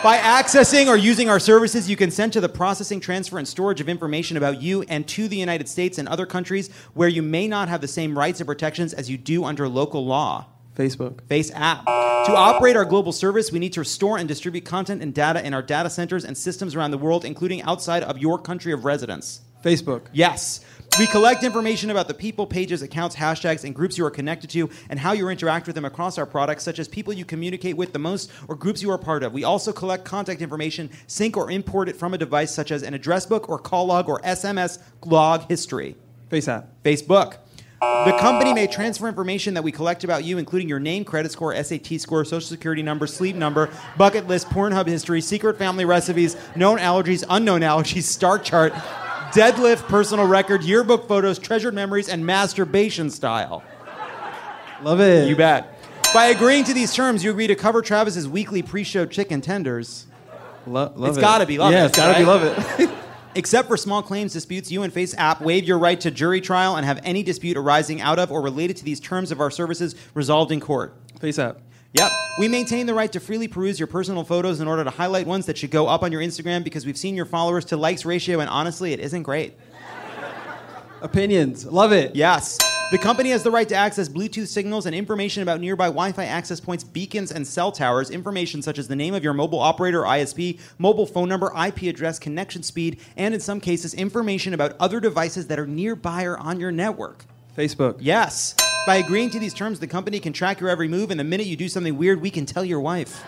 By 0.05 0.19
accessing 0.19 0.89
or 0.89 0.99
using 0.99 1.31
our 1.31 1.41
services, 1.41 1.89
you 1.89 1.97
consent 1.97 2.35
to 2.35 2.41
the 2.43 2.49
processing, 2.51 3.01
transfer, 3.01 3.39
and 3.39 3.49
storage 3.49 3.81
of 3.81 3.89
information 3.89 4.37
about 4.37 4.61
you 4.61 4.83
and 4.83 5.09
to 5.09 5.29
the 5.29 5.37
United 5.39 5.67
States 5.67 5.97
and 5.97 6.07
other 6.09 6.27
countries 6.27 6.69
where 6.93 7.09
you 7.09 7.23
may 7.23 7.49
not 7.49 7.71
have 7.71 7.81
the 7.81 7.89
same 7.89 8.19
rights 8.19 8.39
and 8.39 8.47
protections 8.47 8.93
as 8.93 9.09
you 9.09 9.17
do 9.17 9.47
under 9.47 9.67
local 9.67 10.05
law. 10.05 10.45
Facebook. 10.77 11.23
Face 11.23 11.51
app. 11.55 11.87
To 11.87 12.37
operate 12.37 12.77
our 12.77 12.85
global 12.85 13.13
service, 13.13 13.51
we 13.51 13.59
need 13.59 13.73
to 13.73 13.83
store 13.83 14.19
and 14.19 14.29
distribute 14.29 14.67
content 14.67 15.01
and 15.01 15.15
data 15.15 15.43
in 15.43 15.55
our 15.55 15.63
data 15.63 15.89
centers 15.89 16.27
and 16.27 16.37
systems 16.37 16.75
around 16.75 16.91
the 16.91 16.99
world, 16.99 17.25
including 17.25 17.63
outside 17.63 18.03
of 18.03 18.19
your 18.19 18.39
country 18.39 18.75
of 18.75 18.85
residence. 18.85 19.41
Facebook. 19.65 20.03
Yes. 20.13 20.61
We 20.97 21.07
collect 21.09 21.43
information 21.43 21.91
about 21.91 22.07
the 22.07 22.15
people, 22.15 22.47
pages, 22.47 22.83
accounts, 22.83 23.17
hashtags, 23.17 23.65
and 23.65 23.75
groups 23.75 23.99
you 23.99 24.05
are 24.05 24.11
connected 24.13 24.49
to, 24.51 24.71
and 24.89 25.01
how 25.01 25.11
you 25.11 25.29
interact 25.29 25.67
with 25.67 25.75
them 25.75 25.85
across 25.85 26.19
our 26.19 26.27
products, 26.27 26.63
such 26.63 26.79
as 26.79 26.87
people 26.87 27.13
you 27.13 27.25
communicate 27.25 27.77
with 27.77 27.93
the 27.93 27.99
most 27.99 28.31
or 28.47 28.55
groups 28.55 28.81
you 28.81 28.93
are 28.93 28.99
part 28.99 29.25
of. 29.25 29.33
We 29.33 29.43
also 29.43 29.73
collect 29.73 30.05
contact 30.05 30.41
information, 30.41 30.91
sync 31.09 31.37
or 31.37 31.51
import 31.51 31.89
it 31.89 31.97
from 31.97 32.15
a 32.15 32.19
device 32.19 32.55
such 32.55 32.71
as 32.71 32.85
an 32.85 32.95
address 32.95 33.27
book 33.27 33.49
or 33.49 33.59
call 33.59 33.87
log 33.87 34.09
or 34.09 34.21
SMS 34.21 34.79
log 35.05 35.49
history. 35.49 35.97
FaceApp. 36.31 36.67
Facebook. 36.85 37.39
The 37.81 38.17
company 38.19 38.55
may 38.55 38.67
transfer 38.67 39.09
information 39.09 39.55
that 39.55 39.63
we 39.63 39.73
collect 39.73 40.05
about 40.05 40.25
you, 40.25 40.39
including 40.39 40.69
your 40.69 40.81
name, 40.81 41.05
credit 41.05 41.33
score, 41.33 41.55
SAT 41.61 42.01
score, 42.01 42.25
social 42.25 42.49
security 42.49 42.83
number, 42.83 43.07
sleep 43.07 43.37
number, 43.37 43.69
bucket 43.99 44.27
list, 44.27 44.49
Pornhub 44.49 44.87
history, 44.87 45.21
secret 45.21 45.59
family 45.59 45.85
recipes, 45.85 46.37
known 46.55 46.79
allergies, 46.79 47.25
unknown 47.29 47.61
allergies, 47.61 48.05
star 48.05 48.39
chart, 48.39 48.73
deadlift, 49.35 49.89
personal 49.89 50.27
record, 50.27 50.63
yearbook 50.63 51.09
photos, 51.09 51.39
treasured 51.39 51.75
memories, 51.75 52.09
and 52.09 52.25
masturbation 52.25 53.11
style. 53.11 53.63
Love 54.83 55.01
it. 55.01 55.29
You 55.29 55.37
bet. 55.37 55.71
By 56.15 56.27
agreeing 56.27 56.65
to 56.65 56.75
these 56.75 56.95
terms, 56.95 57.25
you 57.25 57.31
agree 57.31 57.49
to 57.49 57.57
cover 57.57 57.83
Travis's 57.83 58.29
weekly 58.29 58.63
pre-show 58.63 59.07
chicken 59.07 59.41
tenders. 59.41 60.07
Lo- 60.67 60.93
love 60.95 61.11
It's 61.11 61.19
it. 61.19 61.21
gotta 61.21 61.47
be 61.47 61.59
love 61.59 61.73
Yeah, 61.73 61.85
it, 61.85 61.87
it's 61.89 61.97
gotta 61.97 62.19
be 62.19 62.25
love 62.25 62.43
it. 62.81 62.91
Except 63.37 63.67
for 63.67 63.77
small 63.77 64.01
claims 64.01 64.33
disputes, 64.33 64.71
you 64.71 64.85
and 64.85 64.93
Face 64.93 65.13
App 65.19 65.41
waive 65.41 65.65
your 65.65 65.79
right 65.79 66.01
to 66.01 66.11
jury 66.13 66.41
trial 66.41 66.77
and 66.77 66.87
have 66.87 67.01
any 67.03 67.25
dispute 67.25 67.57
arising 67.57 68.01
out 68.01 68.21
of 68.21 68.31
or 68.31 68.41
related 68.41 68.77
to 68.77 68.85
these 68.85 69.01
terms 69.01 69.33
of 69.33 69.41
our 69.41 69.51
services 69.51 69.97
resolved 70.15 70.53
in 70.53 70.61
court. 70.61 70.95
FaceApp. 71.19 71.57
Yep. 71.95 72.11
We 72.41 72.49
maintain 72.49 72.87
the 72.87 72.95
right 72.95 73.11
to 73.13 73.21
freely 73.21 73.47
peruse 73.47 73.79
your 73.79 73.87
personal 73.87 74.25
photos 74.25 74.61
in 74.61 74.67
order 74.67 74.83
to 74.83 74.91
highlight 74.91 75.27
ones 75.27 75.47
that 75.47 75.57
should 75.57 75.71
go 75.71 75.87
up 75.87 76.03
on 76.03 76.11
your 76.11 76.21
Instagram 76.21 76.65
because 76.65 76.85
we've 76.85 76.97
seen 76.97 77.15
your 77.15 77.25
followers 77.25 77.65
to 77.67 77.77
likes 77.77 78.05
ratio 78.05 78.41
and 78.41 78.51
honestly, 78.51 78.93
it 78.93 78.99
isn't 79.01 79.23
great. 79.23 79.55
Opinions. 81.03 81.67
Love 81.67 81.93
it. 81.93 82.17
Yes. 82.17 82.59
The 82.91 82.99
company 82.99 83.31
has 83.31 83.43
the 83.43 83.51
right 83.51 83.69
to 83.69 83.75
access 83.75 84.09
Bluetooth 84.09 84.49
signals 84.49 84.87
and 84.87 84.95
information 84.95 85.43
about 85.43 85.61
nearby 85.61 85.87
Wi 85.87 86.13
Fi 86.13 86.25
access 86.25 86.61
points, 86.61 86.83
beacons, 86.85 87.31
and 87.33 87.47
cell 87.47 87.73
towers. 87.73 88.11
Information 88.11 88.61
such 88.61 88.79
as 88.79 88.89
the 88.89 88.97
name 88.97 89.15
of 89.15 89.23
your 89.23 89.33
mobile 89.33 89.59
operator, 89.59 90.03
ISP, 90.03 90.61
mobile 90.79 91.07
phone 91.07 91.29
number, 91.29 91.53
IP 91.57 91.83
address, 91.83 92.19
connection 92.19 92.63
speed, 92.63 93.01
and 93.17 93.35
in 93.35 93.41
some 93.41 93.61
cases, 93.61 93.95
information 93.95 94.55
about 94.55 94.77
other 94.81 95.01
devices 95.01 95.47
that 95.47 95.59
are 95.59 95.67
nearby 95.67 96.25
or 96.25 96.37
on 96.39 96.61
your 96.61 96.73
network. 96.73 97.25
Facebook. 97.57 97.97
Yes. 98.01 98.55
By 98.87 98.97
agreeing 98.97 99.31
to 99.31 99.39
these 99.39 99.55
terms, 99.55 99.81
the 99.81 99.87
company 99.87 100.21
can 100.21 100.33
track 100.33 100.61
your 100.61 100.69
every 100.69 100.89
move, 100.89 101.11
and 101.11 101.19
the 101.19 101.25
minute 101.25 101.47
you 101.47 101.57
do 101.57 101.69
something 101.69 101.97
weird, 101.97 102.21
we 102.21 102.31
can 102.31 102.45
tell 102.45 102.65
your 102.65 102.81
wife. 102.81 103.25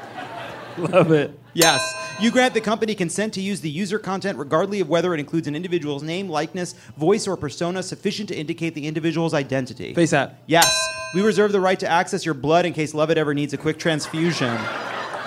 Love 0.76 1.10
it. 1.12 1.38
Yes. 1.54 1.94
You 2.20 2.30
grant 2.30 2.52
the 2.52 2.60
company 2.60 2.94
consent 2.94 3.32
to 3.34 3.40
use 3.40 3.62
the 3.62 3.70
user 3.70 3.98
content 3.98 4.36
regardless 4.38 4.82
of 4.82 4.88
whether 4.90 5.14
it 5.14 5.20
includes 5.20 5.48
an 5.48 5.56
individual's 5.56 6.02
name, 6.02 6.28
likeness, 6.28 6.74
voice, 6.98 7.26
or 7.26 7.34
persona 7.38 7.82
sufficient 7.82 8.28
to 8.28 8.36
indicate 8.36 8.74
the 8.74 8.86
individual's 8.86 9.32
identity. 9.32 9.94
FaceApp. 9.94 10.34
Yes. 10.46 10.70
We 11.14 11.22
reserve 11.22 11.52
the 11.52 11.60
right 11.60 11.80
to 11.80 11.88
access 11.88 12.26
your 12.26 12.34
blood 12.34 12.66
in 12.66 12.74
case 12.74 12.92
Lovett 12.92 13.16
ever 13.16 13.32
needs 13.32 13.54
a 13.54 13.56
quick 13.56 13.78
transfusion. 13.78 14.54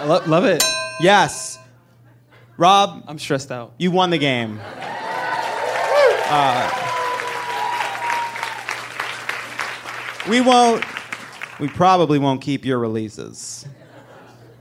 Lo- 0.05 0.21
love 0.27 0.45
it. 0.45 0.63
Yes. 1.01 1.57
Rob, 2.57 3.03
I'm 3.07 3.17
stressed 3.17 3.51
out. 3.51 3.73
you 3.79 3.89
won 3.89 4.11
the 4.11 4.17
game. 4.19 4.59
Uh, 6.31 6.88
we 10.27 10.41
won't, 10.41 10.83
we 11.59 11.67
probably 11.67 12.19
won't 12.19 12.41
keep 12.41 12.65
your 12.65 12.79
releases. 12.79 13.65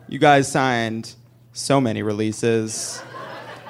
You 0.09 0.19
guys 0.19 0.51
signed 0.51 1.15
so 1.53 1.81
many 1.81 2.03
releases. 2.03 3.03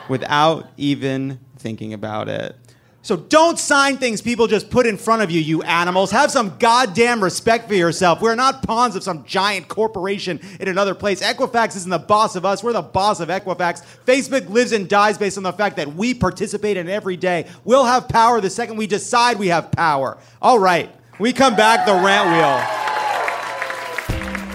without 0.08 0.68
even 0.76 1.38
thinking 1.56 1.92
about 1.92 2.28
it. 2.28 2.56
So 3.02 3.16
don't 3.16 3.58
sign 3.58 3.96
things 3.96 4.20
people 4.20 4.48
just 4.48 4.68
put 4.68 4.84
in 4.84 4.98
front 4.98 5.22
of 5.22 5.30
you, 5.30 5.40
you 5.40 5.62
animals. 5.62 6.10
Have 6.10 6.30
some 6.30 6.58
goddamn 6.58 7.22
respect 7.22 7.68
for 7.68 7.74
yourself. 7.74 8.20
We're 8.20 8.34
not 8.34 8.62
pawns 8.62 8.96
of 8.96 9.02
some 9.02 9.24
giant 9.24 9.68
corporation 9.68 10.40
in 10.60 10.68
another 10.68 10.94
place. 10.94 11.22
Equifax 11.22 11.76
isn't 11.76 11.90
the 11.90 11.98
boss 11.98 12.36
of 12.36 12.44
us. 12.44 12.62
We're 12.62 12.74
the 12.74 12.82
boss 12.82 13.20
of 13.20 13.28
Equifax. 13.28 13.82
Facebook 14.04 14.50
lives 14.50 14.72
and 14.72 14.88
dies 14.88 15.16
based 15.16 15.38
on 15.38 15.44
the 15.44 15.52
fact 15.52 15.76
that 15.76 15.94
we 15.94 16.12
participate 16.12 16.76
in 16.76 16.88
every 16.88 17.16
day. 17.16 17.46
We'll 17.64 17.86
have 17.86 18.08
power 18.08 18.42
the 18.42 18.50
second 18.50 18.76
we 18.76 18.86
decide 18.86 19.38
we 19.38 19.48
have 19.48 19.70
power. 19.70 20.18
All 20.42 20.58
right. 20.58 20.90
We 21.18 21.32
come 21.32 21.56
back 21.56 21.84
the 21.84 21.94
rant 21.94 22.28
wheel. 22.30 22.58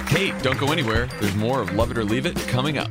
Hey, 0.08 0.34
don't 0.42 0.58
go 0.58 0.72
anywhere. 0.72 1.10
There's 1.20 1.36
more 1.36 1.62
of 1.62 1.74
Love 1.74 1.92
It 1.92 1.98
or 1.98 2.06
Leave 2.06 2.26
It 2.26 2.38
coming 2.48 2.78
up. 2.78 2.90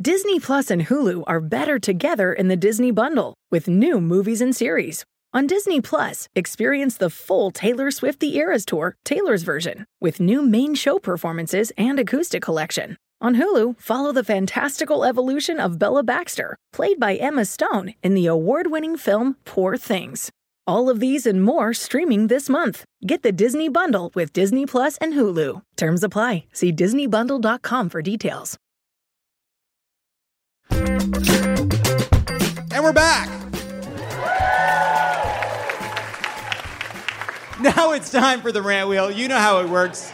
Disney 0.00 0.38
Plus 0.38 0.70
and 0.70 0.86
Hulu 0.86 1.24
are 1.26 1.40
better 1.40 1.78
together 1.78 2.32
in 2.32 2.48
the 2.48 2.56
Disney 2.56 2.90
bundle 2.90 3.34
with 3.50 3.66
new 3.66 4.00
movies 4.00 4.40
and 4.40 4.54
series. 4.54 5.04
On 5.32 5.46
Disney 5.46 5.80
Plus, 5.80 6.28
experience 6.36 6.96
the 6.96 7.10
full 7.10 7.50
Taylor 7.50 7.90
Swift 7.90 8.20
The 8.20 8.36
Eras 8.36 8.64
Tour, 8.64 8.94
Taylor's 9.04 9.42
version, 9.42 9.84
with 10.00 10.20
new 10.20 10.42
main 10.42 10.74
show 10.74 10.98
performances 10.98 11.72
and 11.76 11.98
acoustic 11.98 12.42
collection. 12.42 12.96
On 13.20 13.34
Hulu, 13.34 13.80
follow 13.80 14.12
the 14.12 14.22
fantastical 14.22 15.04
evolution 15.04 15.58
of 15.58 15.78
Bella 15.78 16.02
Baxter, 16.02 16.56
played 16.72 17.00
by 17.00 17.16
Emma 17.16 17.46
Stone 17.46 17.94
in 18.02 18.14
the 18.14 18.26
award 18.26 18.70
winning 18.70 18.96
film 18.96 19.36
Poor 19.44 19.76
Things. 19.76 20.30
All 20.68 20.90
of 20.90 20.98
these 20.98 21.26
and 21.26 21.40
more 21.40 21.72
streaming 21.72 22.26
this 22.26 22.48
month. 22.48 22.84
Get 23.06 23.22
the 23.22 23.30
Disney 23.30 23.68
Bundle 23.68 24.10
with 24.14 24.32
Disney 24.32 24.66
Plus 24.66 24.98
and 24.98 25.14
Hulu. 25.14 25.62
Terms 25.76 26.02
apply. 26.02 26.46
See 26.52 26.72
DisneyBundle.com 26.72 27.88
for 27.88 28.02
details. 28.02 28.58
And 30.72 32.82
we're 32.82 32.92
back. 32.92 33.28
Now 37.60 37.92
it's 37.92 38.10
time 38.10 38.42
for 38.42 38.50
the 38.50 38.60
rant 38.60 38.88
wheel. 38.88 39.10
You 39.10 39.28
know 39.28 39.38
how 39.38 39.60
it 39.60 39.68
works. 39.68 40.12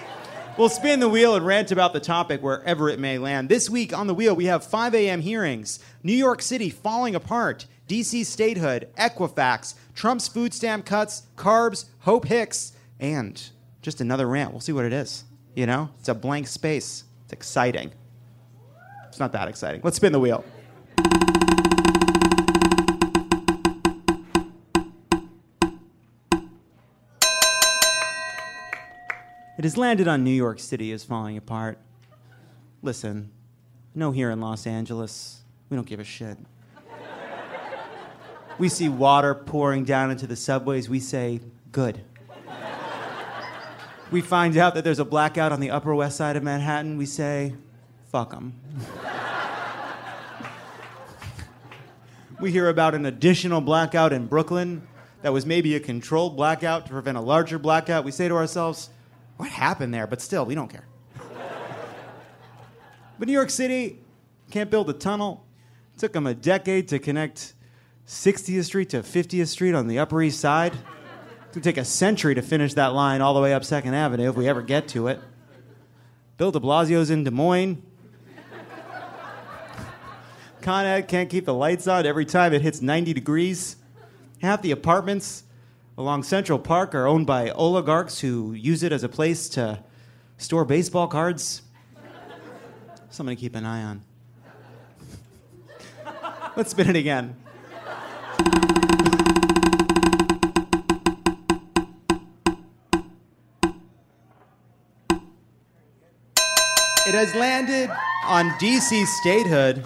We'll 0.59 0.68
spin 0.68 1.00
the 1.00 1.09
wheel 1.09 1.34
and 1.34 1.46
rant 1.46 1.72
about 1.72 1.94
the 1.94 2.00
topic 2.00 2.42
wherever 2.42 2.90
it 2.90 3.00
may 3.00 3.16
land. 3.16 3.48
This 3.48 3.70
week 3.70 3.96
on 3.96 4.07
the 4.07 4.14
wheel, 4.14 4.36
we 4.36 4.44
have 4.44 4.62
5 4.62 4.94
a.m. 4.94 5.22
hearings, 5.22 5.78
New 6.03 6.12
York 6.12 6.42
City 6.42 6.68
falling 6.68 7.14
apart, 7.14 7.64
DC 7.88 8.26
statehood, 8.26 8.88
Equifax, 8.98 9.74
Trump's 9.95 10.28
food 10.28 10.55
stamp 10.55 10.86
cuts, 10.86 11.22
carbs, 11.36 11.86
Hope 12.01 12.26
Hicks, 12.26 12.72
and 12.99 13.51
just 13.82 14.01
another 14.01 14.26
rant. 14.26 14.53
We'll 14.53 14.61
see 14.61 14.72
what 14.72 14.84
it 14.84 14.93
is. 14.93 15.24
You 15.55 15.66
know, 15.66 15.90
it's 15.99 16.09
a 16.09 16.14
blank 16.14 16.47
space. 16.47 17.05
It's 17.24 17.32
exciting. 17.32 17.93
It's 19.09 19.20
not 19.20 19.32
that 19.32 19.49
exciting. 19.49 19.82
Let's 19.84 19.97
spin 19.97 20.12
the 20.12 20.20
wheel. 20.20 20.45
It 29.59 29.64
has 29.64 29.76
landed 29.76 30.09
on 30.09 30.24
New 30.24 30.30
York 30.30 30.59
City 30.59 30.90
is 30.90 31.05
falling 31.05 31.36
apart. 31.36 31.78
Listen, 32.80 33.30
no 33.95 34.11
here 34.11 34.30
in 34.30 34.40
Los 34.40 34.66
Angeles. 34.66 35.43
We 35.68 35.76
don't 35.76 35.86
give 35.86 36.01
a 36.01 36.05
shit. 36.05 36.38
We 38.63 38.69
see 38.69 38.89
water 38.89 39.35
pouring 39.35 39.83
down 39.83 40.13
into 40.13 40.29
the 40.29 40.37
subways. 40.37 40.89
We 40.89 41.01
say, 41.01 41.41
good. 41.73 42.01
We 44.13 44.21
find 44.21 44.57
out 44.57 44.77
that 44.77 44.85
there's 44.85 45.01
a 45.01 45.05
blackout 45.05 45.51
on 45.51 45.59
the 45.59 45.73
Upper 45.73 45.93
West 45.93 46.17
Side 46.17 46.37
of 46.37 46.45
Manhattan. 46.45 46.97
We 46.97 47.05
say, 47.05 47.55
fuck 48.13 48.31
them. 48.31 48.63
we 52.41 52.53
hear 52.53 52.69
about 52.69 52.95
an 52.95 53.05
additional 53.05 53.61
blackout 53.61 54.13
in 54.13 54.29
Brooklyn 54.29 54.87
that 55.23 55.33
was 55.33 55.45
maybe 55.45 55.75
a 55.75 55.81
controlled 55.81 56.37
blackout 56.37 56.87
to 56.87 56.93
prevent 56.93 57.19
a 57.19 57.21
larger 57.21 57.59
blackout. 57.59 58.05
We 58.05 58.13
say 58.13 58.29
to 58.29 58.37
ourselves, 58.37 58.91
what 59.39 59.49
happened 59.49 59.93
there? 59.93 60.07
But 60.07 60.21
still, 60.21 60.47
we 60.47 60.55
don't 60.55 60.69
care. 60.71 60.87
but 63.19 63.27
New 63.27 63.35
York 63.35 63.51
City 63.51 63.99
can't 64.53 64.71
build 64.71 64.89
a 64.89 64.93
tunnel. 64.93 65.45
It 65.97 65.99
took 65.99 66.13
them 66.13 66.29
a 66.29 66.35
decade 66.35 66.87
to 66.91 67.01
connect 67.01 67.55
60th 68.07 68.64
Street 68.64 68.90
to 68.90 69.00
50th 69.00 69.48
Street 69.48 69.74
on 69.74 69.88
the 69.88 69.98
Upper 69.98 70.22
East 70.22 70.40
Side. 70.40 70.74
It 70.74 71.55
would 71.55 71.64
take 71.64 71.76
a 71.76 71.84
century 71.84 72.34
to 72.34 72.42
finish 72.42 72.74
that 72.74 72.94
line 72.94 73.20
all 73.20 73.34
the 73.34 73.40
way 73.40 73.53
up 73.53 73.64
Second 73.64 73.94
Avenue 73.94 74.28
if 74.30 74.36
we 74.36 74.48
ever 74.48 74.62
get 74.62 74.88
to 74.88 75.09
it. 75.09 75.20
Bill 76.36 76.50
de 76.50 76.61
Blasio's 76.61 77.11
in 77.11 77.24
Des 77.24 77.30
Moines. 77.30 77.82
Con 80.62 80.86
Ed 80.86 81.09
can't 81.09 81.28
keep 81.28 81.44
the 81.44 81.55
lights 81.55 81.86
on 81.86 82.07
every 82.07 82.24
time 82.24 82.53
it 82.53 82.62
hits 82.62 82.80
90 82.80 83.12
degrees. 83.12 83.76
Half 84.40 84.62
the 84.62 84.70
apartments 84.70 85.44
along 85.98 86.22
Central 86.22 86.59
Park 86.59 86.94
are 86.94 87.07
owned 87.07 87.26
by 87.26 87.50
oligarchs 87.50 88.20
who 88.20 88.53
use 88.53 88.82
it 88.82 88.92
as 88.92 89.03
a 89.03 89.09
place 89.09 89.48
to 89.50 89.82
store 90.38 90.64
baseball 90.64 91.09
cards. 91.09 91.62
Something 93.11 93.36
to 93.36 93.40
keep 93.40 93.55
an 93.55 93.66
eye 93.66 93.82
on. 93.82 94.03
Let's 96.57 96.70
spin 96.70 96.88
it 96.88 96.96
again. 96.96 97.41
It 107.05 107.14
has 107.16 107.34
landed 107.34 107.90
on 108.26 108.51
DC 108.53 109.05
statehood, 109.07 109.84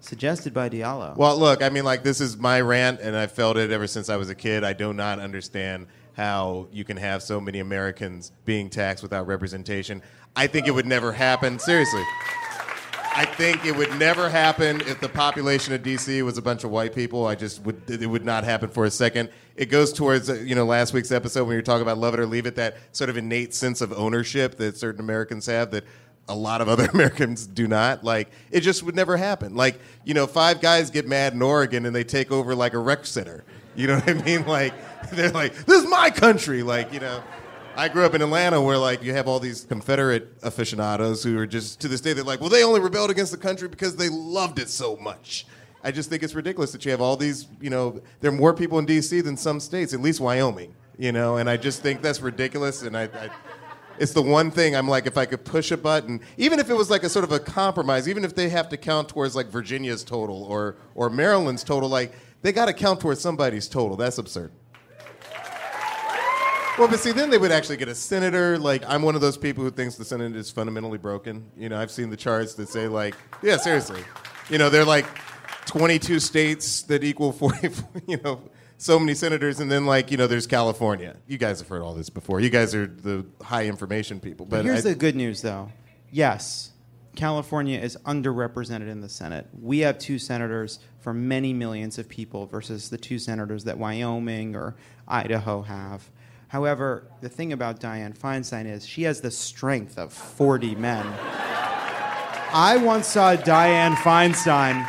suggested 0.00 0.54
by 0.54 0.68
Diallo. 0.68 1.16
Well, 1.16 1.36
look, 1.36 1.62
I 1.62 1.68
mean, 1.68 1.84
like, 1.84 2.02
this 2.02 2.20
is 2.20 2.38
my 2.38 2.60
rant, 2.60 3.00
and 3.00 3.16
I 3.16 3.26
felt 3.26 3.56
it 3.56 3.70
ever 3.70 3.86
since 3.86 4.08
I 4.08 4.16
was 4.16 4.30
a 4.30 4.34
kid. 4.34 4.62
I 4.62 4.72
do 4.72 4.92
not 4.94 5.18
understand 5.18 5.88
how 6.14 6.68
you 6.72 6.84
can 6.84 6.96
have 6.96 7.22
so 7.22 7.40
many 7.40 7.58
Americans 7.58 8.32
being 8.44 8.70
taxed 8.70 9.02
without 9.02 9.26
representation. 9.26 10.02
I 10.36 10.46
think 10.46 10.66
it 10.66 10.70
would 10.70 10.86
never 10.86 11.12
happen. 11.12 11.58
Seriously. 11.58 12.04
I 13.14 13.26
think 13.26 13.66
it 13.66 13.76
would 13.76 13.98
never 13.98 14.30
happen 14.30 14.80
if 14.82 15.00
the 15.00 15.08
population 15.08 15.74
of 15.74 15.82
DC 15.82 16.22
was 16.22 16.38
a 16.38 16.42
bunch 16.42 16.64
of 16.64 16.70
white 16.70 16.94
people. 16.94 17.26
I 17.26 17.34
just 17.34 17.62
would, 17.62 17.82
it 17.88 18.06
would 18.06 18.24
not 18.24 18.44
happen 18.44 18.70
for 18.70 18.86
a 18.86 18.90
second. 18.90 19.28
It 19.54 19.66
goes 19.66 19.92
towards, 19.92 20.30
uh, 20.30 20.34
you 20.34 20.54
know, 20.54 20.64
last 20.64 20.94
week's 20.94 21.12
episode 21.12 21.44
when 21.44 21.52
you 21.52 21.58
were 21.58 21.62
talking 21.62 21.82
about 21.82 21.98
love 21.98 22.14
it 22.14 22.20
or 22.20 22.26
leave 22.26 22.46
it, 22.46 22.56
that 22.56 22.78
sort 22.92 23.10
of 23.10 23.18
innate 23.18 23.54
sense 23.54 23.82
of 23.82 23.92
ownership 23.92 24.56
that 24.56 24.78
certain 24.78 25.00
Americans 25.00 25.44
have 25.46 25.70
that 25.72 25.84
a 26.28 26.34
lot 26.34 26.62
of 26.62 26.68
other 26.68 26.86
Americans 26.94 27.46
do 27.46 27.68
not. 27.68 28.02
Like, 28.02 28.30
it 28.50 28.60
just 28.60 28.82
would 28.82 28.96
never 28.96 29.18
happen. 29.18 29.54
Like, 29.54 29.78
you 30.04 30.14
know, 30.14 30.26
five 30.26 30.62
guys 30.62 30.90
get 30.90 31.06
mad 31.06 31.34
in 31.34 31.42
Oregon 31.42 31.84
and 31.84 31.94
they 31.94 32.04
take 32.04 32.30
over 32.32 32.54
like 32.54 32.72
a 32.72 32.78
rec 32.78 33.04
center. 33.04 33.44
You 33.74 33.88
know 33.88 33.96
what 33.96 34.08
I 34.08 34.14
mean? 34.14 34.44
Like, 34.46 34.74
they're 35.10 35.30
like, 35.30 35.54
this 35.66 35.82
is 35.82 35.90
my 35.90 36.08
country. 36.10 36.62
Like, 36.62 36.92
you 36.92 37.00
know. 37.00 37.22
I 37.74 37.88
grew 37.88 38.04
up 38.04 38.14
in 38.14 38.20
Atlanta 38.20 38.60
where 38.60 38.76
like 38.76 39.02
you 39.02 39.14
have 39.14 39.26
all 39.26 39.40
these 39.40 39.64
Confederate 39.64 40.36
aficionados 40.42 41.22
who 41.22 41.38
are 41.38 41.46
just 41.46 41.80
to 41.80 41.88
this 41.88 42.00
day 42.00 42.12
they're 42.12 42.22
like, 42.22 42.40
well, 42.40 42.50
they 42.50 42.64
only 42.64 42.80
rebelled 42.80 43.10
against 43.10 43.32
the 43.32 43.38
country 43.38 43.66
because 43.68 43.96
they 43.96 44.08
loved 44.10 44.58
it 44.58 44.68
so 44.68 44.96
much. 44.96 45.46
I 45.82 45.90
just 45.90 46.10
think 46.10 46.22
it's 46.22 46.34
ridiculous 46.34 46.70
that 46.72 46.84
you 46.84 46.90
have 46.90 47.00
all 47.00 47.16
these, 47.16 47.48
you 47.60 47.70
know, 47.70 48.00
there 48.20 48.30
are 48.30 48.34
more 48.34 48.54
people 48.54 48.78
in 48.78 48.86
D.C. 48.86 49.20
than 49.22 49.36
some 49.36 49.58
states, 49.58 49.92
at 49.94 50.00
least 50.00 50.20
Wyoming, 50.20 50.74
you 50.98 51.12
know, 51.12 51.38
and 51.38 51.48
I 51.48 51.56
just 51.56 51.82
think 51.82 52.02
that's 52.02 52.20
ridiculous. 52.20 52.82
And 52.82 52.96
I, 52.96 53.04
I 53.04 53.30
it's 53.98 54.12
the 54.12 54.22
one 54.22 54.50
thing 54.50 54.76
I'm 54.76 54.88
like, 54.88 55.06
if 55.06 55.16
I 55.16 55.24
could 55.24 55.44
push 55.44 55.70
a 55.70 55.76
button, 55.76 56.20
even 56.36 56.58
if 56.58 56.70
it 56.70 56.74
was 56.74 56.90
like 56.90 57.02
a 57.02 57.08
sort 57.08 57.24
of 57.24 57.32
a 57.32 57.40
compromise, 57.40 58.08
even 58.08 58.24
if 58.24 58.34
they 58.34 58.48
have 58.50 58.68
to 58.68 58.76
count 58.76 59.08
towards 59.08 59.34
like 59.34 59.46
Virginia's 59.46 60.04
total 60.04 60.44
or 60.44 60.76
or 60.94 61.08
Maryland's 61.10 61.64
total, 61.64 61.88
like 61.88 62.12
they 62.42 62.52
got 62.52 62.66
to 62.66 62.72
count 62.74 63.00
towards 63.00 63.20
somebody's 63.20 63.68
total. 63.68 63.96
That's 63.96 64.18
absurd. 64.18 64.52
Well, 66.78 66.88
but 66.88 67.00
see, 67.00 67.12
then 67.12 67.28
they 67.28 67.36
would 67.38 67.52
actually 67.52 67.76
get 67.76 67.88
a 67.88 67.94
senator. 67.94 68.58
Like, 68.58 68.82
I'm 68.88 69.02
one 69.02 69.14
of 69.14 69.20
those 69.20 69.36
people 69.36 69.62
who 69.62 69.70
thinks 69.70 69.96
the 69.96 70.06
Senate 70.06 70.34
is 70.34 70.50
fundamentally 70.50 70.96
broken. 70.96 71.50
You 71.56 71.68
know, 71.68 71.78
I've 71.78 71.90
seen 71.90 72.08
the 72.08 72.16
charts 72.16 72.54
that 72.54 72.68
say, 72.70 72.88
like, 72.88 73.14
yeah, 73.42 73.58
seriously. 73.58 74.02
You 74.48 74.56
know, 74.56 74.70
they're 74.70 74.84
like 74.86 75.04
22 75.66 76.18
states 76.18 76.82
that 76.84 77.04
equal 77.04 77.30
40, 77.32 77.68
you 78.06 78.16
know, 78.24 78.40
so 78.78 78.98
many 78.98 79.14
senators, 79.14 79.60
and 79.60 79.70
then, 79.70 79.84
like, 79.84 80.10
you 80.10 80.16
know, 80.16 80.26
there's 80.26 80.46
California. 80.46 81.14
You 81.28 81.36
guys 81.36 81.58
have 81.60 81.68
heard 81.68 81.82
all 81.82 81.92
this 81.94 82.08
before. 82.08 82.40
You 82.40 82.48
guys 82.50 82.74
are 82.74 82.86
the 82.86 83.26
high 83.42 83.66
information 83.66 84.18
people. 84.18 84.46
But, 84.46 84.56
But 84.56 84.64
here's 84.64 84.86
I- 84.86 84.90
the 84.90 84.94
good 84.96 85.14
news, 85.14 85.42
though. 85.42 85.68
Yes, 86.10 86.70
California 87.16 87.78
is 87.78 87.96
underrepresented 88.06 88.88
in 88.88 89.02
the 89.02 89.08
Senate. 89.10 89.46
We 89.60 89.80
have 89.80 89.98
two 89.98 90.18
senators 90.18 90.78
for 91.00 91.12
many 91.12 91.52
millions 91.52 91.98
of 91.98 92.08
people 92.08 92.46
versus 92.46 92.88
the 92.88 92.96
two 92.98 93.18
senators 93.18 93.64
that 93.64 93.76
Wyoming 93.76 94.56
or 94.56 94.74
Idaho 95.06 95.62
have. 95.62 96.10
However, 96.52 97.08
the 97.22 97.30
thing 97.30 97.54
about 97.54 97.80
Dianne 97.80 98.14
Feinstein 98.14 98.66
is 98.66 98.86
she 98.86 99.04
has 99.04 99.22
the 99.22 99.30
strength 99.30 99.96
of 99.96 100.12
40 100.12 100.74
men. 100.74 101.06
I 102.52 102.76
once 102.76 103.06
saw 103.06 103.34
Dianne 103.36 103.94
Feinstein 103.94 104.86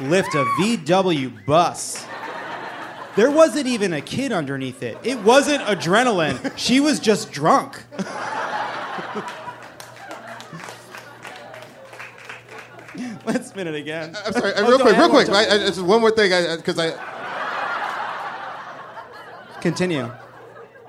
lift 0.00 0.34
a 0.34 0.46
VW 0.58 1.44
bus. 1.44 2.06
There 3.14 3.30
wasn't 3.30 3.66
even 3.66 3.92
a 3.92 4.00
kid 4.00 4.32
underneath 4.32 4.82
it. 4.82 4.96
It 5.02 5.18
wasn't 5.18 5.62
adrenaline. 5.64 6.56
She 6.56 6.80
was 6.80 6.98
just 6.98 7.30
drunk. 7.30 7.84
Let's 13.26 13.48
spin 13.48 13.66
it 13.66 13.74
again. 13.74 14.16
I'm 14.24 14.32
sorry. 14.32 14.54
uh, 14.54 14.62
Oh, 14.64 14.68
real 14.70 14.78
quick, 14.78 14.96
real 14.96 15.10
quick. 15.10 15.28
I, 15.28 15.44
time. 15.44 15.60
I, 15.60 15.66
just 15.66 15.82
one 15.82 16.00
more 16.00 16.10
thing, 16.10 16.30
because 16.56 16.78
I, 16.78 16.92
Continue. 19.60 20.10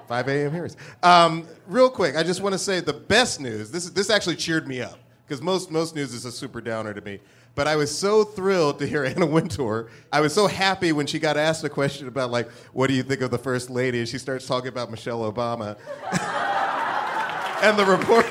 5 0.07 0.27
a.m. 0.27 0.51
hearings. 0.51 0.77
Um, 1.03 1.47
real 1.67 1.89
quick, 1.89 2.15
I 2.15 2.23
just 2.23 2.41
want 2.41 2.53
to 2.53 2.59
say 2.59 2.79
the 2.79 2.93
best 2.93 3.39
news. 3.39 3.71
This 3.71 3.89
this 3.89 4.09
actually 4.09 4.37
cheered 4.37 4.67
me 4.67 4.81
up 4.81 4.97
because 5.25 5.41
most 5.41 5.71
most 5.71 5.95
news 5.95 6.13
is 6.13 6.25
a 6.25 6.31
super 6.31 6.61
downer 6.61 6.93
to 6.93 7.01
me. 7.01 7.19
But 7.55 7.67
I 7.67 7.75
was 7.75 7.95
so 7.95 8.23
thrilled 8.23 8.79
to 8.79 8.87
hear 8.87 9.03
Anna 9.15 9.25
Wintour. 9.25 9.89
I 10.11 10.21
was 10.21 10.33
so 10.33 10.47
happy 10.47 10.91
when 10.91 11.07
she 11.07 11.19
got 11.19 11.37
asked 11.37 11.63
a 11.63 11.69
question 11.69 12.07
about 12.07 12.31
like, 12.31 12.49
what 12.73 12.87
do 12.87 12.93
you 12.93 13.03
think 13.03 13.21
of 13.21 13.31
the 13.31 13.37
first 13.37 13.69
lady? 13.69 13.99
And 13.99 14.07
she 14.07 14.19
starts 14.19 14.45
talking 14.45 14.69
about 14.69 14.91
Michelle 14.91 15.31
Obama. 15.31 15.77
and 17.63 17.77
the 17.77 17.85
report. 17.85 18.25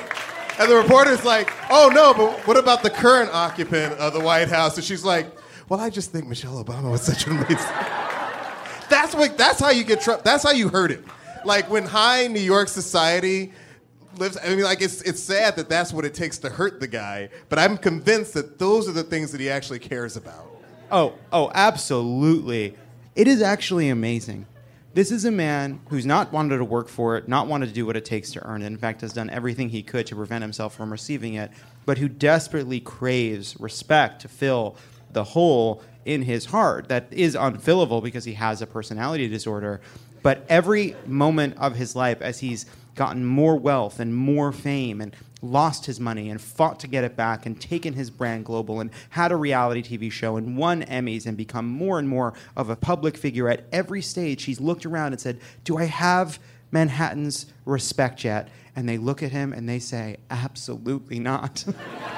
And 0.59 0.71
the 0.71 0.75
reporter's 0.75 1.23
like, 1.23 1.53
"Oh 1.69 1.91
no, 1.93 2.13
but 2.13 2.47
what 2.47 2.57
about 2.57 2.81
the 2.81 2.89
current 2.89 3.29
occupant 3.31 3.93
of 3.99 4.13
the 4.13 4.19
White 4.19 4.49
House?" 4.49 4.75
And 4.75 4.83
she's 4.83 5.05
like, 5.05 5.27
"Well, 5.69 5.79
I 5.79 5.91
just 5.91 6.11
think 6.11 6.27
Michelle 6.27 6.63
Obama 6.63 6.89
was 6.89 7.03
such 7.03 7.27
an 7.27 7.33
amazing." 7.33 7.57
That's 8.89 9.13
what. 9.13 9.37
That's 9.37 9.59
how 9.59 9.69
you 9.69 9.83
get 9.83 10.01
Trump. 10.01 10.23
That's 10.23 10.43
how 10.43 10.51
you 10.51 10.69
hurt 10.69 10.91
him. 10.91 11.05
Like 11.47 11.69
when 11.69 11.85
high 11.85 12.27
New 12.27 12.41
York 12.41 12.67
society 12.67 13.53
lives. 14.19 14.37
I 14.43 14.49
mean, 14.49 14.63
like 14.63 14.81
it's 14.81 15.01
it's 15.03 15.23
sad 15.23 15.55
that 15.55 15.69
that's 15.69 15.93
what 15.93 16.03
it 16.03 16.13
takes 16.13 16.37
to 16.39 16.49
hurt 16.49 16.81
the 16.81 16.87
guy. 16.87 17.29
But 17.47 17.57
I'm 17.57 17.77
convinced 17.77 18.33
that 18.33 18.59
those 18.59 18.89
are 18.89 18.91
the 18.91 19.03
things 19.03 19.31
that 19.31 19.39
he 19.39 19.49
actually 19.49 19.79
cares 19.79 20.17
about. 20.17 20.45
Oh, 20.91 21.13
oh, 21.31 21.49
absolutely. 21.53 22.75
It 23.15 23.27
is 23.29 23.41
actually 23.41 23.89
amazing. 23.89 24.45
This 24.93 25.09
is 25.09 25.25
a 25.25 25.31
man 25.31 25.79
who's 25.89 26.05
not 26.05 26.33
wanted 26.33 26.57
to 26.57 26.65
work 26.65 26.89
for 26.89 27.17
it, 27.17 27.27
not 27.27 27.47
wanted 27.47 27.67
to 27.67 27.73
do 27.73 27.85
what 27.85 27.95
it 27.95 28.03
takes 28.03 28.31
to 28.31 28.45
earn 28.45 28.61
it. 28.61 28.65
In 28.65 28.77
fact, 28.77 29.01
has 29.01 29.13
done 29.13 29.29
everything 29.29 29.69
he 29.69 29.83
could 29.83 30.05
to 30.07 30.15
prevent 30.15 30.41
himself 30.41 30.75
from 30.75 30.91
receiving 30.91 31.35
it, 31.35 31.51
but 31.85 31.97
who 31.97 32.09
desperately 32.09 32.79
craves 32.79 33.55
respect 33.59 34.21
to 34.23 34.27
fill 34.27 34.75
the 35.11 35.23
hole 35.23 35.81
in 36.03 36.23
his 36.23 36.45
heart 36.45 36.87
that 36.87 37.07
is 37.11 37.35
unfillable 37.35 38.01
because 38.01 38.25
he 38.25 38.33
has 38.33 38.61
a 38.61 38.67
personality 38.67 39.27
disorder. 39.27 39.81
But 40.27 40.43
every 40.49 40.93
moment 41.05 41.55
of 41.57 41.75
his 41.75 41.95
life, 41.95 42.21
as 42.21 42.39
he's 42.39 42.65
gotten 42.95 43.23
more 43.23 43.55
wealth 43.55 44.01
and 44.01 44.13
more 44.13 44.51
fame 44.51 44.99
and 44.99 45.15
lost 45.41 45.85
his 45.85 46.01
money 46.01 46.29
and 46.29 46.41
fought 46.41 46.81
to 46.81 46.87
get 46.89 47.05
it 47.05 47.15
back 47.15 47.45
and 47.45 47.61
taken 47.61 47.93
his 47.93 48.09
brand 48.09 48.43
global 48.43 48.81
and 48.81 48.89
had 49.11 49.31
a 49.31 49.37
reality 49.37 49.81
TV 49.81 50.11
show 50.11 50.35
and 50.35 50.57
won 50.57 50.83
Emmys 50.83 51.25
and 51.25 51.37
become 51.37 51.65
more 51.65 51.97
and 51.97 52.09
more 52.09 52.33
of 52.57 52.69
a 52.69 52.75
public 52.75 53.15
figure 53.15 53.47
at 53.47 53.63
every 53.71 54.01
stage, 54.01 54.43
he's 54.43 54.59
looked 54.59 54.85
around 54.85 55.13
and 55.13 55.21
said, 55.21 55.39
Do 55.63 55.77
I 55.77 55.85
have 55.85 56.39
Manhattan's 56.71 57.45
respect 57.63 58.25
yet? 58.25 58.49
And 58.75 58.89
they 58.89 58.97
look 58.97 59.23
at 59.23 59.31
him 59.31 59.53
and 59.53 59.69
they 59.69 59.79
say, 59.79 60.17
Absolutely 60.29 61.19
not. 61.19 61.63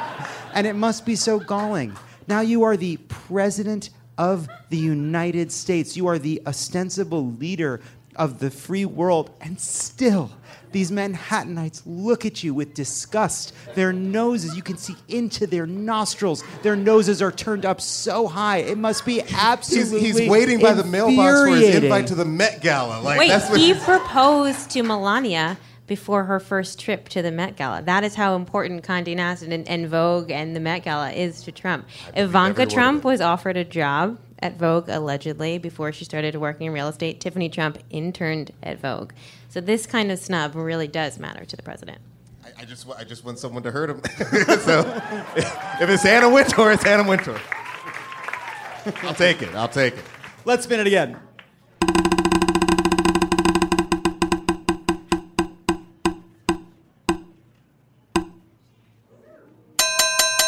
and 0.56 0.66
it 0.66 0.74
must 0.74 1.06
be 1.06 1.16
so 1.16 1.38
galling. 1.38 1.96
Now 2.28 2.42
you 2.42 2.64
are 2.64 2.76
the 2.76 2.98
president 3.08 3.92
of 4.20 4.50
the 4.70 4.78
United 4.78 5.50
States. 5.50 5.96
You 5.96 6.08
are 6.08 6.20
the 6.20 6.42
ostensible 6.46 7.32
leader 7.34 7.80
of 8.20 8.38
the 8.40 8.52
free 8.52 8.86
world, 8.86 9.32
and 9.42 9.60
still 9.60 10.30
these 10.72 10.92
Manhattanites 10.92 11.82
look 11.86 12.26
at 12.26 12.44
you 12.44 12.54
with 12.54 12.76
disgust. 12.76 13.54
Their 13.74 13.92
noses, 13.92 14.56
you 14.56 14.62
can 14.62 14.78
see 14.78 14.96
into 15.08 15.48
their 15.48 15.66
nostrils. 15.66 16.44
Their 16.62 16.76
noses 16.76 17.22
are 17.22 17.32
turned 17.32 17.66
up 17.66 17.82
so 17.82 18.28
high. 18.28 18.58
It 18.58 18.78
must 18.78 19.06
be 19.06 19.22
He's, 19.22 19.34
absolutely 19.34 20.02
he's 20.02 20.30
waiting 20.30 20.60
by 20.60 20.74
the 20.74 20.84
mailbox 20.84 21.40
for 21.40 21.48
his 21.48 21.56
infuriating. 21.56 21.84
invite 21.86 22.08
to 22.08 22.16
the 22.16 22.26
Met 22.26 22.62
Gala. 22.62 23.02
Like 23.02 23.20
Wait, 23.20 23.30
that's 23.30 23.50
what 23.50 23.60
he 23.60 23.74
proposed 23.86 24.70
to 24.72 24.84
Melania 24.84 25.58
before 25.88 26.26
her 26.26 26.40
first 26.40 26.80
trip 26.80 27.10
to 27.10 27.24
the 27.24 27.32
Met 27.32 27.56
Gala. 27.56 27.82
That 27.82 28.04
is 28.04 28.14
how 28.14 28.36
important 28.36 28.86
Condé 28.86 29.16
Nast 29.16 29.42
and, 29.42 29.68
and 29.68 29.88
Vogue 29.88 30.30
and 30.30 30.56
the 30.56 30.60
Met 30.60 30.84
Gala 30.84 31.12
is 31.12 31.42
to 31.44 31.52
Trump. 31.52 31.88
Ivanka 32.16 32.62
every 32.62 32.74
Trump 32.74 33.04
was 33.04 33.22
offered 33.22 33.58
a 33.58 33.66
job 33.66 34.20
at 34.42 34.58
Vogue 34.58 34.90
allegedly 34.90 35.58
before 35.58 35.92
she 35.92 36.06
started 36.06 36.36
working 36.36 36.68
in 36.68 36.74
real 36.74 36.88
estate. 36.88 37.20
Tiffany 37.20 37.50
Trump 37.50 37.78
interned 37.90 38.52
at 38.64 38.80
Vogue. 38.80 39.12
So 39.50 39.62
this 39.62 39.86
kind 39.86 40.12
of 40.12 40.20
snub 40.20 40.56
really 40.56 40.88
does 40.88 41.20
matter 41.20 41.46
to 41.46 41.56
the 41.56 41.64
president. 41.64 42.00
I, 42.44 42.62
I 42.62 42.66
just 42.66 42.88
I 42.90 43.04
just 43.04 43.26
want 43.26 43.40
someone 43.40 43.64
to 43.64 43.72
hurt 43.72 43.90
him. 43.90 44.02
so 44.60 44.80
if 45.82 45.90
it's 45.90 46.06
Anna 46.06 46.30
Wintour, 46.30 46.72
it's 46.72 46.86
Anna 46.86 47.08
Wintour. 47.08 47.40
I'll 49.04 49.14
take 49.14 49.42
it. 49.42 49.54
I'll 49.56 49.68
take 49.68 49.96
it. 49.96 50.06
Let's 50.46 50.64
spin 50.64 50.80
it 50.80 50.88
again. 50.88 51.20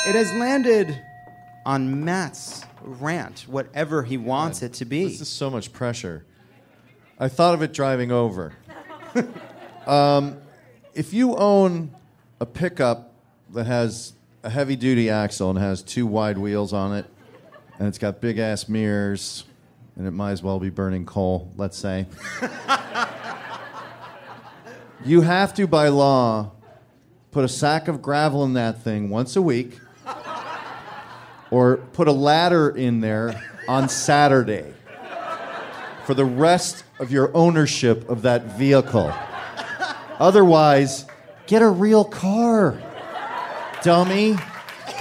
It 0.04 0.16
has 0.16 0.34
landed 0.34 1.00
on 1.66 2.03
Matt's 2.03 2.64
rant, 2.82 3.45
whatever 3.47 4.03
he 4.03 4.18
wants 4.18 4.62
it 4.62 4.74
to 4.74 4.86
be. 4.86 5.05
This 5.05 5.22
is 5.22 5.30
so 5.30 5.49
much 5.49 5.72
pressure. 5.72 6.26
I 7.20 7.28
thought 7.28 7.53
of 7.53 7.62
it 7.62 7.74
driving 7.74 8.12
over. 8.12 8.53
um, 9.86 10.38
if 10.93 11.14
you 11.14 11.36
own 11.36 11.93
a 12.39 12.45
pickup 12.45 13.14
that 13.53 13.66
has 13.66 14.14
a 14.43 14.49
heavy 14.49 14.76
duty 14.76 15.09
axle 15.09 15.49
and 15.51 15.59
has 15.59 15.84
two 15.84 16.07
wide 16.07 16.38
wheels 16.38 16.74
on 16.74 16.95
it, 16.95 17.05
and 17.78 17.88
it's 17.88 17.97
got 17.97 18.22
big 18.22 18.39
ass 18.39 18.68
mirrors, 18.68 19.43
and 19.95 20.07
it 20.07 20.12
might 20.12 20.32
as 20.32 20.41
well 20.41 20.59
be 20.59 20.70
burning 20.70 21.05
coal, 21.05 21.51
let's 21.57 21.78
say. 21.78 22.07
you 25.05 25.22
have 25.22 25.53
to, 25.55 25.68
by 25.68 25.89
law, 25.89 26.51
put 27.32 27.43
a 27.45 27.47
sack 27.47 27.88
of 27.88 28.01
gravel 28.01 28.43
in 28.43 28.53
that 28.53 28.82
thing 28.84 29.09
once 29.09 29.36
a 29.36 29.41
week, 29.41 29.80
or 31.52 31.78
put 31.78 32.08
a 32.08 32.12
ladder 32.12 32.70
in 32.70 33.02
there 33.02 33.39
on 33.68 33.89
Saturday 33.89 34.74
for 36.06 36.14
the 36.16 36.26
rest 36.26 36.84
of 36.99 37.12
your 37.12 37.30
ownership 37.36 38.10
of 38.10 38.24
that 38.24 38.58
vehicle. 38.58 39.14
Otherwise, 40.20 41.06
get 41.47 41.62
a 41.62 41.70
real 41.70 42.04
car. 42.04 42.82
Dummy. 43.84 44.38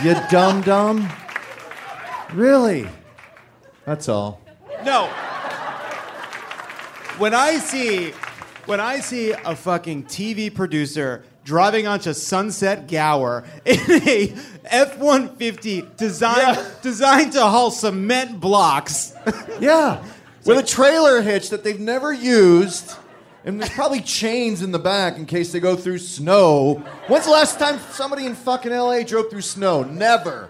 You 0.03 0.15
dumb 0.31 0.63
dumb. 0.63 1.11
Really? 2.33 2.89
That's 3.85 4.09
all. 4.09 4.41
No. 4.85 5.07
When 7.19 7.35
I 7.35 7.59
see 7.59 8.13
when 8.67 8.81
I 8.81 9.01
see 9.01 9.33
a 9.33 9.55
fucking 9.55 10.05
TV 10.05 10.55
producer 10.55 11.25
driving 11.51 11.89
onto 11.89 12.13
Sunset 12.13 12.87
Gower 12.87 13.43
in 13.65 13.77
a 14.07 14.33
F-150 14.67 15.97
designed 15.97 16.65
designed 16.81 17.33
to 17.33 17.41
haul 17.45 17.73
cement 17.73 18.41
blocks. 18.41 19.13
Yeah. 19.61 20.03
With 20.47 20.57
a 20.57 20.63
trailer 20.63 21.21
hitch 21.21 21.51
that 21.51 21.65
they've 21.65 21.79
never 21.79 22.15
used. 22.15 22.95
And 23.45 23.61
there's 23.61 23.73
probably 23.73 24.01
chains 24.01 24.63
in 24.63 24.73
the 24.73 24.79
back 24.79 25.19
in 25.19 25.27
case 25.27 25.53
they 25.53 25.61
go 25.61 25.77
through 25.77 25.99
snow. 25.99 26.83
When's 27.09 27.27
the 27.27 27.31
last 27.31 27.59
time 27.59 27.79
somebody 27.91 28.25
in 28.25 28.35
fucking 28.35 28.73
LA 28.73 29.03
drove 29.03 29.29
through 29.29 29.43
snow? 29.43 29.83
Never. 29.83 30.49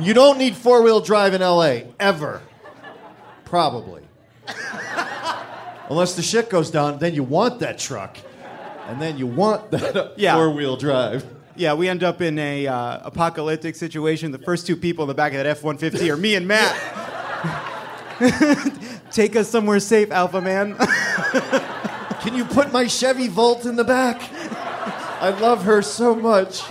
You 0.00 0.14
don't 0.14 0.36
need 0.36 0.56
four 0.56 0.82
wheel 0.82 1.00
drive 1.00 1.32
in 1.32 1.42
LA, 1.42 1.82
ever. 2.00 2.42
Probably. 3.44 4.02
Unless 5.88 6.16
the 6.16 6.22
shit 6.22 6.50
goes 6.50 6.72
down, 6.72 6.98
then 6.98 7.14
you 7.14 7.22
want 7.22 7.60
that 7.60 7.78
truck. 7.78 8.16
And 8.86 9.00
then 9.00 9.18
you 9.18 9.26
want 9.26 9.70
that 9.70 10.14
Yeah. 10.16 10.34
four 10.34 10.50
wheel 10.50 10.76
drive. 10.76 11.24
Yeah, 11.56 11.74
we 11.74 11.88
end 11.88 12.02
up 12.02 12.20
in 12.22 12.38
a 12.38 12.66
uh, 12.66 13.00
apocalyptic 13.04 13.76
situation. 13.76 14.30
The 14.32 14.38
first 14.38 14.66
two 14.66 14.76
people 14.76 15.04
in 15.04 15.08
the 15.08 15.14
back 15.14 15.32
of 15.32 15.38
that 15.38 15.46
F-150 15.46 16.08
are 16.10 16.16
me 16.16 16.34
and 16.34 16.48
Matt. 16.48 16.74
Take 19.10 19.36
us 19.36 19.48
somewhere 19.50 19.80
safe, 19.80 20.10
Alpha 20.10 20.40
Man. 20.40 20.76
Can 22.20 22.34
you 22.34 22.44
put 22.44 22.72
my 22.72 22.86
Chevy 22.86 23.28
Volt 23.28 23.64
in 23.66 23.76
the 23.76 23.84
back? 23.84 24.20
I 25.22 25.30
love 25.40 25.64
her 25.64 25.82
so 25.82 26.14
much. 26.14 26.62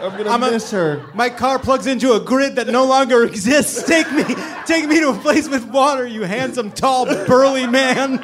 I'm 0.00 0.16
gonna 0.16 0.30
I'm 0.30 0.42
a- 0.42 0.50
miss 0.52 0.70
her. 0.70 1.04
My 1.14 1.28
car 1.28 1.58
plugs 1.58 1.86
into 1.86 2.12
a 2.14 2.20
grid 2.20 2.56
that 2.56 2.66
no 2.68 2.86
longer 2.86 3.24
exists. 3.24 3.82
Take 3.86 4.10
me, 4.12 4.24
take 4.66 4.86
me 4.88 5.00
to 5.00 5.10
a 5.10 5.14
place 5.18 5.48
with 5.48 5.64
water, 5.70 6.06
you 6.06 6.22
handsome, 6.22 6.70
tall, 6.70 7.04
burly 7.26 7.66
man. 7.66 8.18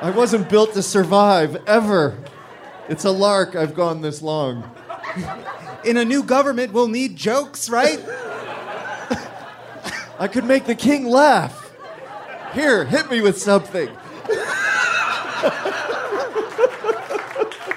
I 0.00 0.10
wasn't 0.14 0.48
built 0.48 0.74
to 0.74 0.82
survive, 0.82 1.56
ever. 1.66 2.16
It's 2.92 3.06
a 3.06 3.10
lark 3.10 3.56
I've 3.56 3.74
gone 3.74 4.02
this 4.02 4.20
long. 4.20 4.70
In 5.82 5.96
a 5.96 6.04
new 6.04 6.22
government, 6.22 6.74
we'll 6.74 6.88
need 6.88 7.16
jokes, 7.16 7.70
right? 7.70 7.98
I 10.18 10.28
could 10.30 10.44
make 10.44 10.66
the 10.66 10.74
king 10.74 11.06
laugh. 11.06 11.72
Here, 12.52 12.84
hit 12.84 13.10
me 13.10 13.22
with 13.22 13.40
something. 13.40 13.88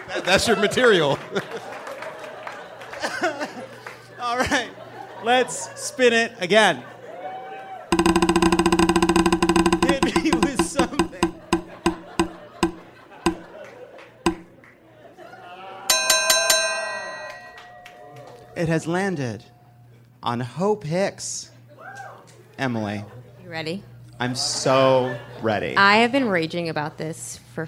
That- 0.09 0.24
that's 0.26 0.49
your 0.49 0.57
material. 0.57 1.11
All 4.20 4.38
right, 4.38 4.70
let's 5.24 5.82
spin 5.82 6.11
it 6.11 6.34
again. 6.41 6.84
It 18.66 18.70
has 18.70 18.88
landed 18.88 19.43
on 20.24 20.39
Hope 20.39 20.86
Hicks. 20.86 21.51
Emily, 22.57 23.03
You 23.43 23.49
ready? 23.51 23.84
I'm 24.20 24.34
so 24.34 25.16
ready. 25.43 25.78
I 25.78 25.97
have 25.97 26.11
been 26.11 26.28
raging 26.28 26.68
about 26.68 26.97
this 26.97 27.39
for 27.53 27.68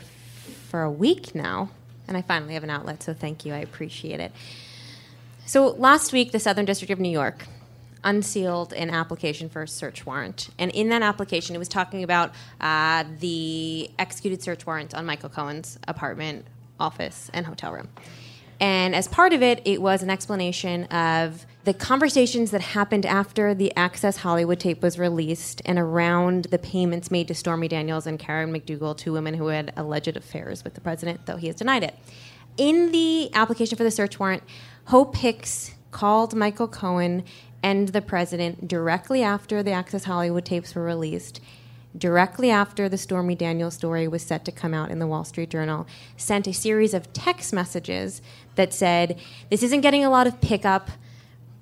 for 0.72 0.82
a 0.82 0.90
week 0.90 1.36
now, 1.36 1.70
and 2.08 2.18
I 2.18 2.24
finally 2.24 2.56
have 2.56 2.64
an 2.64 2.72
outlet. 2.72 3.04
So 3.04 3.14
thank 3.14 3.46
you. 3.46 3.54
I 3.54 3.60
appreciate 3.60 4.20
it. 4.20 4.32
So 5.46 5.68
last 5.68 6.14
week, 6.14 6.32
the 6.32 6.40
Southern 6.40 6.66
District 6.66 6.90
of 6.90 7.00
New 7.00 7.12
York 7.12 7.46
unsealed 8.04 8.74
an 8.74 8.90
application 8.90 9.50
for 9.50 9.62
a 9.62 9.68
search 9.68 10.04
warrant, 10.04 10.50
and 10.58 10.72
in 10.72 10.90
that 10.90 11.04
application, 11.04 11.56
it 11.56 11.60
was 11.60 11.70
talking 11.70 12.04
about 12.04 12.32
uh, 12.60 13.04
the 13.20 13.92
executed 14.00 14.42
search 14.42 14.66
warrant 14.66 14.96
on 14.96 15.06
Michael 15.06 15.30
Cohen's 15.30 15.78
apartment, 15.88 16.48
office, 16.80 17.30
and 17.36 17.46
hotel 17.46 17.72
room. 17.72 17.90
And 18.60 18.96
as 18.96 19.08
part 19.08 19.34
of 19.34 19.44
it, 19.44 19.62
it 19.66 19.82
was 19.82 20.02
an 20.02 20.10
explanation 20.10 20.86
of 20.86 21.46
the 21.64 21.74
conversations 21.74 22.52
that 22.52 22.62
happened 22.62 23.06
after 23.06 23.54
the 23.54 23.76
Access 23.76 24.18
Hollywood 24.18 24.60
tape 24.60 24.82
was 24.82 24.98
released 24.98 25.62
and 25.66 25.78
around 25.78 26.46
the 26.46 26.58
payments 26.58 27.12
made 27.12 27.28
to 27.28 27.36
Stormy 27.36 27.68
Daniels 27.68 28.08
and 28.08 28.18
Karen 28.18 28.52
McDougal, 28.52 28.98
two 28.98 29.14
women 29.14 29.36
who 29.36 29.48
had 29.48 29.74
alleged 29.76 30.16
affairs 30.16 30.64
with 30.64 30.74
the 30.74 30.82
president, 30.82 31.26
though 31.26 31.38
he 31.38 31.48
has 31.48 31.58
denied 31.58 31.84
it. 31.84 31.96
In 32.58 32.92
the 32.92 33.30
application 33.36 33.78
for 33.78 33.84
the 33.84 33.92
search 33.92 34.20
warrant, 34.20 34.44
Hope 34.86 35.18
Hicks 35.18 35.76
called 35.92 36.34
Michael 36.34 36.68
Cohen 36.68 37.24
and 37.62 37.90
the 37.90 38.02
president 38.02 38.68
directly 38.68 39.22
after 39.22 39.62
the 39.62 39.72
Access 39.72 40.06
Hollywood 40.06 40.46
tapes 40.46 40.74
were 40.74 40.84
released 40.84 41.42
directly 41.98 42.52
after 42.52 42.88
the 42.88 42.98
Stormy 42.98 43.36
Daniels 43.36 43.74
story 43.74 44.08
was 44.08 44.22
set 44.22 44.46
to 44.46 44.52
come 44.52 44.74
out 44.74 44.92
in 44.92 45.00
the 45.00 45.08
Wall 45.08 45.24
Street 45.24 45.50
Journal, 45.50 45.88
sent 46.16 46.48
a 46.48 46.54
series 46.54 46.94
of 46.94 47.12
text 47.14 47.54
messages 47.54 48.22
that 48.58 48.74
said, 48.74 49.20
This 49.50 49.64
isn't 49.64 49.82
getting 49.82 50.04
a 50.04 50.10
lot 50.10 50.28
of 50.28 50.42
pickup. 50.42 50.92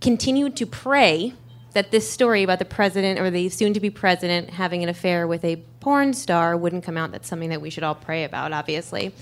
Continue 0.01 0.49
to 0.49 0.65
pray 0.65 1.33
that 1.73 1.91
this 1.91 2.09
story 2.09 2.41
about 2.41 2.59
the 2.59 2.65
president 2.65 3.19
or 3.19 3.29
the 3.29 3.49
soon 3.49 3.73
to 3.73 3.79
be 3.79 3.89
president 3.89 4.49
having 4.49 4.81
an 4.81 4.89
affair 4.89 5.27
with 5.27 5.43
a 5.43 5.57
porn 5.81 6.13
star 6.13 6.57
wouldn't 6.57 6.83
come 6.83 6.97
out. 6.97 7.11
That's 7.11 7.27
something 7.27 7.49
that 7.49 7.61
we 7.61 7.69
should 7.69 7.83
all 7.83 7.95
pray 7.95 8.23
about, 8.23 8.53
obviously. 8.53 9.13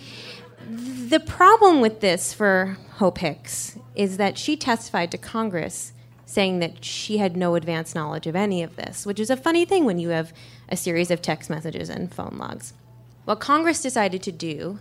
The 0.69 1.19
problem 1.19 1.81
with 1.81 1.99
this 1.99 2.33
for 2.33 2.77
Hope 2.93 3.17
Hicks 3.17 3.77
is 3.95 4.17
that 4.17 4.37
she 4.37 4.55
testified 4.55 5.11
to 5.11 5.17
Congress 5.17 5.93
saying 6.25 6.59
that 6.59 6.85
she 6.85 7.17
had 7.17 7.35
no 7.35 7.55
advance 7.55 7.93
knowledge 7.93 8.27
of 8.27 8.35
any 8.35 8.63
of 8.63 8.75
this, 8.75 9.05
which 9.05 9.19
is 9.19 9.29
a 9.29 9.37
funny 9.37 9.65
thing 9.65 9.85
when 9.85 9.99
you 9.99 10.09
have 10.09 10.33
a 10.69 10.77
series 10.77 11.11
of 11.11 11.21
text 11.21 11.49
messages 11.49 11.89
and 11.89 12.13
phone 12.13 12.37
logs. 12.39 12.73
What 13.25 13.39
Congress 13.39 13.81
decided 13.81 14.23
to 14.23 14.31
do, 14.31 14.79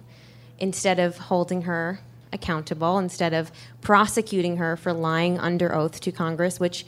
instead 0.59 0.99
of 0.99 1.19
holding 1.19 1.63
her 1.63 2.01
accountable, 2.33 2.99
instead 2.99 3.33
of 3.33 3.53
prosecuting 3.81 4.57
her 4.57 4.77
for 4.77 4.93
lying 4.93 5.39
under 5.39 5.75
oath 5.75 6.01
to 6.01 6.13
Congress, 6.13 6.59
which 6.59 6.85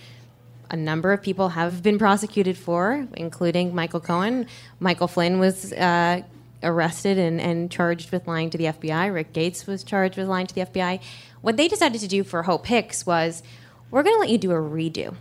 a 0.71 0.77
number 0.77 1.13
of 1.13 1.23
people 1.23 1.51
have 1.51 1.83
been 1.83 1.99
prosecuted 1.99 2.57
for, 2.57 3.07
including 3.17 3.75
Michael 3.75 4.01
Cohen. 4.01 4.47
Michael 4.81 5.09
Flynn 5.09 5.39
was 5.39 5.73
uh, 5.75 6.23
arrested 6.63 7.19
and, 7.19 7.41
and 7.41 7.71
charged 7.71 8.11
with 8.11 8.27
lying 8.27 8.51
to 8.51 8.59
the 8.59 8.65
FBI. 8.65 9.13
Rick 9.13 9.33
Gates 9.33 9.67
was 9.67 9.85
charged 9.85 10.17
with 10.17 10.27
lying 10.27 10.47
to 10.47 10.55
the 10.55 10.63
FBI. 10.63 11.01
What 11.43 11.57
they 11.57 11.69
decided 11.69 12.01
to 12.01 12.09
do 12.09 12.25
for 12.25 12.43
Hope 12.45 12.67
Hicks 12.67 13.05
was 13.05 13.43
we're 13.91 14.03
going 14.03 14.17
to 14.17 14.21
let 14.21 14.31
you 14.31 14.39
do 14.39 14.51
a 14.51 14.55
redo. 14.55 15.15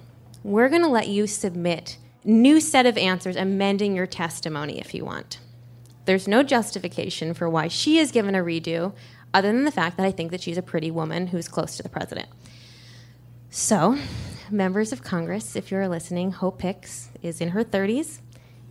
We're 0.44 0.70
going 0.70 0.82
to 0.82 0.88
let 0.88 1.08
you 1.08 1.28
submit 1.28 1.98
new 2.24 2.60
set 2.60 2.86
of 2.86 2.98
answers, 2.98 3.36
amending 3.36 3.96
your 3.96 4.08
testimony 4.08 4.80
if 4.80 4.94
you 4.94 5.04
want. 5.04 5.40
There's 6.06 6.28
no 6.28 6.44
justification 6.44 7.34
for 7.34 7.50
why 7.50 7.68
she 7.68 7.98
is 7.98 8.12
given 8.12 8.36
a 8.36 8.40
redo, 8.40 8.94
other 9.34 9.52
than 9.52 9.66
the 9.66 9.72
fact 9.72 9.98
that 9.98 10.06
I 10.06 10.12
think 10.12 10.32
that 10.32 10.42
she's 10.42 10.58
a 10.58 10.62
pretty 10.62 10.92
woman 10.92 11.28
who's 11.28 11.48
close 11.48 11.78
to 11.78 11.84
the 11.84 11.90
president. 11.90 12.30
So, 13.50 13.98
members 14.50 14.92
of 14.92 15.04
Congress, 15.04 15.56
if 15.56 15.72
you're 15.72 15.88
listening, 15.88 16.32
Hope 16.32 16.62
Hicks 16.62 17.10
is 17.22 17.42
in 17.42 17.50
her 17.50 17.64
30s. 17.64 18.20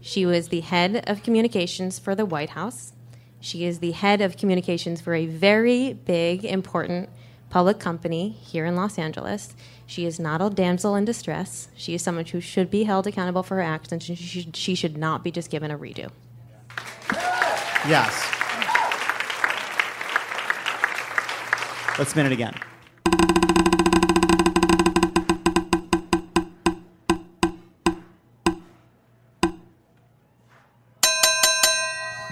She 0.00 0.26
was 0.26 0.48
the 0.48 0.60
head 0.60 1.04
of 1.08 1.22
communications 1.22 1.98
for 1.98 2.14
the 2.14 2.26
White 2.26 2.50
House. 2.50 2.92
She 3.40 3.64
is 3.64 3.78
the 3.78 3.92
head 3.92 4.20
of 4.20 4.36
communications 4.36 5.00
for 5.00 5.14
a 5.14 5.26
very 5.26 5.92
big, 5.92 6.44
important 6.44 7.08
public 7.50 7.78
company 7.78 8.30
here 8.30 8.64
in 8.64 8.74
Los 8.74 8.98
Angeles. 8.98 9.54
She 9.86 10.06
is 10.06 10.18
not 10.18 10.40
a 10.40 10.48
damsel 10.48 10.96
in 10.96 11.04
distress. 11.04 11.68
She 11.76 11.94
is 11.94 12.02
someone 12.02 12.24
who 12.24 12.40
should 12.40 12.70
be 12.70 12.84
held 12.84 13.06
accountable 13.06 13.42
for 13.42 13.56
her 13.56 13.62
actions, 13.62 14.08
and 14.08 14.18
she 14.18 14.24
should, 14.24 14.56
she 14.56 14.74
should 14.74 14.96
not 14.96 15.22
be 15.22 15.30
just 15.30 15.50
given 15.50 15.70
a 15.70 15.78
redo. 15.78 16.10
Yes. 17.86 18.41
Let's 21.98 22.10
spin 22.10 22.26
it 22.26 22.32
again. 22.32 22.54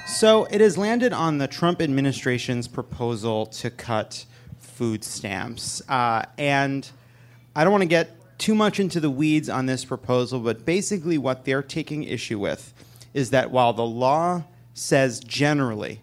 So 0.06 0.44
it 0.44 0.61
has 0.61 0.76
landed 0.76 1.12
on 1.12 1.38
the 1.38 1.46
Trump 1.46 1.80
administration's 1.80 2.68
proposal 2.68 3.46
to 3.46 3.70
cut 3.70 4.26
food 4.58 5.02
stamps. 5.02 5.80
Uh, 5.88 6.24
and 6.36 6.90
I 7.56 7.64
don't 7.64 7.70
want 7.70 7.82
to 7.82 7.88
get 7.88 8.38
too 8.38 8.54
much 8.54 8.80
into 8.80 9.00
the 9.00 9.11
weeds 9.11 9.48
on 9.48 9.66
this 9.66 9.84
proposal, 9.84 10.40
but 10.40 10.64
basically, 10.64 11.18
what 11.18 11.44
they're 11.44 11.62
taking 11.62 12.02
issue 12.04 12.38
with 12.38 12.72
is 13.12 13.30
that 13.30 13.50
while 13.50 13.72
the 13.72 13.84
law 13.84 14.44
says 14.74 15.20
generally 15.20 16.00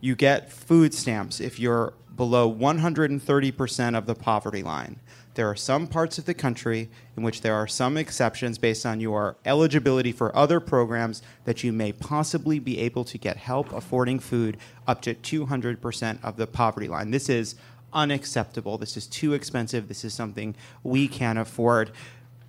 you 0.00 0.14
get 0.14 0.52
food 0.52 0.94
stamps 0.94 1.40
if 1.40 1.58
you're 1.58 1.92
below 2.20 2.54
130% 2.54 3.96
of 3.96 4.04
the 4.04 4.14
poverty 4.14 4.62
line. 4.62 5.00
There 5.36 5.48
are 5.48 5.56
some 5.56 5.86
parts 5.86 6.18
of 6.18 6.26
the 6.26 6.34
country 6.34 6.90
in 7.16 7.22
which 7.22 7.40
there 7.40 7.54
are 7.54 7.66
some 7.66 7.96
exceptions 7.96 8.58
based 8.58 8.84
on 8.84 9.00
your 9.00 9.38
eligibility 9.46 10.12
for 10.12 10.36
other 10.36 10.60
programs 10.60 11.22
that 11.46 11.64
you 11.64 11.72
may 11.72 11.92
possibly 11.92 12.58
be 12.58 12.78
able 12.78 13.04
to 13.04 13.16
get 13.16 13.38
help 13.38 13.72
affording 13.72 14.18
food 14.18 14.58
up 14.86 15.00
to 15.00 15.14
200% 15.14 16.22
of 16.22 16.36
the 16.36 16.46
poverty 16.46 16.88
line. 16.88 17.10
This 17.10 17.30
is 17.30 17.54
unacceptable. 17.90 18.76
This 18.76 18.98
is 18.98 19.06
too 19.06 19.32
expensive. 19.32 19.88
This 19.88 20.04
is 20.04 20.12
something 20.12 20.54
we 20.84 21.08
can't 21.08 21.38
afford. 21.38 21.90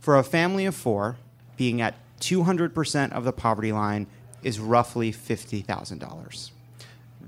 For 0.01 0.17
a 0.17 0.24
family 0.26 0.65
of 0.65 0.76
four, 0.76 1.15
being 1.55 1.80
at 1.80 1.95
200% 2.19 3.13
of 3.13 3.24
the 3.24 3.32
poverty 3.32 3.72
line 3.72 4.07
is 4.43 4.59
roughly 4.59 5.13
$50,000. 5.13 6.51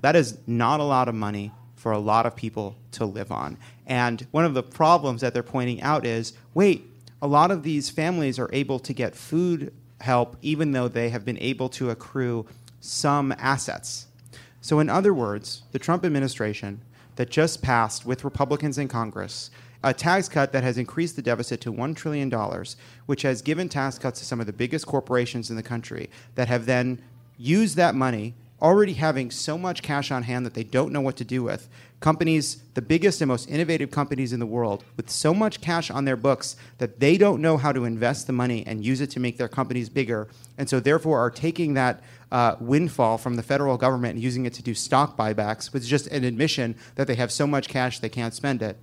That 0.01 0.17
is 0.17 0.39
not 0.45 0.81
a 0.81 0.83
lot 0.83 1.07
of 1.07 1.15
money 1.15 1.53
for 1.83 1.91
a 1.91 1.99
lot 1.99 2.25
of 2.25 2.33
people 2.33 2.77
to 2.93 3.03
live 3.03 3.29
on. 3.29 3.57
And 3.85 4.25
one 4.31 4.45
of 4.45 4.53
the 4.53 4.63
problems 4.63 5.19
that 5.19 5.33
they're 5.33 5.43
pointing 5.43 5.81
out 5.81 6.05
is 6.05 6.31
wait, 6.53 6.89
a 7.21 7.27
lot 7.27 7.51
of 7.51 7.61
these 7.63 7.89
families 7.89 8.39
are 8.39 8.49
able 8.53 8.79
to 8.79 8.93
get 8.93 9.13
food 9.13 9.73
help 9.99 10.37
even 10.41 10.71
though 10.71 10.87
they 10.87 11.09
have 11.09 11.25
been 11.25 11.37
able 11.39 11.67
to 11.67 11.89
accrue 11.89 12.45
some 12.79 13.33
assets. 13.37 14.07
So, 14.61 14.79
in 14.79 14.89
other 14.89 15.13
words, 15.13 15.63
the 15.73 15.79
Trump 15.79 16.05
administration 16.05 16.79
that 17.17 17.29
just 17.29 17.61
passed 17.61 18.05
with 18.05 18.23
Republicans 18.23 18.77
in 18.77 18.87
Congress 18.87 19.51
a 19.85 19.93
tax 19.93 20.29
cut 20.29 20.53
that 20.53 20.63
has 20.63 20.77
increased 20.77 21.17
the 21.17 21.21
deficit 21.21 21.59
to 21.59 21.73
$1 21.73 21.93
trillion, 21.93 22.31
which 23.07 23.23
has 23.23 23.41
given 23.41 23.67
tax 23.67 23.99
cuts 23.99 24.19
to 24.19 24.25
some 24.25 24.39
of 24.39 24.45
the 24.45 24.53
biggest 24.53 24.87
corporations 24.87 25.49
in 25.49 25.57
the 25.57 25.63
country 25.63 26.09
that 26.35 26.47
have 26.47 26.65
then 26.65 27.01
used 27.37 27.75
that 27.75 27.93
money 27.93 28.33
already 28.63 28.93
having 28.93 29.29
so 29.29 29.57
much 29.57 29.81
cash 29.81 30.09
on 30.09 30.23
hand 30.23 30.45
that 30.45 30.53
they 30.53 30.63
don't 30.63 30.93
know 30.93 31.01
what 31.01 31.17
to 31.17 31.25
do 31.25 31.43
with. 31.43 31.67
Companies, 31.99 32.63
the 32.73 32.81
biggest 32.81 33.19
and 33.19 33.27
most 33.27 33.49
innovative 33.49 33.91
companies 33.91 34.31
in 34.31 34.39
the 34.39 34.45
world, 34.45 34.85
with 34.95 35.09
so 35.09 35.33
much 35.33 35.59
cash 35.59 35.91
on 35.91 36.05
their 36.05 36.15
books 36.15 36.55
that 36.77 37.01
they 37.01 37.17
don't 37.17 37.41
know 37.41 37.57
how 37.57 37.73
to 37.73 37.83
invest 37.83 38.25
the 38.25 38.33
money 38.33 38.65
and 38.65 38.85
use 38.85 39.01
it 39.01 39.09
to 39.11 39.19
make 39.19 39.37
their 39.37 39.49
companies 39.49 39.89
bigger, 39.89 40.29
and 40.57 40.69
so 40.69 40.79
therefore 40.79 41.19
are 41.19 41.29
taking 41.29 41.73
that 41.73 42.01
uh, 42.31 42.55
windfall 42.59 43.17
from 43.17 43.35
the 43.35 43.43
federal 43.43 43.77
government 43.77 44.15
and 44.15 44.23
using 44.23 44.45
it 44.45 44.53
to 44.53 44.63
do 44.63 44.73
stock 44.73 45.17
buybacks, 45.17 45.73
which 45.73 45.83
is 45.83 45.89
just 45.89 46.07
an 46.07 46.23
admission 46.23 46.75
that 46.95 47.05
they 47.07 47.15
have 47.15 47.31
so 47.31 47.45
much 47.45 47.67
cash 47.67 47.99
they 47.99 48.09
can't 48.09 48.33
spend 48.33 48.61
it. 48.61 48.77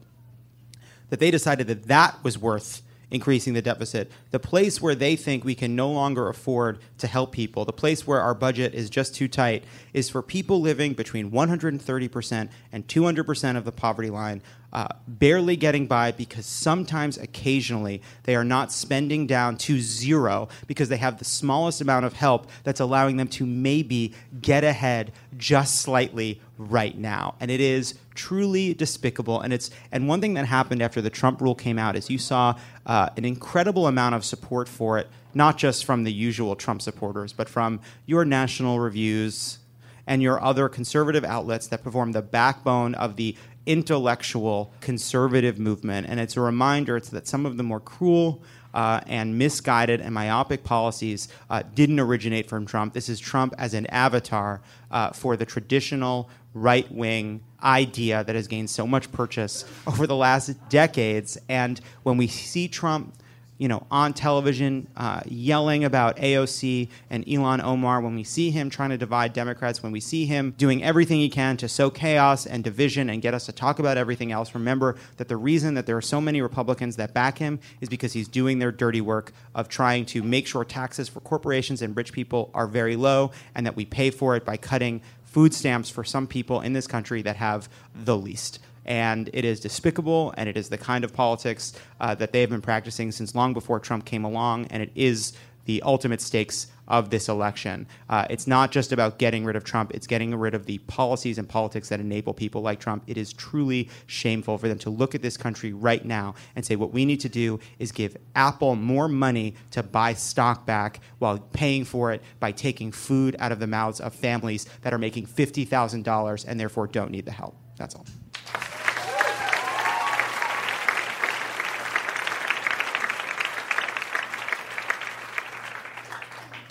That 1.08 1.20
they 1.20 1.30
decided 1.30 1.66
that 1.66 1.84
that 1.88 2.22
was 2.22 2.38
worth 2.38 2.82
increasing 3.10 3.54
the 3.54 3.62
deficit. 3.62 4.10
The 4.30 4.38
place 4.38 4.80
where 4.80 4.94
they 4.94 5.16
think 5.16 5.44
we 5.44 5.54
can 5.54 5.74
no 5.74 5.90
longer 5.90 6.28
afford 6.28 6.78
to 6.98 7.06
help 7.06 7.32
people, 7.32 7.64
the 7.64 7.72
place 7.72 8.06
where 8.06 8.20
our 8.20 8.34
budget 8.34 8.74
is 8.74 8.90
just 8.90 9.14
too 9.14 9.28
tight, 9.28 9.64
is 9.92 10.08
for 10.08 10.22
people 10.22 10.60
living 10.60 10.92
between 10.92 11.30
130% 11.30 12.48
and 12.72 12.86
200% 12.86 13.56
of 13.56 13.64
the 13.64 13.72
poverty 13.72 14.10
line, 14.10 14.42
uh, 14.72 14.86
barely 15.08 15.56
getting 15.56 15.86
by 15.86 16.12
because 16.12 16.46
sometimes, 16.46 17.18
occasionally, 17.18 18.00
they 18.22 18.36
are 18.36 18.44
not 18.44 18.70
spending 18.70 19.26
down 19.26 19.56
to 19.56 19.80
zero 19.80 20.48
because 20.66 20.88
they 20.88 20.96
have 20.96 21.18
the 21.18 21.24
smallest 21.24 21.80
amount 21.80 22.04
of 22.04 22.12
help 22.12 22.48
that's 22.62 22.80
allowing 22.80 23.16
them 23.16 23.26
to 23.26 23.44
maybe 23.44 24.14
get 24.40 24.62
ahead 24.62 25.12
just 25.36 25.80
slightly 25.80 26.40
right 26.60 26.96
now. 26.96 27.34
And 27.40 27.50
it 27.50 27.60
is 27.60 27.94
truly 28.14 28.74
despicable. 28.74 29.40
And 29.40 29.52
it's 29.52 29.70
and 29.90 30.06
one 30.06 30.20
thing 30.20 30.34
that 30.34 30.44
happened 30.44 30.82
after 30.82 31.00
the 31.00 31.08
Trump 31.08 31.40
rule 31.40 31.54
came 31.54 31.78
out 31.78 31.96
is 31.96 32.10
you 32.10 32.18
saw 32.18 32.58
uh, 32.84 33.08
an 33.16 33.24
incredible 33.24 33.86
amount 33.86 34.14
of 34.14 34.24
support 34.24 34.68
for 34.68 34.98
it, 34.98 35.08
not 35.32 35.56
just 35.56 35.86
from 35.86 36.04
the 36.04 36.12
usual 36.12 36.54
Trump 36.54 36.82
supporters, 36.82 37.32
but 37.32 37.48
from 37.48 37.80
your 38.04 38.26
national 38.26 38.78
reviews 38.78 39.58
and 40.06 40.20
your 40.22 40.42
other 40.42 40.68
conservative 40.68 41.24
outlets 41.24 41.68
that 41.68 41.82
perform 41.82 42.12
the 42.12 42.22
backbone 42.22 42.94
of 42.94 43.16
the 43.16 43.36
intellectual 43.66 44.72
conservative 44.80 45.58
movement. 45.58 46.06
And 46.08 46.18
it's 46.20 46.36
a 46.36 46.40
reminder 46.40 46.96
it's 46.96 47.10
that 47.10 47.26
some 47.26 47.46
of 47.46 47.56
the 47.56 47.62
more 47.62 47.80
cruel, 47.80 48.42
uh, 48.74 49.00
and 49.06 49.38
misguided 49.38 50.00
and 50.00 50.14
myopic 50.14 50.64
policies 50.64 51.28
uh, 51.48 51.62
didn't 51.74 52.00
originate 52.00 52.48
from 52.48 52.66
Trump. 52.66 52.94
This 52.94 53.08
is 53.08 53.18
Trump 53.18 53.54
as 53.58 53.74
an 53.74 53.86
avatar 53.86 54.62
uh, 54.90 55.10
for 55.10 55.36
the 55.36 55.44
traditional 55.44 56.30
right 56.54 56.90
wing 56.92 57.42
idea 57.62 58.24
that 58.24 58.34
has 58.34 58.48
gained 58.48 58.70
so 58.70 58.86
much 58.86 59.10
purchase 59.12 59.64
over 59.86 60.06
the 60.06 60.16
last 60.16 60.56
decades. 60.68 61.38
And 61.48 61.80
when 62.02 62.16
we 62.16 62.26
see 62.26 62.68
Trump 62.68 63.14
you 63.60 63.68
know, 63.68 63.86
on 63.90 64.14
television 64.14 64.88
uh, 64.96 65.20
yelling 65.26 65.84
about 65.84 66.16
AOC 66.16 66.88
and 67.10 67.26
Ilhan 67.26 67.62
Omar, 67.62 68.00
when 68.00 68.14
we 68.14 68.24
see 68.24 68.50
him 68.50 68.70
trying 68.70 68.88
to 68.88 68.96
divide 68.96 69.34
Democrats, 69.34 69.82
when 69.82 69.92
we 69.92 70.00
see 70.00 70.24
him 70.24 70.54
doing 70.56 70.82
everything 70.82 71.18
he 71.18 71.28
can 71.28 71.58
to 71.58 71.68
sow 71.68 71.90
chaos 71.90 72.46
and 72.46 72.64
division 72.64 73.10
and 73.10 73.20
get 73.20 73.34
us 73.34 73.44
to 73.44 73.52
talk 73.52 73.78
about 73.78 73.98
everything 73.98 74.32
else, 74.32 74.54
remember 74.54 74.96
that 75.18 75.28
the 75.28 75.36
reason 75.36 75.74
that 75.74 75.84
there 75.84 75.94
are 75.98 76.00
so 76.00 76.22
many 76.22 76.40
Republicans 76.40 76.96
that 76.96 77.12
back 77.12 77.36
him 77.36 77.60
is 77.82 77.90
because 77.90 78.14
he's 78.14 78.28
doing 78.28 78.60
their 78.60 78.72
dirty 78.72 79.02
work 79.02 79.30
of 79.54 79.68
trying 79.68 80.06
to 80.06 80.22
make 80.22 80.46
sure 80.46 80.64
taxes 80.64 81.10
for 81.10 81.20
corporations 81.20 81.82
and 81.82 81.94
rich 81.94 82.14
people 82.14 82.50
are 82.54 82.66
very 82.66 82.96
low 82.96 83.30
and 83.54 83.66
that 83.66 83.76
we 83.76 83.84
pay 83.84 84.08
for 84.08 84.36
it 84.36 84.44
by 84.46 84.56
cutting 84.56 85.02
food 85.22 85.52
stamps 85.52 85.90
for 85.90 86.02
some 86.02 86.26
people 86.26 86.62
in 86.62 86.72
this 86.72 86.86
country 86.86 87.20
that 87.20 87.36
have 87.36 87.68
the 87.94 88.16
least 88.16 88.58
and 88.84 89.30
it 89.32 89.44
is 89.44 89.60
despicable, 89.60 90.34
and 90.36 90.48
it 90.48 90.56
is 90.56 90.68
the 90.68 90.78
kind 90.78 91.04
of 91.04 91.12
politics 91.12 91.72
uh, 92.00 92.14
that 92.16 92.32
they 92.32 92.40
have 92.40 92.50
been 92.50 92.62
practicing 92.62 93.12
since 93.12 93.34
long 93.34 93.52
before 93.52 93.80
Trump 93.80 94.04
came 94.04 94.24
along, 94.24 94.66
and 94.66 94.82
it 94.82 94.90
is 94.94 95.32
the 95.66 95.82
ultimate 95.82 96.20
stakes 96.20 96.66
of 96.88 97.10
this 97.10 97.28
election. 97.28 97.86
Uh, 98.08 98.26
it's 98.28 98.48
not 98.48 98.72
just 98.72 98.90
about 98.90 99.18
getting 99.18 99.44
rid 99.44 99.54
of 99.54 99.62
Trump, 99.62 99.92
it's 99.94 100.08
getting 100.08 100.34
rid 100.34 100.54
of 100.54 100.66
the 100.66 100.78
policies 100.78 101.38
and 101.38 101.48
politics 101.48 101.88
that 101.88 102.00
enable 102.00 102.34
people 102.34 102.60
like 102.60 102.80
Trump. 102.80 103.04
It 103.06 103.16
is 103.16 103.32
truly 103.32 103.88
shameful 104.06 104.58
for 104.58 104.66
them 104.66 104.78
to 104.80 104.90
look 104.90 105.14
at 105.14 105.22
this 105.22 105.36
country 105.36 105.72
right 105.72 106.04
now 106.04 106.34
and 106.56 106.66
say, 106.66 106.74
what 106.74 106.92
we 106.92 107.04
need 107.04 107.20
to 107.20 107.28
do 107.28 107.60
is 107.78 107.92
give 107.92 108.16
Apple 108.34 108.74
more 108.74 109.08
money 109.08 109.54
to 109.70 109.84
buy 109.84 110.14
stock 110.14 110.66
back 110.66 111.00
while 111.20 111.38
paying 111.38 111.84
for 111.84 112.12
it 112.12 112.22
by 112.40 112.50
taking 112.50 112.90
food 112.90 113.36
out 113.38 113.52
of 113.52 113.60
the 113.60 113.68
mouths 113.68 114.00
of 114.00 114.12
families 114.12 114.66
that 114.82 114.92
are 114.92 114.98
making 114.98 115.26
$50,000 115.26 116.44
and 116.48 116.58
therefore 116.58 116.88
don't 116.88 117.12
need 117.12 117.26
the 117.26 117.30
help. 117.30 117.54
That's 117.76 117.94
all. 117.94 118.04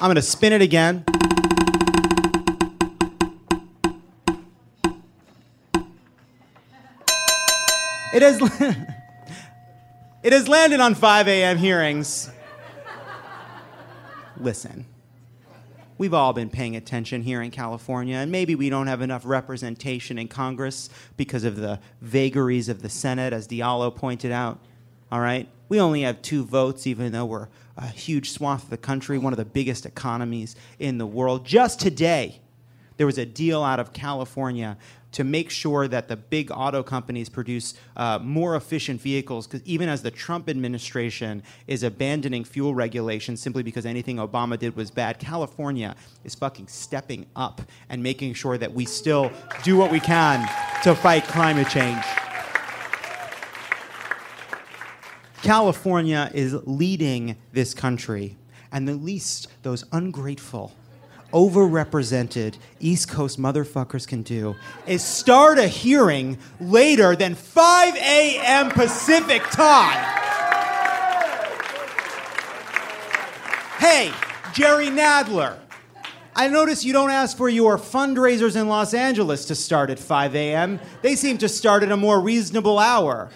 I'm 0.01 0.07
going 0.07 0.15
to 0.15 0.21
spin 0.21 0.53
it 0.53 0.61
again. 0.61 1.03
It 8.13 8.21
has, 8.21 8.39
it 10.23 10.31
has 10.31 10.47
landed 10.47 10.79
on 10.79 10.95
5 10.95 11.27
a.m. 11.27 11.57
hearings. 11.57 12.29
Listen, 14.37 14.85
we've 15.97 16.13
all 16.13 16.31
been 16.31 16.49
paying 16.49 16.77
attention 16.77 17.21
here 17.21 17.41
in 17.41 17.51
California, 17.51 18.15
and 18.15 18.31
maybe 18.31 18.55
we 18.55 18.69
don't 18.69 18.87
have 18.87 19.01
enough 19.01 19.23
representation 19.25 20.17
in 20.17 20.29
Congress 20.29 20.89
because 21.17 21.43
of 21.43 21.57
the 21.57 21.77
vagaries 21.99 22.69
of 22.69 22.81
the 22.81 22.89
Senate, 22.89 23.33
as 23.33 23.49
Diallo 23.49 23.93
pointed 23.93 24.31
out. 24.31 24.59
All 25.11 25.19
right? 25.19 25.49
We 25.69 25.79
only 25.79 26.01
have 26.01 26.21
two 26.21 26.43
votes, 26.43 26.87
even 26.87 27.11
though 27.11 27.25
we're 27.25 27.47
a 27.77 27.87
huge 27.87 28.31
swath 28.31 28.63
of 28.63 28.69
the 28.71 28.77
country, 28.77 29.17
one 29.17 29.31
of 29.31 29.37
the 29.37 29.45
biggest 29.45 29.85
economies 29.85 30.55
in 30.79 30.97
the 30.97 31.07
world. 31.07 31.45
Just 31.45 31.79
today, 31.79 32.41
there 32.97 33.05
was 33.05 33.17
a 33.17 33.25
deal 33.25 33.63
out 33.63 33.79
of 33.79 33.93
California 33.93 34.77
to 35.11 35.23
make 35.23 35.49
sure 35.49 35.87
that 35.87 36.07
the 36.07 36.15
big 36.15 36.51
auto 36.51 36.83
companies 36.83 37.29
produce 37.29 37.73
uh, 37.95 38.19
more 38.21 38.55
efficient 38.55 39.01
vehicles. 39.01 39.47
Because 39.47 39.65
even 39.65 39.89
as 39.89 40.03
the 40.03 40.11
Trump 40.11 40.49
administration 40.49 41.41
is 41.67 41.83
abandoning 41.83 42.43
fuel 42.43 42.75
regulations 42.75 43.41
simply 43.41 43.63
because 43.63 43.85
anything 43.85 44.17
Obama 44.17 44.59
did 44.59 44.75
was 44.75 44.91
bad, 44.91 45.17
California 45.17 45.95
is 46.23 46.35
fucking 46.35 46.67
stepping 46.67 47.25
up 47.35 47.61
and 47.89 48.03
making 48.03 48.33
sure 48.33 48.57
that 48.57 48.73
we 48.73 48.85
still 48.85 49.31
do 49.63 49.77
what 49.77 49.91
we 49.91 49.99
can 49.99 50.47
to 50.83 50.93
fight 50.93 51.23
climate 51.23 51.69
change. 51.69 52.03
California 55.41 56.29
is 56.33 56.53
leading 56.65 57.37
this 57.53 57.73
country, 57.73 58.35
and 58.71 58.87
the 58.87 58.93
least 58.93 59.47
those 59.63 59.85
ungrateful, 59.91 60.73
overrepresented 61.33 62.57
East 62.79 63.09
Coast 63.09 63.39
motherfuckers 63.39 64.07
can 64.07 64.21
do 64.21 64.55
is 64.85 65.03
start 65.03 65.57
a 65.57 65.67
hearing 65.67 66.37
later 66.59 67.15
than 67.15 67.35
5 67.35 67.95
a.m. 67.95 68.69
Pacific 68.71 69.41
time. 69.43 70.15
Hey, 73.77 74.11
Jerry 74.53 74.87
Nadler. 74.87 75.57
I 76.35 76.47
notice 76.47 76.83
you 76.83 76.93
don't 76.93 77.11
ask 77.11 77.37
for 77.37 77.49
your 77.49 77.77
fundraisers 77.77 78.59
in 78.59 78.67
Los 78.67 78.93
Angeles 78.93 79.45
to 79.45 79.55
start 79.55 79.89
at 79.89 79.99
5 79.99 80.35
a.m. 80.35 80.79
They 81.01 81.15
seem 81.15 81.37
to 81.39 81.49
start 81.49 81.83
at 81.83 81.91
a 81.91 81.97
more 81.97 82.19
reasonable 82.19 82.77
hour. 82.79 83.29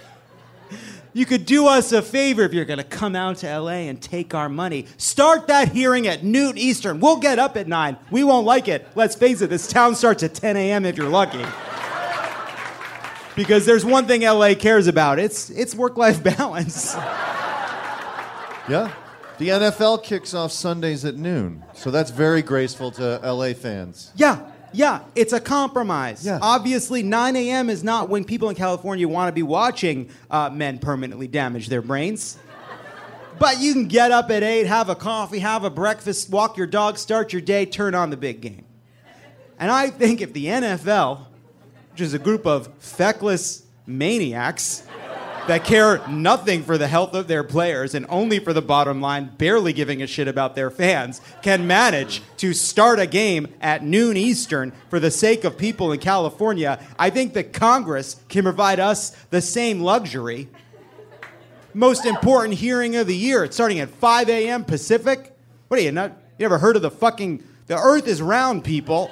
You 1.14 1.26
could 1.28 1.46
do 1.46 1.68
us 1.68 1.92
a 1.92 2.02
favor 2.02 2.42
if 2.42 2.54
you're 2.54 2.66
going 2.66 2.80
to 2.80 2.84
come 2.84 3.16
out 3.16 3.38
to 3.38 3.60
LA 3.60 3.86
and 3.88 4.02
take 4.02 4.34
our 4.34 4.50
money. 4.50 4.88
Start 4.98 5.48
that 5.48 5.72
hearing 5.72 6.08
at 6.08 6.24
noon 6.24 6.58
Eastern. 6.58 7.00
We'll 7.00 7.18
get 7.18 7.38
up 7.38 7.56
at 7.56 7.68
9. 7.68 7.98
We 8.10 8.24
won't 8.24 8.46
like 8.48 8.68
it. 8.68 8.88
Let's 8.96 9.16
face 9.16 9.42
it, 9.42 9.50
this 9.50 9.68
town 9.68 9.96
starts 9.96 10.24
at 10.24 10.34
10 10.34 10.58
a.m. 10.58 10.86
if 10.86 10.98
you're 10.98 11.10
lucky. 11.10 11.46
because 13.36 13.66
there's 13.66 13.86
one 13.86 14.08
thing 14.08 14.22
LA 14.22 14.56
cares 14.56 14.88
about 14.88 15.20
it's, 15.20 15.50
it's 15.52 15.76
work 15.76 15.98
life 15.98 16.24
balance. 16.38 16.96
Yeah. 18.68 18.92
The 19.40 19.50
NFL 19.50 20.04
kicks 20.04 20.34
off 20.34 20.52
Sundays 20.52 21.04
at 21.06 21.16
noon, 21.16 21.64
so 21.74 21.90
that's 21.90 22.12
very 22.12 22.44
graceful 22.44 22.92
to 22.92 23.20
LA 23.24 23.54
fans. 23.54 24.12
Yeah, 24.16 24.48
yeah, 24.74 25.02
it's 25.16 25.34
a 25.34 25.40
compromise. 25.40 26.26
Yeah. 26.26 26.40
Obviously, 26.42 27.04
9 27.04 27.36
a.m. 27.36 27.70
is 27.70 27.84
not 27.84 28.10
when 28.10 28.24
people 28.26 28.50
in 28.50 28.56
California 28.56 29.08
want 29.08 29.30
to 29.30 29.34
be 29.34 29.44
watching 29.44 30.10
uh, 30.30 30.50
men 30.50 30.80
permanently 30.80 31.28
damage 31.28 31.70
their 31.70 31.82
brains. 31.82 32.38
But 33.40 33.60
you 33.60 33.74
can 33.74 33.88
get 33.88 34.12
up 34.12 34.30
at 34.30 34.44
8, 34.44 34.68
have 34.68 34.90
a 34.90 34.96
coffee, 34.96 35.40
have 35.40 35.64
a 35.64 35.70
breakfast, 35.70 36.30
walk 36.30 36.58
your 36.58 36.68
dog, 36.68 36.98
start 36.98 37.34
your 37.34 37.42
day, 37.42 37.66
turn 37.66 37.96
on 37.96 38.10
the 38.10 38.18
big 38.18 38.42
game. 38.42 38.66
And 39.60 39.72
I 39.72 39.90
think 39.90 40.22
if 40.22 40.34
the 40.34 40.46
NFL, 40.46 41.26
which 41.92 42.02
is 42.02 42.14
a 42.14 42.20
group 42.20 42.46
of 42.46 42.70
feckless 42.80 43.64
maniacs, 43.86 44.84
that 45.48 45.66
care 45.66 46.06
nothing 46.08 46.64
for 46.64 46.78
the 46.78 46.88
health 46.88 47.14
of 47.14 47.28
their 47.28 47.44
players 47.44 47.94
and 47.94 48.06
only 48.08 48.40
for 48.40 48.54
the 48.54 48.62
bottom 48.62 49.02
line, 49.02 49.32
barely 49.38 49.74
giving 49.74 50.02
a 50.02 50.08
shit 50.08 50.28
about 50.28 50.56
their 50.56 50.70
fans, 50.70 51.20
can 51.42 51.68
manage 51.68 52.22
to 52.38 52.54
start 52.54 53.00
a 53.00 53.06
game 53.06 53.48
at 53.60 53.84
noon 53.84 54.16
Eastern 54.16 54.72
for 54.90 55.00
the 55.00 55.12
sake 55.12 55.44
of 55.44 55.58
people 55.58 55.92
in 55.92 56.00
California, 56.00 56.80
I 56.98 57.10
think 57.10 57.34
that 57.34 57.52
Congress 57.52 58.22
can 58.30 58.44
provide 58.44 58.80
us 58.80 59.10
the 59.32 59.42
same 59.42 59.82
luxury. 59.82 60.48
Most 61.74 62.06
important 62.06 62.60
hearing 62.60 62.96
of 62.96 63.08
the 63.08 63.16
year. 63.16 63.44
It's 63.44 63.56
starting 63.56 63.80
at 63.80 63.90
5 63.90 64.30
a.m. 64.30 64.64
Pacific. 64.64 65.36
What 65.68 65.80
are 65.80 65.84
you 65.84 65.92
not? 65.92 66.16
You 66.38 66.46
ever 66.46 66.60
heard 66.60 66.76
of 66.76 66.82
the 66.82 66.92
fucking? 66.92 67.44
The 67.68 67.78
Earth 67.78 68.08
is 68.08 68.22
round, 68.22 68.64
people. 68.64 69.10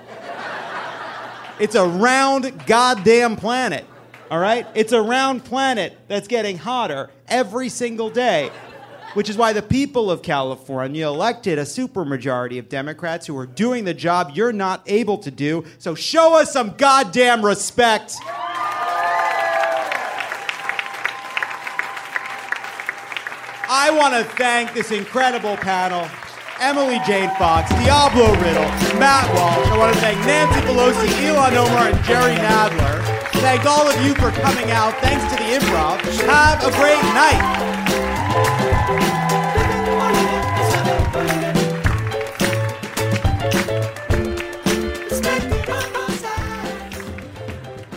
It's 1.59 1.75
a 1.75 1.85
round 1.85 2.65
goddamn 2.65 3.35
planet. 3.35 3.85
All 4.31 4.39
right? 4.39 4.65
It's 4.75 4.93
a 4.93 5.01
round 5.01 5.43
planet 5.43 5.97
that's 6.07 6.29
getting 6.29 6.57
hotter 6.57 7.09
every 7.27 7.67
single 7.67 8.09
day. 8.09 8.49
Which 9.13 9.29
is 9.29 9.35
why 9.35 9.51
the 9.51 9.61
people 9.61 10.09
of 10.09 10.21
California 10.21 11.05
elected 11.05 11.59
a 11.59 11.63
supermajority 11.63 12.57
of 12.57 12.69
Democrats 12.69 13.27
who 13.27 13.37
are 13.37 13.45
doing 13.45 13.83
the 13.83 13.93
job 13.93 14.31
you're 14.33 14.53
not 14.53 14.83
able 14.87 15.17
to 15.17 15.29
do. 15.29 15.65
So 15.79 15.95
show 15.95 16.39
us 16.39 16.53
some 16.53 16.75
goddamn 16.77 17.43
respect. 17.43 18.15
I 23.67 23.89
want 23.91 24.13
to 24.13 24.23
thank 24.35 24.73
this 24.73 24.91
incredible 24.91 25.57
panel. 25.57 26.09
Emily 26.61 27.01
Jane 27.05 27.31
Fox, 27.37 27.69
Diallo 27.73 28.31
Riddle, 28.41 28.63
Matt 28.97 29.27
Walsh. 29.35 29.67
I 29.67 29.77
want 29.77 29.93
to 29.93 29.99
thank 29.99 30.17
Nancy 30.19 30.61
Pelosi, 30.61 31.07
Ilhan 31.27 31.57
Omar, 31.57 31.89
and 31.89 32.03
Jerry 32.05 32.35
Nadler. 32.35 33.00
Thank 33.41 33.65
all 33.65 33.89
of 33.89 34.05
you 34.05 34.13
for 34.13 34.29
coming 34.29 34.69
out. 34.69 34.93
Thanks 35.01 35.23
to 35.23 35.31
the 35.31 35.49
improv. 35.57 35.99
Have 36.27 36.63
a 36.63 36.69
great 36.77 37.01
night. 37.15 37.41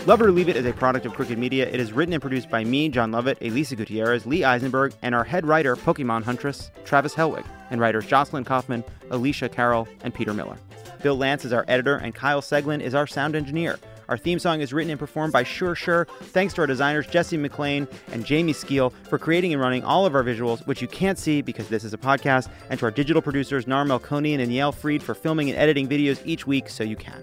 Love 0.07 0.23
or 0.23 0.33
Leave 0.33 0.49
It 0.49 0.57
is 0.57 0.65
a 0.65 0.73
product 0.73 1.05
of 1.05 1.13
Crooked 1.13 1.39
Media. 1.39 1.67
It 1.67 1.79
is 1.79 1.93
written 1.93 2.15
and 2.15 2.23
produced 2.23 2.49
by 2.49 2.65
me, 2.65 2.89
Jon 2.89 3.13
Lovett, 3.13 3.37
Elisa 3.43 3.77
Gutierrez, 3.77 4.25
Lee 4.25 4.45
Eisenberg, 4.45 4.95
and 5.03 5.15
our 5.15 5.25
head 5.25 5.47
writer, 5.47 5.77
Pokemon 5.77 6.23
Huntress, 6.23 6.71
Travis 6.87 7.15
Helwig, 7.15 7.45
and 7.71 7.83
writers 7.83 8.07
Jocelyn 8.07 8.45
Kaufman, 8.45 8.83
Alicia 9.11 9.51
Carroll, 9.51 9.89
and 10.03 10.15
Peter 10.15 10.33
Miller. 10.33 10.57
Bill 11.03 11.17
Lance 11.17 11.45
is 11.45 11.53
our 11.53 11.67
editor, 11.69 11.97
and 11.97 12.15
Kyle 12.15 12.41
Seglin 12.41 12.81
is 12.81 12.95
our 12.95 13.07
sound 13.07 13.37
engineer. 13.37 13.79
Our 14.09 14.19
theme 14.19 14.39
song 14.39 14.61
is 14.61 14.73
written 14.73 14.91
and 14.91 14.99
performed 14.99 15.33
by 15.33 15.43
Sure 15.43 15.75
Sure. 15.75 16.07
Thanks 16.21 16.55
to 16.55 16.61
our 16.63 16.67
designers 16.67 17.07
Jesse 17.07 17.37
McLean 17.37 17.89
and 18.13 18.25
Jamie 18.25 18.53
Skeel 18.53 18.93
for 19.09 19.19
creating 19.19 19.53
and 19.53 19.63
running 19.63 19.85
all 19.85 20.07
of 20.07 20.15
our 20.15 20.25
visuals, 20.25 20.67
which 20.67 20.83
you 20.83 20.89
can't 20.89 21.19
see 21.19 21.43
because 21.43 21.69
this 21.69 21.85
is 21.85 21.95
a 21.95 21.99
podcast, 21.99 22.49
and 22.71 22.79
to 22.81 22.87
our 22.87 22.91
digital 22.91 23.23
producers 23.23 23.67
Nar 23.67 23.85
Melkonian 23.85 24.41
and 24.41 24.51
Yael 24.51 24.75
Freed 24.75 25.03
for 25.03 25.15
filming 25.15 25.51
and 25.51 25.59
editing 25.59 25.89
videos 25.89 26.21
each 26.25 26.47
week 26.47 26.69
so 26.69 26.85
you 26.85 26.97
can. 26.97 27.23